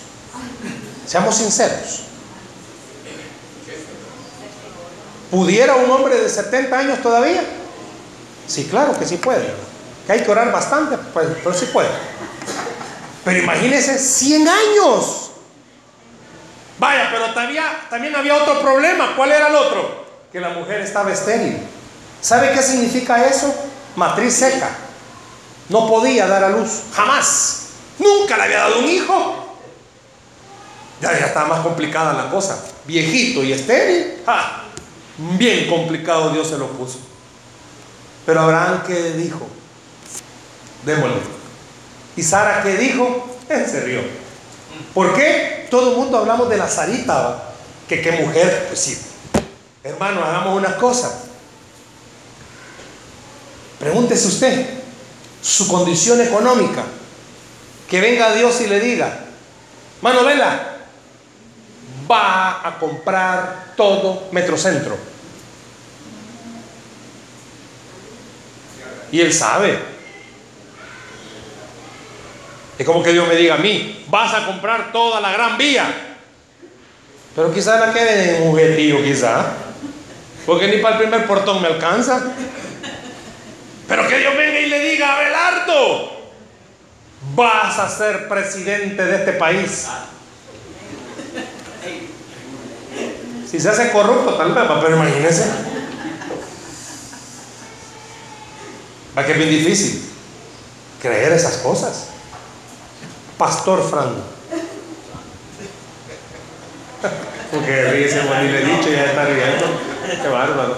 Seamos 1.06 1.36
sinceros. 1.36 2.00
¿Pudiera 5.30 5.76
un 5.76 5.90
hombre 5.90 6.20
de 6.20 6.28
70 6.28 6.78
años 6.78 7.02
todavía? 7.02 7.42
Sí, 8.46 8.64
claro 8.64 8.98
que 8.98 9.06
sí 9.06 9.16
puede. 9.16 9.54
Que 10.06 10.12
hay 10.12 10.22
que 10.22 10.30
orar 10.30 10.52
bastante, 10.52 10.98
pues, 11.12 11.28
pero 11.42 11.54
sí 11.54 11.66
puede. 11.66 11.88
Pero 13.24 13.38
imagínese 13.38 13.98
100 13.98 14.48
años. 14.48 15.25
Vaya, 16.78 17.08
pero 17.10 17.32
también, 17.32 17.64
también 17.88 18.14
había 18.14 18.36
otro 18.36 18.60
problema. 18.60 19.14
¿Cuál 19.16 19.32
era 19.32 19.48
el 19.48 19.54
otro? 19.54 20.06
Que 20.32 20.40
la 20.40 20.50
mujer 20.50 20.80
estaba 20.80 21.12
estéril. 21.12 21.58
¿Sabe 22.20 22.52
qué 22.52 22.62
significa 22.62 23.26
eso? 23.26 23.54
Matriz 23.96 24.34
seca. 24.34 24.70
No 25.68 25.88
podía 25.88 26.26
dar 26.26 26.44
a 26.44 26.50
luz. 26.50 26.82
Jamás. 26.94 27.68
Nunca 27.98 28.36
le 28.36 28.42
había 28.44 28.58
dado 28.58 28.80
un 28.80 28.88
hijo. 28.88 29.58
Ya, 31.00 31.18
ya 31.18 31.26
estaba 31.26 31.48
más 31.48 31.60
complicada 31.60 32.12
la 32.12 32.30
cosa. 32.30 32.62
Viejito 32.84 33.42
y 33.42 33.52
estéril. 33.52 34.22
Bien 35.18 35.68
complicado 35.68 36.30
Dios 36.30 36.48
se 36.48 36.58
lo 36.58 36.68
puso. 36.68 36.98
Pero 38.26 38.40
Abraham, 38.40 38.82
¿qué 38.86 39.12
dijo? 39.12 39.46
démosle. 40.86 41.16
¿Y 42.16 42.22
Sara 42.22 42.62
qué 42.62 42.76
dijo? 42.76 43.38
Él 43.48 43.66
se 43.70 43.80
rió. 43.80 44.00
¿Por 44.94 45.14
qué? 45.14 45.66
Todo 45.70 45.92
el 45.92 45.96
mundo 45.96 46.18
hablamos 46.18 46.48
de 46.48 46.56
la 46.56 46.68
Sarita, 46.68 47.42
que 47.88 48.00
qué 48.00 48.12
mujer, 48.12 48.66
pues 48.68 48.80
sí. 48.80 48.98
Hermano, 49.82 50.24
hagamos 50.24 50.56
una 50.56 50.76
cosa. 50.76 51.22
Pregúntese 53.78 54.28
usted 54.28 54.66
su 55.42 55.68
condición 55.68 56.20
económica. 56.20 56.84
Que 57.88 58.00
venga 58.00 58.34
Dios 58.34 58.60
y 58.62 58.66
le 58.66 58.80
diga, 58.80 59.20
mano, 60.00 60.24
vela, 60.24 60.78
va 62.10 62.66
a 62.66 62.78
comprar 62.78 63.74
todo 63.76 64.28
Metrocentro. 64.32 64.96
Y 69.12 69.20
él 69.20 69.32
sabe, 69.32 69.78
es 72.78 72.84
como 72.86 73.02
que 73.02 73.12
Dios 73.12 73.26
me 73.26 73.36
diga 73.36 73.54
a 73.54 73.58
mí, 73.58 74.04
vas 74.08 74.34
a 74.34 74.46
comprar 74.46 74.92
toda 74.92 75.20
la 75.20 75.32
gran 75.32 75.56
vía. 75.56 75.84
Pero 77.34 77.52
quizás 77.52 77.80
la 77.80 77.92
quede 77.92 78.36
en 78.36 78.42
un 78.42 78.50
juguetillo, 78.50 79.02
quizá. 79.02 79.52
Porque 80.44 80.68
ni 80.68 80.78
para 80.78 80.96
el 80.96 81.02
primer 81.02 81.26
portón 81.26 81.60
me 81.60 81.68
alcanza. 81.68 82.32
Pero 83.88 84.08
que 84.08 84.18
Dios 84.18 84.36
venga 84.36 84.60
y 84.60 84.66
le 84.66 84.80
diga, 84.80 85.16
Abelardo, 85.16 86.30
vas 87.34 87.78
a 87.78 87.88
ser 87.88 88.28
presidente 88.28 89.04
de 89.04 89.16
este 89.16 89.32
país. 89.32 89.86
Si 93.50 93.60
se 93.60 93.68
hace 93.68 93.90
corrupto, 93.90 94.34
tal 94.34 94.52
vez, 94.52 94.64
pero 94.82 94.96
imagínense. 94.96 95.50
Va 99.16 99.24
que 99.24 99.32
es 99.32 99.38
bien 99.38 99.50
difícil 99.50 100.02
creer 101.00 101.32
esas 101.32 101.58
cosas. 101.58 102.08
Pastor 103.38 103.82
Fran. 103.88 104.14
Porque 107.50 107.90
ríe 107.90 108.06
ese 108.06 108.22
ni 108.22 108.48
le 108.48 108.62
he 108.62 108.76
dicho, 108.76 108.90
ya 108.90 109.04
está 109.06 109.24
riendo. 109.24 109.66
Qué 110.22 110.28
bárbaro. 110.28 110.76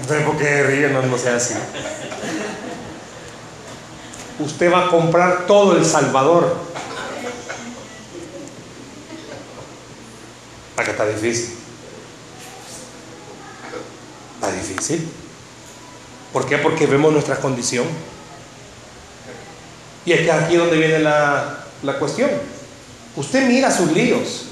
Entonces, 0.00 0.26
¿por 0.26 0.36
qué 0.36 0.62
ríe? 0.64 0.88
No, 0.88 1.02
no 1.02 1.18
sea 1.18 1.36
así. 1.36 1.54
Usted 4.38 4.72
va 4.72 4.86
a 4.86 4.90
comprar 4.90 5.46
todo 5.46 5.76
El 5.76 5.84
Salvador. 5.84 6.56
¿Para 10.74 10.86
qué 10.86 10.90
está 10.92 11.06
difícil? 11.06 11.56
Está 14.34 14.52
difícil. 14.52 15.12
¿Por 16.32 16.46
qué? 16.46 16.58
Porque 16.58 16.86
vemos 16.86 17.12
nuestra 17.12 17.36
condición. 17.36 17.86
Y 20.04 20.12
es 20.12 20.20
que 20.20 20.32
aquí 20.32 20.56
donde 20.56 20.76
viene 20.76 20.98
la, 20.98 21.58
la 21.82 21.94
cuestión. 21.94 22.30
Usted 23.16 23.46
mira 23.46 23.70
sus 23.70 23.92
líos. 23.92 24.46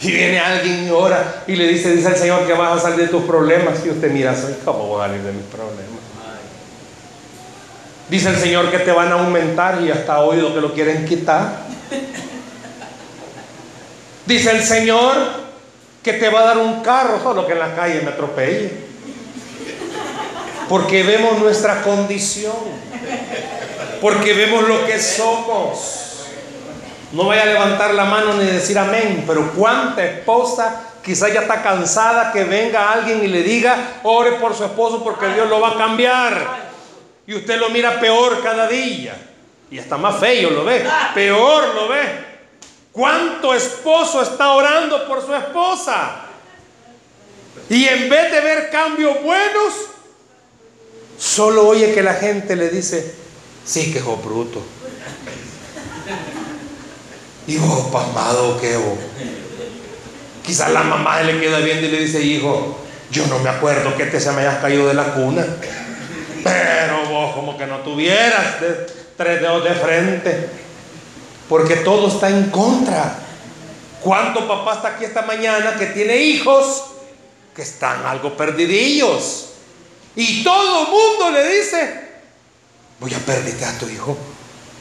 Y 0.00 0.10
viene 0.10 0.38
alguien 0.38 0.86
y 0.86 0.90
ora 0.90 1.44
y 1.46 1.56
le 1.56 1.68
dice, 1.68 1.96
dice 1.96 2.08
el 2.08 2.16
Señor 2.16 2.46
que 2.46 2.52
vas 2.52 2.78
a 2.78 2.82
salir 2.82 3.06
de 3.06 3.08
tus 3.08 3.24
problemas. 3.24 3.78
Y 3.84 3.90
usted 3.90 4.10
mira, 4.10 4.34
¿cómo 4.64 4.88
voy 4.88 5.02
a 5.02 5.06
salir 5.06 5.22
de 5.22 5.32
mis 5.32 5.44
problemas? 5.44 5.84
Dice 8.08 8.28
el 8.28 8.36
Señor 8.36 8.70
que 8.70 8.78
te 8.80 8.92
van 8.92 9.08
a 9.08 9.14
aumentar 9.14 9.80
y 9.82 9.90
hasta 9.90 10.20
oído 10.20 10.54
que 10.54 10.60
lo 10.60 10.74
quieren 10.74 11.06
quitar. 11.06 11.60
Dice 14.26 14.50
el 14.50 14.62
Señor 14.62 15.16
que 16.02 16.12
te 16.12 16.28
va 16.28 16.40
a 16.40 16.44
dar 16.44 16.58
un 16.58 16.82
carro, 16.82 17.20
solo 17.20 17.46
que 17.46 17.54
en 17.54 17.58
la 17.58 17.74
calle 17.74 18.02
me 18.02 18.10
atropelle. 18.10 18.70
Porque 20.68 21.02
vemos 21.02 21.38
nuestra 21.38 21.82
condición. 21.82 22.54
Porque 24.00 24.32
vemos 24.32 24.66
lo 24.68 24.86
que 24.86 24.98
somos. 25.00 26.02
No 27.12 27.26
vaya 27.26 27.42
a 27.42 27.46
levantar 27.46 27.94
la 27.94 28.04
mano 28.04 28.34
ni 28.34 28.44
decir 28.44 28.78
amén, 28.78 29.24
pero 29.26 29.52
cuánta 29.52 30.04
esposa 30.04 30.82
quizá 31.04 31.28
ya 31.28 31.42
está 31.42 31.62
cansada 31.62 32.32
que 32.32 32.44
venga 32.44 32.92
alguien 32.92 33.24
y 33.24 33.28
le 33.28 33.42
diga, 33.42 34.00
ore 34.02 34.32
por 34.32 34.54
su 34.54 34.64
esposo 34.64 35.04
porque 35.04 35.28
Dios 35.28 35.48
lo 35.48 35.60
va 35.60 35.70
a 35.70 35.78
cambiar. 35.78 36.66
Y 37.26 37.34
usted 37.34 37.58
lo 37.58 37.70
mira 37.70 38.00
peor 38.00 38.42
cada 38.42 38.66
día. 38.66 39.16
Y 39.70 39.78
hasta 39.78 39.96
más 39.96 40.18
feo 40.18 40.50
lo 40.50 40.64
ve. 40.64 40.84
Peor 41.14 41.74
lo 41.74 41.88
ve. 41.88 42.26
¿Cuánto 42.92 43.54
esposo 43.54 44.22
está 44.22 44.52
orando 44.52 45.06
por 45.06 45.24
su 45.24 45.34
esposa? 45.34 46.22
Y 47.68 47.86
en 47.86 48.08
vez 48.08 48.32
de 48.32 48.40
ver 48.40 48.70
cambios 48.70 49.22
buenos, 49.22 49.72
solo 51.18 51.68
oye 51.68 51.92
que 51.92 52.02
la 52.02 52.14
gente 52.14 52.56
le 52.56 52.68
dice, 52.68 53.14
sí, 53.66 53.92
que 53.92 54.00
bruto. 54.00 54.62
Hijo, 57.46 57.90
pasmado, 57.92 58.58
qué 58.60 58.78
Quizás 60.44 60.70
la 60.70 60.82
mamá 60.82 61.22
le 61.22 61.40
queda 61.40 61.58
viendo 61.58 61.86
y 61.86 61.90
le 61.90 62.00
dice, 62.00 62.22
hijo, 62.22 62.78
yo 63.10 63.26
no 63.26 63.38
me 63.40 63.50
acuerdo 63.50 63.96
que 63.96 64.06
te 64.06 64.20
se 64.20 64.30
me 64.32 64.42
hayas 64.42 64.58
caído 64.58 64.86
de 64.86 64.94
la 64.94 65.12
cuna. 65.12 65.44
Pero 66.42 67.08
vos 67.10 67.34
como 67.34 67.58
que 67.58 67.66
no 67.66 67.78
tuvieras 67.80 68.56
tres 69.16 69.40
dedos 69.40 69.64
de 69.64 69.74
frente 69.74 70.48
porque 71.48 71.76
todo 71.76 72.08
está 72.08 72.28
en 72.28 72.50
contra. 72.50 73.18
¿Cuánto 74.00 74.46
papá 74.46 74.74
está 74.74 74.88
aquí 74.88 75.04
esta 75.04 75.22
mañana 75.22 75.76
que 75.76 75.86
tiene 75.86 76.16
hijos 76.16 76.84
que 77.54 77.62
están 77.62 78.06
algo 78.06 78.36
perdidillos? 78.36 79.50
Y 80.14 80.44
todo 80.44 80.82
el 80.82 80.88
mundo 80.88 81.30
le 81.30 81.56
dice, 81.56 82.05
voy 83.00 83.14
a 83.14 83.18
perder 83.18 83.64
a 83.64 83.78
tu 83.78 83.88
hijo. 83.88 84.16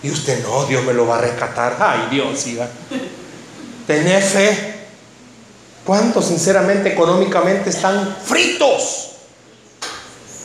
Y 0.04 0.12
usted 0.12 0.44
no, 0.44 0.66
Dios 0.66 0.84
me 0.84 0.94
lo 0.94 1.08
va 1.08 1.18
a 1.18 1.22
rescatar. 1.22 1.78
Ay, 1.80 2.08
Dios, 2.12 2.46
hija. 2.48 2.68
Tené 3.88 4.22
fe. 4.22 4.76
¿Cuántos 5.84 6.28
sinceramente 6.28 6.94
económicamente 6.94 7.70
están 7.70 8.18
fritos? 8.24 9.12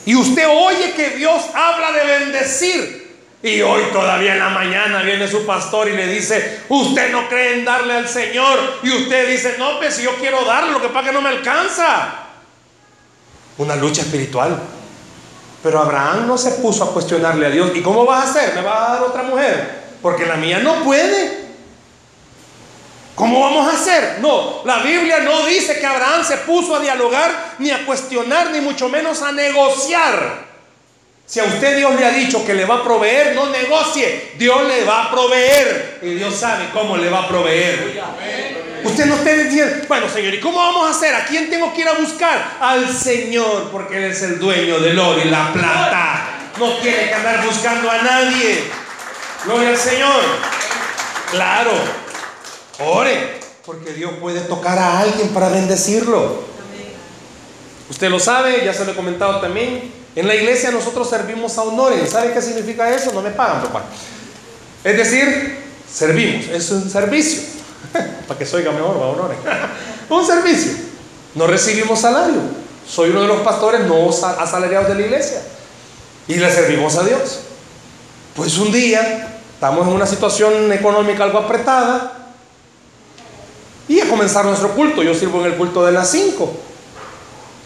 Y 0.05 0.15
usted 0.15 0.47
oye 0.47 0.93
que 0.93 1.11
Dios 1.11 1.43
habla 1.53 1.91
de 1.91 2.05
bendecir. 2.05 3.01
Y 3.43 3.61
hoy 3.61 3.83
todavía 3.91 4.33
en 4.33 4.39
la 4.39 4.49
mañana 4.49 5.01
viene 5.01 5.27
su 5.27 5.45
pastor 5.45 5.89
y 5.89 5.95
le 5.95 6.07
dice, 6.07 6.61
usted 6.69 7.11
no 7.11 7.27
cree 7.27 7.59
en 7.59 7.65
darle 7.65 7.93
al 7.93 8.07
Señor. 8.07 8.79
Y 8.83 8.91
usted 8.91 9.29
dice, 9.29 9.55
no, 9.57 9.79
pues 9.79 9.99
yo 9.99 10.15
quiero 10.15 10.45
darle, 10.45 10.73
lo 10.73 10.81
que 10.81 10.89
pasa 10.89 11.07
que 11.07 11.13
no 11.13 11.21
me 11.21 11.29
alcanza. 11.29 12.13
Una 13.57 13.75
lucha 13.75 14.01
espiritual. 14.01 14.61
Pero 15.63 15.79
Abraham 15.79 16.27
no 16.27 16.37
se 16.37 16.51
puso 16.51 16.83
a 16.83 16.93
cuestionarle 16.93 17.45
a 17.45 17.49
Dios. 17.49 17.71
¿Y 17.75 17.81
cómo 17.81 18.05
vas 18.05 18.25
a 18.25 18.29
hacer? 18.29 18.55
¿Me 18.55 18.61
vas 18.61 18.89
a 18.89 18.93
dar 18.93 19.03
otra 19.03 19.23
mujer? 19.23 19.81
Porque 20.01 20.25
la 20.25 20.35
mía 20.35 20.59
no 20.59 20.83
puede. 20.83 21.41
¿Cómo 23.15 23.41
vamos 23.41 23.71
a 23.71 23.75
hacer? 23.77 24.17
No, 24.19 24.61
la 24.65 24.79
Biblia 24.79 25.19
no 25.19 25.45
dice 25.45 25.79
que 25.79 25.85
Abraham 25.85 26.23
se 26.25 26.37
puso 26.37 26.75
a 26.75 26.79
dialogar, 26.79 27.55
ni 27.59 27.69
a 27.69 27.85
cuestionar, 27.85 28.49
ni 28.49 28.61
mucho 28.61 28.89
menos 28.89 29.21
a 29.21 29.31
negociar. 29.31 30.49
Si 31.27 31.39
a 31.39 31.43
usted 31.43 31.77
Dios 31.77 31.93
le 31.99 32.05
ha 32.05 32.11
dicho 32.11 32.43
que 32.45 32.53
le 32.53 32.65
va 32.65 32.77
a 32.77 32.83
proveer, 32.83 33.35
no 33.35 33.45
negocie. 33.45 34.31
Dios 34.37 34.63
le 34.67 34.83
va 34.83 35.05
a 35.05 35.11
proveer. 35.11 35.99
Y 36.01 36.15
Dios 36.15 36.35
sabe 36.35 36.69
cómo 36.73 36.97
le 36.97 37.09
va 37.09 37.19
a 37.19 37.27
proveer. 37.27 38.01
Usted 38.83 39.05
no 39.05 39.15
esté 39.15 39.43
diciendo, 39.43 39.85
bueno 39.87 40.09
Señor, 40.09 40.33
¿y 40.33 40.39
cómo 40.39 40.57
vamos 40.57 40.87
a 40.87 40.91
hacer? 40.91 41.13
¿A 41.13 41.25
quién 41.25 41.49
tengo 41.49 41.73
que 41.73 41.81
ir 41.81 41.87
a 41.87 41.93
buscar? 41.93 42.57
Al 42.59 42.91
Señor, 42.91 43.69
porque 43.71 43.97
Él 43.97 44.05
es 44.05 44.21
el 44.23 44.39
dueño 44.39 44.79
del 44.79 44.97
oro 44.97 45.21
y 45.23 45.29
la 45.29 45.53
plata. 45.53 46.27
No 46.57 46.77
tiene 46.77 47.07
que 47.07 47.13
andar 47.13 47.45
buscando 47.45 47.89
a 47.89 48.01
nadie. 48.01 48.63
Gloria 49.45 49.69
al 49.69 49.77
Señor. 49.77 50.21
Claro. 51.31 51.71
Ore, 52.79 53.39
porque 53.65 53.93
Dios 53.93 54.13
puede 54.19 54.41
tocar 54.41 54.77
a 54.77 54.99
alguien 54.99 55.29
para 55.29 55.49
bendecirlo. 55.49 56.43
Usted 57.89 58.09
lo 58.09 58.19
sabe, 58.19 58.63
ya 58.63 58.73
se 58.73 58.85
lo 58.85 58.91
he 58.91 58.95
comentado 58.95 59.39
también. 59.39 59.91
En 60.15 60.27
la 60.27 60.35
iglesia 60.35 60.71
nosotros 60.71 61.09
servimos 61.09 61.57
a 61.57 61.63
honores. 61.63 62.09
¿Sabe 62.09 62.33
qué 62.33 62.41
significa 62.41 62.89
eso? 62.93 63.13
No 63.13 63.21
me 63.21 63.31
pagan, 63.31 63.61
papá. 63.61 63.83
Es 64.83 64.97
decir, 64.97 65.57
servimos. 65.91 66.47
Es 66.47 66.69
un 66.71 66.89
servicio. 66.89 67.60
Para 68.27 68.37
que 68.37 68.45
se 68.45 68.55
oiga 68.57 68.71
mejor, 68.71 68.97
honores. 68.97 69.37
un 70.09 70.25
servicio. 70.25 70.73
No 71.35 71.47
recibimos 71.47 71.99
salario. 71.99 72.41
Soy 72.87 73.09
uno 73.09 73.21
de 73.21 73.27
los 73.27 73.41
pastores 73.41 73.81
no 73.81 74.09
asalariados 74.09 74.89
de 74.89 74.95
la 74.95 75.01
iglesia. 75.01 75.41
Y 76.27 76.35
le 76.35 76.51
servimos 76.51 76.95
a 76.97 77.03
Dios. 77.03 77.39
Pues 78.35 78.57
un 78.57 78.71
día 78.71 79.39
estamos 79.53 79.87
en 79.87 79.93
una 79.93 80.05
situación 80.05 80.71
económica 80.71 81.23
algo 81.23 81.39
apretada. 81.39 82.13
Y 83.87 83.99
a 83.99 84.09
comenzar 84.09 84.45
nuestro 84.45 84.73
culto. 84.73 85.03
Yo 85.03 85.13
sirvo 85.13 85.39
en 85.41 85.47
el 85.47 85.57
culto 85.57 85.85
de 85.85 85.91
las 85.91 86.09
5. 86.11 86.51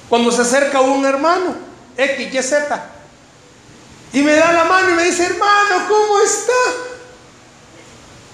Cuando 0.10 0.32
se 0.32 0.42
acerca 0.42 0.82
un 0.82 1.06
hermano 1.06 1.56
X, 1.98 2.34
Y, 2.34 2.44
Z. 2.44 2.86
Y 4.14 4.22
me 4.22 4.34
da 4.34 4.54
la 4.54 4.64
mano 4.64 4.92
y 4.92 4.94
me 4.94 5.04
dice, 5.04 5.26
hermano, 5.26 5.88
¿cómo 5.88 6.20
está? 6.22 6.95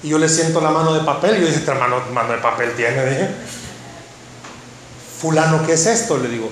Y 0.03 0.09
yo 0.09 0.17
le 0.17 0.27
siento 0.27 0.61
la 0.61 0.71
mano 0.71 0.93
de 0.93 1.01
papel. 1.01 1.37
Y 1.37 1.41
yo 1.41 1.45
dije, 1.47 1.59
este 1.59 1.71
hermano, 1.71 2.01
mano 2.13 2.33
de 2.33 2.39
papel 2.39 2.73
tiene, 2.75 3.05
dije. 3.05 3.29
Fulano, 5.19 5.65
¿qué 5.65 5.73
es 5.73 5.85
esto? 5.85 6.17
Le 6.17 6.27
digo. 6.27 6.49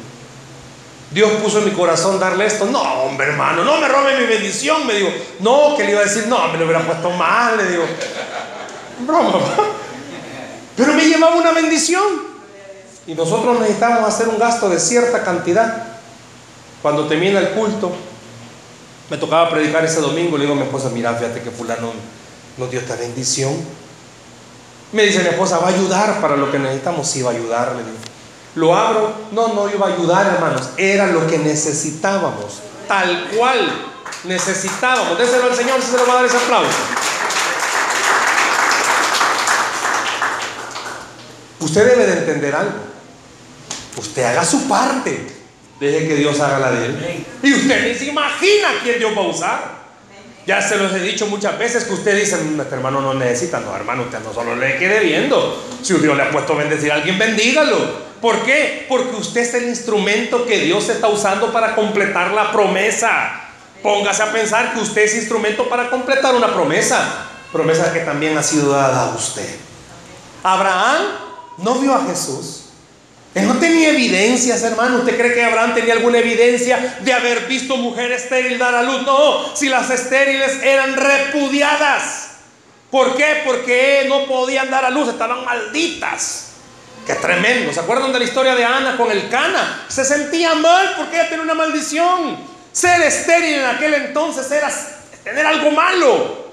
Dios 1.11 1.31
puso 1.41 1.59
en 1.59 1.65
mi 1.65 1.71
corazón 1.71 2.19
darle 2.19 2.45
esto. 2.45 2.65
No, 2.65 2.81
hombre, 2.81 3.27
hermano, 3.27 3.63
no 3.63 3.79
me 3.79 3.87
robe 3.87 4.19
mi 4.19 4.25
bendición. 4.25 4.85
Me 4.85 4.93
digo, 4.93 5.09
no, 5.39 5.75
que 5.75 5.83
le 5.83 5.91
iba 5.91 6.01
a 6.01 6.03
decir, 6.03 6.27
no, 6.27 6.47
me 6.49 6.57
lo 6.57 6.65
hubiera 6.65 6.85
puesto 6.85 7.09
mal. 7.11 7.57
Le 7.57 7.65
digo, 7.65 7.83
broma, 9.07 9.39
pero 10.77 10.93
me 10.93 11.03
llevaba 11.03 11.35
una 11.35 11.51
bendición. 11.51 12.29
Y 13.07 13.15
nosotros 13.15 13.59
necesitamos 13.59 14.07
hacer 14.07 14.27
un 14.27 14.37
gasto 14.37 14.69
de 14.69 14.79
cierta 14.79 15.23
cantidad. 15.23 15.83
Cuando 16.83 17.07
termina 17.07 17.39
el 17.39 17.49
culto, 17.49 17.91
me 19.09 19.17
tocaba 19.17 19.49
predicar 19.49 19.83
ese 19.83 19.99
domingo, 19.99 20.37
le 20.37 20.43
digo 20.43 20.53
a 20.53 20.57
mi 20.57 20.63
esposa, 20.63 20.89
mira, 20.93 21.15
fíjate 21.15 21.41
que 21.41 21.49
fulano 21.49 21.91
nos 22.59 22.69
dio 22.69 22.79
esta 22.79 22.95
bendición. 22.95 23.55
Me 24.91 25.03
dice 25.03 25.19
mi 25.19 25.29
esposa, 25.29 25.59
va 25.59 25.67
a 25.67 25.71
ayudar 25.71 26.19
para 26.19 26.35
lo 26.35 26.51
que 26.51 26.59
necesitamos, 26.59 27.07
sí 27.07 27.21
va 27.21 27.31
a 27.31 27.33
ayudar, 27.33 27.75
le 27.75 27.83
digo. 27.83 27.97
Lo 28.55 28.75
abro, 28.75 29.13
no, 29.31 29.53
no 29.53 29.69
iba 29.69 29.87
a 29.87 29.93
ayudar, 29.93 30.27
hermanos, 30.27 30.69
era 30.77 31.07
lo 31.07 31.25
que 31.27 31.37
necesitábamos, 31.37 32.59
tal 32.87 33.29
cual 33.35 33.71
necesitábamos. 34.23 35.17
Déselo 35.17 35.45
al 35.45 35.55
Señor, 35.55 35.81
si 35.81 35.91
se 35.91 35.97
lo 35.97 36.07
va 36.07 36.13
a 36.13 36.15
dar 36.17 36.25
ese 36.25 36.37
aplauso. 36.37 36.77
Usted 41.59 41.85
debe 41.87 42.05
de 42.07 42.13
entender 42.19 42.55
algo. 42.55 42.79
Usted 43.97 44.23
haga 44.23 44.43
su 44.43 44.67
parte. 44.67 45.35
Deje 45.79 46.07
que 46.07 46.15
Dios 46.15 46.39
haga 46.39 46.59
la 46.59 46.71
de 46.71 46.85
él. 46.85 47.25
Y 47.43 47.53
usted 47.53 47.87
ni 47.87 47.97
se 47.97 48.05
imagina 48.05 48.69
quién 48.81 48.97
Dios 48.97 49.11
va 49.15 49.21
a 49.21 49.27
usar. 49.27 49.78
Ya 50.49 50.63
se 50.63 50.77
los 50.77 50.91
he 50.93 50.99
dicho 50.99 51.27
muchas 51.27 51.59
veces 51.59 51.83
que 51.83 51.93
usted 51.93 52.19
dice, 52.19 52.35
mm, 52.35 52.59
este 52.59 52.73
hermano 52.73 53.01
no 53.01 53.13
necesita. 53.13 53.59
No, 53.59 53.75
hermano, 53.75 54.01
usted 54.01 54.17
no 54.21 54.33
solo 54.33 54.55
le 54.55 54.79
quede 54.79 55.01
viendo. 55.01 55.63
Si 55.83 55.93
Dios 55.93 56.17
le 56.17 56.23
ha 56.23 56.31
puesto 56.31 56.53
a 56.53 56.55
bendecir 56.55 56.91
a 56.91 56.95
alguien, 56.95 57.19
bendígalo. 57.19 57.77
¿Por 58.19 58.43
qué? 58.43 58.87
Porque 58.89 59.15
usted 59.15 59.41
es 59.41 59.53
el 59.53 59.69
instrumento 59.69 60.47
que 60.47 60.57
Dios 60.57 60.89
está 60.89 61.07
usando 61.07 61.53
para 61.53 61.75
completar 61.75 62.31
la 62.31 62.51
promesa. 62.51 63.41
Póngase 63.83 64.23
a 64.23 64.31
pensar 64.31 64.73
que 64.73 64.79
usted 64.79 65.03
es 65.03 65.17
instrumento 65.17 65.69
para 65.69 65.91
completar 65.91 66.33
una 66.33 66.51
promesa. 66.51 67.27
Promesa 67.51 67.93
que 67.93 67.99
también 67.99 68.35
ha 68.35 68.41
sido 68.41 68.71
dada 68.71 69.03
a 69.03 69.15
usted. 69.15 69.55
Abraham 70.41 71.03
no 71.59 71.75
vio 71.75 71.93
a 71.93 72.05
Jesús. 72.05 72.68
Él 73.35 73.47
no 73.47 73.57
tenía 73.57 73.89
evidencias, 73.89 74.63
hermano. 74.63 74.99
¿Usted 74.99 75.17
cree 75.17 75.33
que 75.33 75.43
Abraham 75.43 75.75
tenía 75.75 75.93
alguna 75.93 76.17
evidencia 76.17 76.97
de 77.01 77.13
haber 77.13 77.45
visto 77.45 77.77
mujer 77.77 78.11
estéril 78.11 78.57
dar 78.57 78.73
a 78.73 78.83
luz? 78.83 79.03
No, 79.03 79.55
si 79.55 79.69
las 79.69 79.89
estériles 79.89 80.63
eran 80.63 80.95
repudiadas. 80.95 82.29
¿Por 82.89 83.15
qué? 83.15 83.43
Porque 83.45 84.05
no 84.09 84.25
podían 84.25 84.71
dar 84.71 84.83
a 84.83 84.89
luz, 84.89 85.09
estaban 85.09 85.45
malditas. 85.45 86.47
Qué 87.05 87.13
tremendo. 87.15 87.71
¿Se 87.71 87.79
acuerdan 87.79 88.11
de 88.11 88.19
la 88.19 88.25
historia 88.25 88.55
de 88.55 88.65
Ana 88.65 88.97
con 88.97 89.11
el 89.11 89.29
Cana? 89.29 89.85
Se 89.87 90.03
sentía 90.03 90.55
mal 90.55 90.93
porque 90.97 91.15
ella 91.15 91.29
tenía 91.29 91.43
una 91.43 91.53
maldición. 91.53 92.37
Ser 92.71 93.01
estéril 93.01 93.55
en 93.55 93.65
aquel 93.65 93.93
entonces 93.93 94.49
era 94.51 94.71
tener 95.23 95.45
algo 95.45 95.71
malo. 95.71 96.49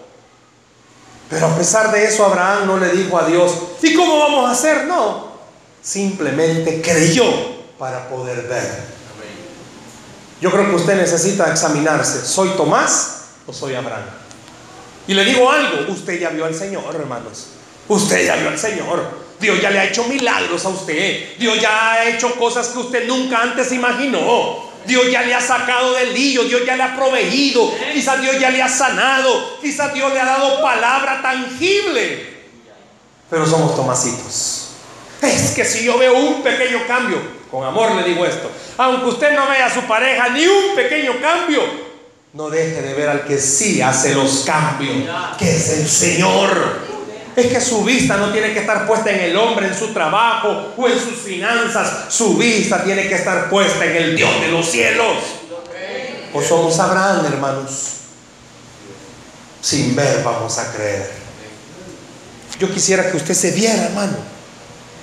Pero 1.29 1.47
a 1.47 1.57
pesar 1.57 1.91
de 1.91 2.05
eso, 2.05 2.25
Abraham 2.25 2.67
no 2.67 2.79
le 2.79 2.91
dijo 2.91 3.19
a 3.19 3.27
Dios, 3.27 3.53
¿y 3.83 3.95
cómo 3.95 4.19
vamos 4.19 4.49
a 4.49 4.53
hacer? 4.53 4.85
No, 4.85 5.36
simplemente 5.87 6.83
creyó 6.83 7.25
para 7.79 8.09
poder 8.09 8.43
ver. 8.49 8.97
Yo 10.41 10.51
creo 10.51 10.69
que 10.69 10.75
usted 10.75 10.97
necesita 10.97 11.49
examinarse, 11.51 12.27
¿soy 12.27 12.51
Tomás 12.51 13.27
o 13.47 13.53
soy 13.53 13.75
Abraham? 13.75 14.05
Y 15.07 15.15
le 15.15 15.25
digo 15.25 15.49
algo, 15.51 15.93
usted 15.93 16.19
ya 16.19 16.31
vio 16.31 16.45
al 16.45 16.55
Señor, 16.55 16.93
hermanos. 16.95 17.47
Usted 17.87 18.27
ya 18.27 18.35
vio 18.35 18.49
al 18.49 18.59
Señor. 18.59 19.27
Dios 19.39 19.63
ya 19.63 19.71
le 19.71 19.79
ha 19.79 19.85
hecho 19.85 20.05
milagros 20.05 20.65
a 20.65 20.71
usted. 20.71 21.39
Dios 21.39 21.61
ya 21.61 21.93
ha 21.93 22.09
hecho 22.09 22.35
cosas 22.35 22.69
que 22.69 22.81
usted 22.81 23.07
nunca 23.07 23.41
antes 23.41 23.71
imaginó. 23.71 24.67
Dios 24.87 25.11
ya 25.11 25.23
le 25.23 25.35
ha 25.35 25.41
sacado 25.41 25.95
del 25.95 26.13
lío, 26.13 26.43
Dios 26.45 26.63
ya 26.67 26.77
le 26.77 26.83
ha 26.83 26.97
proveído, 26.97 27.73
quizás 27.93 28.21
Dios 28.21 28.39
ya 28.39 28.51
le 28.51 28.63
ha 28.63 28.69
sanado, 28.69 29.59
quizás 29.61 29.93
Dios 29.93 30.13
le 30.13 30.21
ha 30.21 30.25
dado 30.25 30.61
palabra 30.63 31.21
tangible. 31.23 32.45
Pero 33.29 33.47
somos 33.47 33.75
tomasitos. 33.75 34.66
Es 35.23 35.53
que 35.53 35.65
si 35.65 35.85
yo 35.85 35.99
veo 35.99 36.15
un 36.15 36.43
pequeño 36.43 36.87
cambio, 36.87 37.19
con 37.51 37.65
amor 37.65 37.93
le 37.93 38.03
digo 38.03 38.25
esto, 38.27 38.51
aunque 38.77 39.07
usted 39.07 39.35
no 39.35 39.49
vea 39.49 39.67
a 39.67 39.75
su 39.75 39.83
pareja 39.83 40.29
ni 40.29 40.47
un 40.47 40.75
pequeño 40.75 41.21
cambio, 41.21 41.63
no 42.35 42.51
deje 42.51 42.83
de 42.83 42.93
ver 42.93 43.09
al 43.09 43.25
que 43.25 43.39
sí 43.39 43.81
hace 43.81 44.15
los 44.15 44.41
cambios, 44.45 45.09
que 45.39 45.57
es 45.57 45.71
el 45.71 45.89
Señor. 45.89 46.85
Es 47.35 47.47
que 47.47 47.61
su 47.61 47.83
vista 47.85 48.17
no 48.17 48.31
tiene 48.31 48.53
que 48.53 48.61
estar 48.61 48.87
puesta 48.87 49.11
en 49.11 49.21
el 49.21 49.37
hombre, 49.37 49.69
en 49.69 49.75
su 49.75 49.89
trabajo 49.89 50.75
o 50.77 50.89
en 50.89 50.99
sus 50.99 51.19
finanzas. 51.19 52.13
Su 52.13 52.37
vista 52.37 52.85
tiene 52.85 53.09
que 53.09 53.15
estar 53.15 53.49
puesta 53.49 53.85
en 53.85 53.97
el 53.97 54.17
Dios 54.17 54.41
de 54.41 54.49
los 54.49 54.67
cielos. 54.67 55.17
O 56.33 56.43
somos 56.43 56.79
Abraham, 56.79 57.25
hermanos. 57.27 57.93
Sin 59.63 59.97
ver 59.97 60.23
vamos 60.23 60.59
a 60.59 60.73
creer. 60.73 61.11
Yo 62.59 62.73
quisiera 62.73 63.11
que 63.11 63.17
usted 63.17 63.35
se 63.35 63.51
viera, 63.51 63.85
hermano. 63.85 64.36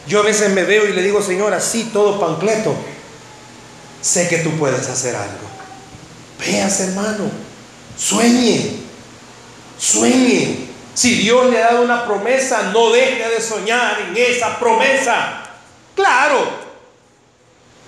Yo 0.08 0.20
a 0.20 0.24
veces 0.24 0.52
me 0.52 0.64
veo 0.64 0.88
y 0.88 0.94
le 0.94 1.02
digo, 1.02 1.22
Señor, 1.22 1.54
así 1.54 1.90
todo 1.94 2.20
pancleto. 2.20 2.76
Sé 4.02 4.28
que 4.28 4.40
tú 4.40 4.52
puedes 4.58 4.88
hacer 4.88 5.16
algo. 5.16 5.48
Veas, 6.40 6.80
hermano. 6.82 7.30
Sueñe. 7.98 8.80
Sueñe. 9.78 10.68
Si 10.94 11.16
Dios 11.16 11.50
le 11.50 11.64
ha 11.64 11.68
dado 11.68 11.84
una 11.84 12.06
promesa, 12.06 12.72
no 12.74 12.92
deje 12.92 13.28
de 13.30 13.42
soñar 13.42 14.00
en 14.02 14.16
esa 14.16 14.60
promesa. 14.60 15.44
Claro, 15.96 16.64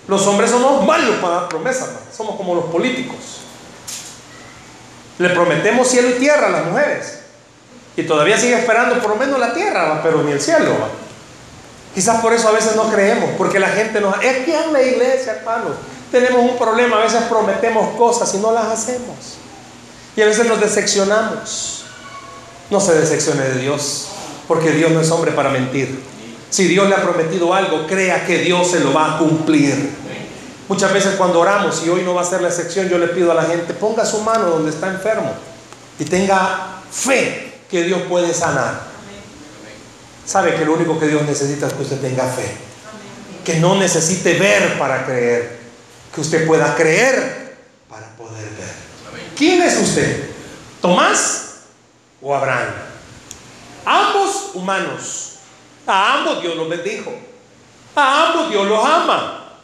los 0.07 0.25
hombres 0.27 0.51
somos 0.51 0.85
malos 0.85 1.15
para 1.15 1.35
dar 1.35 1.49
promesas, 1.49 1.89
somos 2.15 2.35
como 2.35 2.55
los 2.55 2.65
políticos. 2.65 3.17
Le 5.17 5.29
prometemos 5.29 5.87
cielo 5.87 6.09
y 6.09 6.13
tierra 6.13 6.47
a 6.47 6.51
las 6.51 6.65
mujeres. 6.65 7.19
Y 7.95 8.03
todavía 8.03 8.37
sigue 8.37 8.59
esperando 8.59 8.99
por 8.99 9.11
lo 9.11 9.15
menos 9.15 9.39
la 9.39 9.53
tierra, 9.53 10.01
pero 10.03 10.21
ni 10.23 10.31
el 10.31 10.41
cielo. 10.41 11.04
Quizás 11.95 12.21
por 12.21 12.33
eso 12.33 12.49
a 12.49 12.51
veces 12.51 12.75
no 12.75 12.91
creemos, 12.91 13.31
porque 13.37 13.57
la 13.57 13.69
gente 13.69 14.01
nos... 14.01 14.21
Es 14.21 14.45
que 14.45 14.53
en 14.53 14.73
la 14.73 14.81
iglesia, 14.81 15.37
hermanos, 15.37 15.71
tenemos 16.11 16.41
un 16.41 16.57
problema, 16.57 16.97
a 16.97 17.03
veces 17.05 17.23
prometemos 17.23 17.95
cosas 17.97 18.33
y 18.35 18.37
no 18.39 18.51
las 18.51 18.65
hacemos. 18.65 19.37
Y 20.15 20.21
a 20.21 20.25
veces 20.25 20.45
nos 20.45 20.59
decepcionamos. 20.59 21.85
No 22.69 22.81
se 22.81 22.93
decepcione 22.95 23.43
de 23.43 23.59
Dios, 23.59 24.07
porque 24.47 24.71
Dios 24.71 24.91
no 24.91 24.99
es 24.99 25.09
hombre 25.09 25.31
para 25.31 25.49
mentir. 25.49 26.03
Si 26.49 26.67
Dios 26.67 26.89
le 26.89 26.95
ha 26.95 27.01
prometido 27.01 27.53
algo, 27.53 27.87
crea 27.87 28.25
que 28.25 28.39
Dios 28.39 28.71
se 28.71 28.81
lo 28.81 28.93
va 28.93 29.15
a 29.15 29.17
cumplir. 29.17 29.91
Muchas 30.67 30.91
veces 30.91 31.15
cuando 31.15 31.39
oramos, 31.39 31.81
y 31.85 31.89
hoy 31.89 32.01
no 32.01 32.13
va 32.13 32.23
a 32.23 32.25
ser 32.25 32.41
la 32.41 32.49
excepción, 32.49 32.89
yo 32.89 32.97
le 32.97 33.07
pido 33.07 33.31
a 33.31 33.35
la 33.35 33.43
gente, 33.43 33.73
ponga 33.73 34.05
su 34.05 34.19
mano 34.21 34.49
donde 34.49 34.71
está 34.71 34.87
enfermo 34.87 35.31
y 35.99 36.05
tenga 36.05 36.81
fe 36.91 37.53
que 37.69 37.83
Dios 37.83 38.01
puede 38.09 38.33
sanar. 38.33 38.94
Sabe 40.25 40.55
que 40.55 40.65
lo 40.65 40.73
único 40.73 40.99
que 40.99 41.07
Dios 41.07 41.23
necesita 41.23 41.67
es 41.67 41.73
que 41.73 41.83
usted 41.83 42.01
tenga 42.01 42.25
fe. 42.27 42.51
Que 43.43 43.59
no 43.59 43.75
necesite 43.75 44.33
ver 44.33 44.77
para 44.79 45.05
creer. 45.05 45.59
Que 46.13 46.21
usted 46.21 46.47
pueda 46.47 46.75
creer 46.75 47.57
para 47.89 48.07
poder 48.15 48.43
ver. 48.43 49.25
¿Quién 49.35 49.61
es 49.61 49.77
usted? 49.77 50.29
¿Tomás? 50.81 51.45
o 52.25 52.33
Abraham. 52.33 52.73
Ambos 53.85 54.51
humanos. 54.55 55.33
A 55.85 56.15
ambos 56.15 56.41
Dios 56.41 56.55
los 56.55 56.67
bendijo. 56.67 57.13
A 57.95 58.27
ambos 58.27 58.49
Dios 58.49 58.67
los 58.67 58.83
ama. 58.83 59.59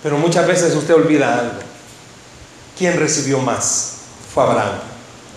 Pero 0.00 0.16
muchas 0.16 0.46
veces 0.46 0.74
usted 0.76 0.94
olvida 0.94 1.40
algo. 1.40 1.58
¿Quién 2.78 2.96
recibió 2.96 3.40
más? 3.40 3.94
Fue 4.32 4.44
Abraham. 4.44 4.78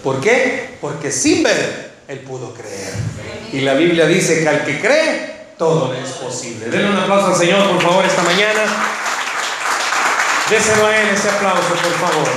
¿Por 0.04 0.22
qué? 0.22 0.78
Porque 0.80 1.12
sin 1.12 1.42
ver, 1.42 1.91
él 2.12 2.20
pudo 2.20 2.53
creer. 2.53 2.93
Y 3.53 3.62
la 3.62 3.74
Biblia 3.74 4.05
dice 4.05 4.41
que 4.41 4.49
al 4.49 4.66
que 4.66 4.82
cree, 4.82 5.53
todo 5.57 5.93
es 5.93 6.09
posible. 6.12 6.68
Denle 6.68 6.89
un 6.89 6.97
aplauso 6.97 7.28
al 7.28 7.36
Señor, 7.36 7.72
por 7.72 7.82
favor, 7.82 8.05
esta 8.05 8.22
mañana. 8.24 8.62
Déselo 10.49 10.88
a 10.88 10.97
él 10.97 11.09
ese 11.09 11.30
aplauso, 11.30 11.70
por 11.70 12.09
favor. 12.09 12.28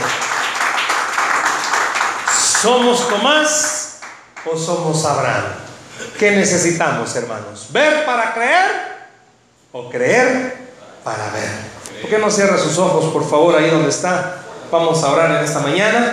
¿Somos 2.63 3.09
Tomás 3.09 3.99
o 4.45 4.57
somos 4.57 5.05
Abraham? 5.05 5.45
¿Qué 6.19 6.31
necesitamos, 6.31 7.15
hermanos? 7.17 7.67
¿Ver 7.71 8.05
para 8.07 8.33
creer 8.33 8.71
o 9.73 9.91
creer 9.91 10.57
para 11.03 11.31
ver? 11.31 12.01
¿Por 12.01 12.11
qué 12.11 12.19
no 12.19 12.31
cierra 12.31 12.57
sus 12.59 12.79
ojos, 12.79 13.13
por 13.13 13.29
favor, 13.29 13.57
ahí 13.57 13.71
donde 13.71 13.91
está? 13.91 14.37
Vamos 14.71 15.03
a 15.03 15.11
orar 15.11 15.33
en 15.33 15.45
esta 15.45 15.59
mañana. 15.59 16.13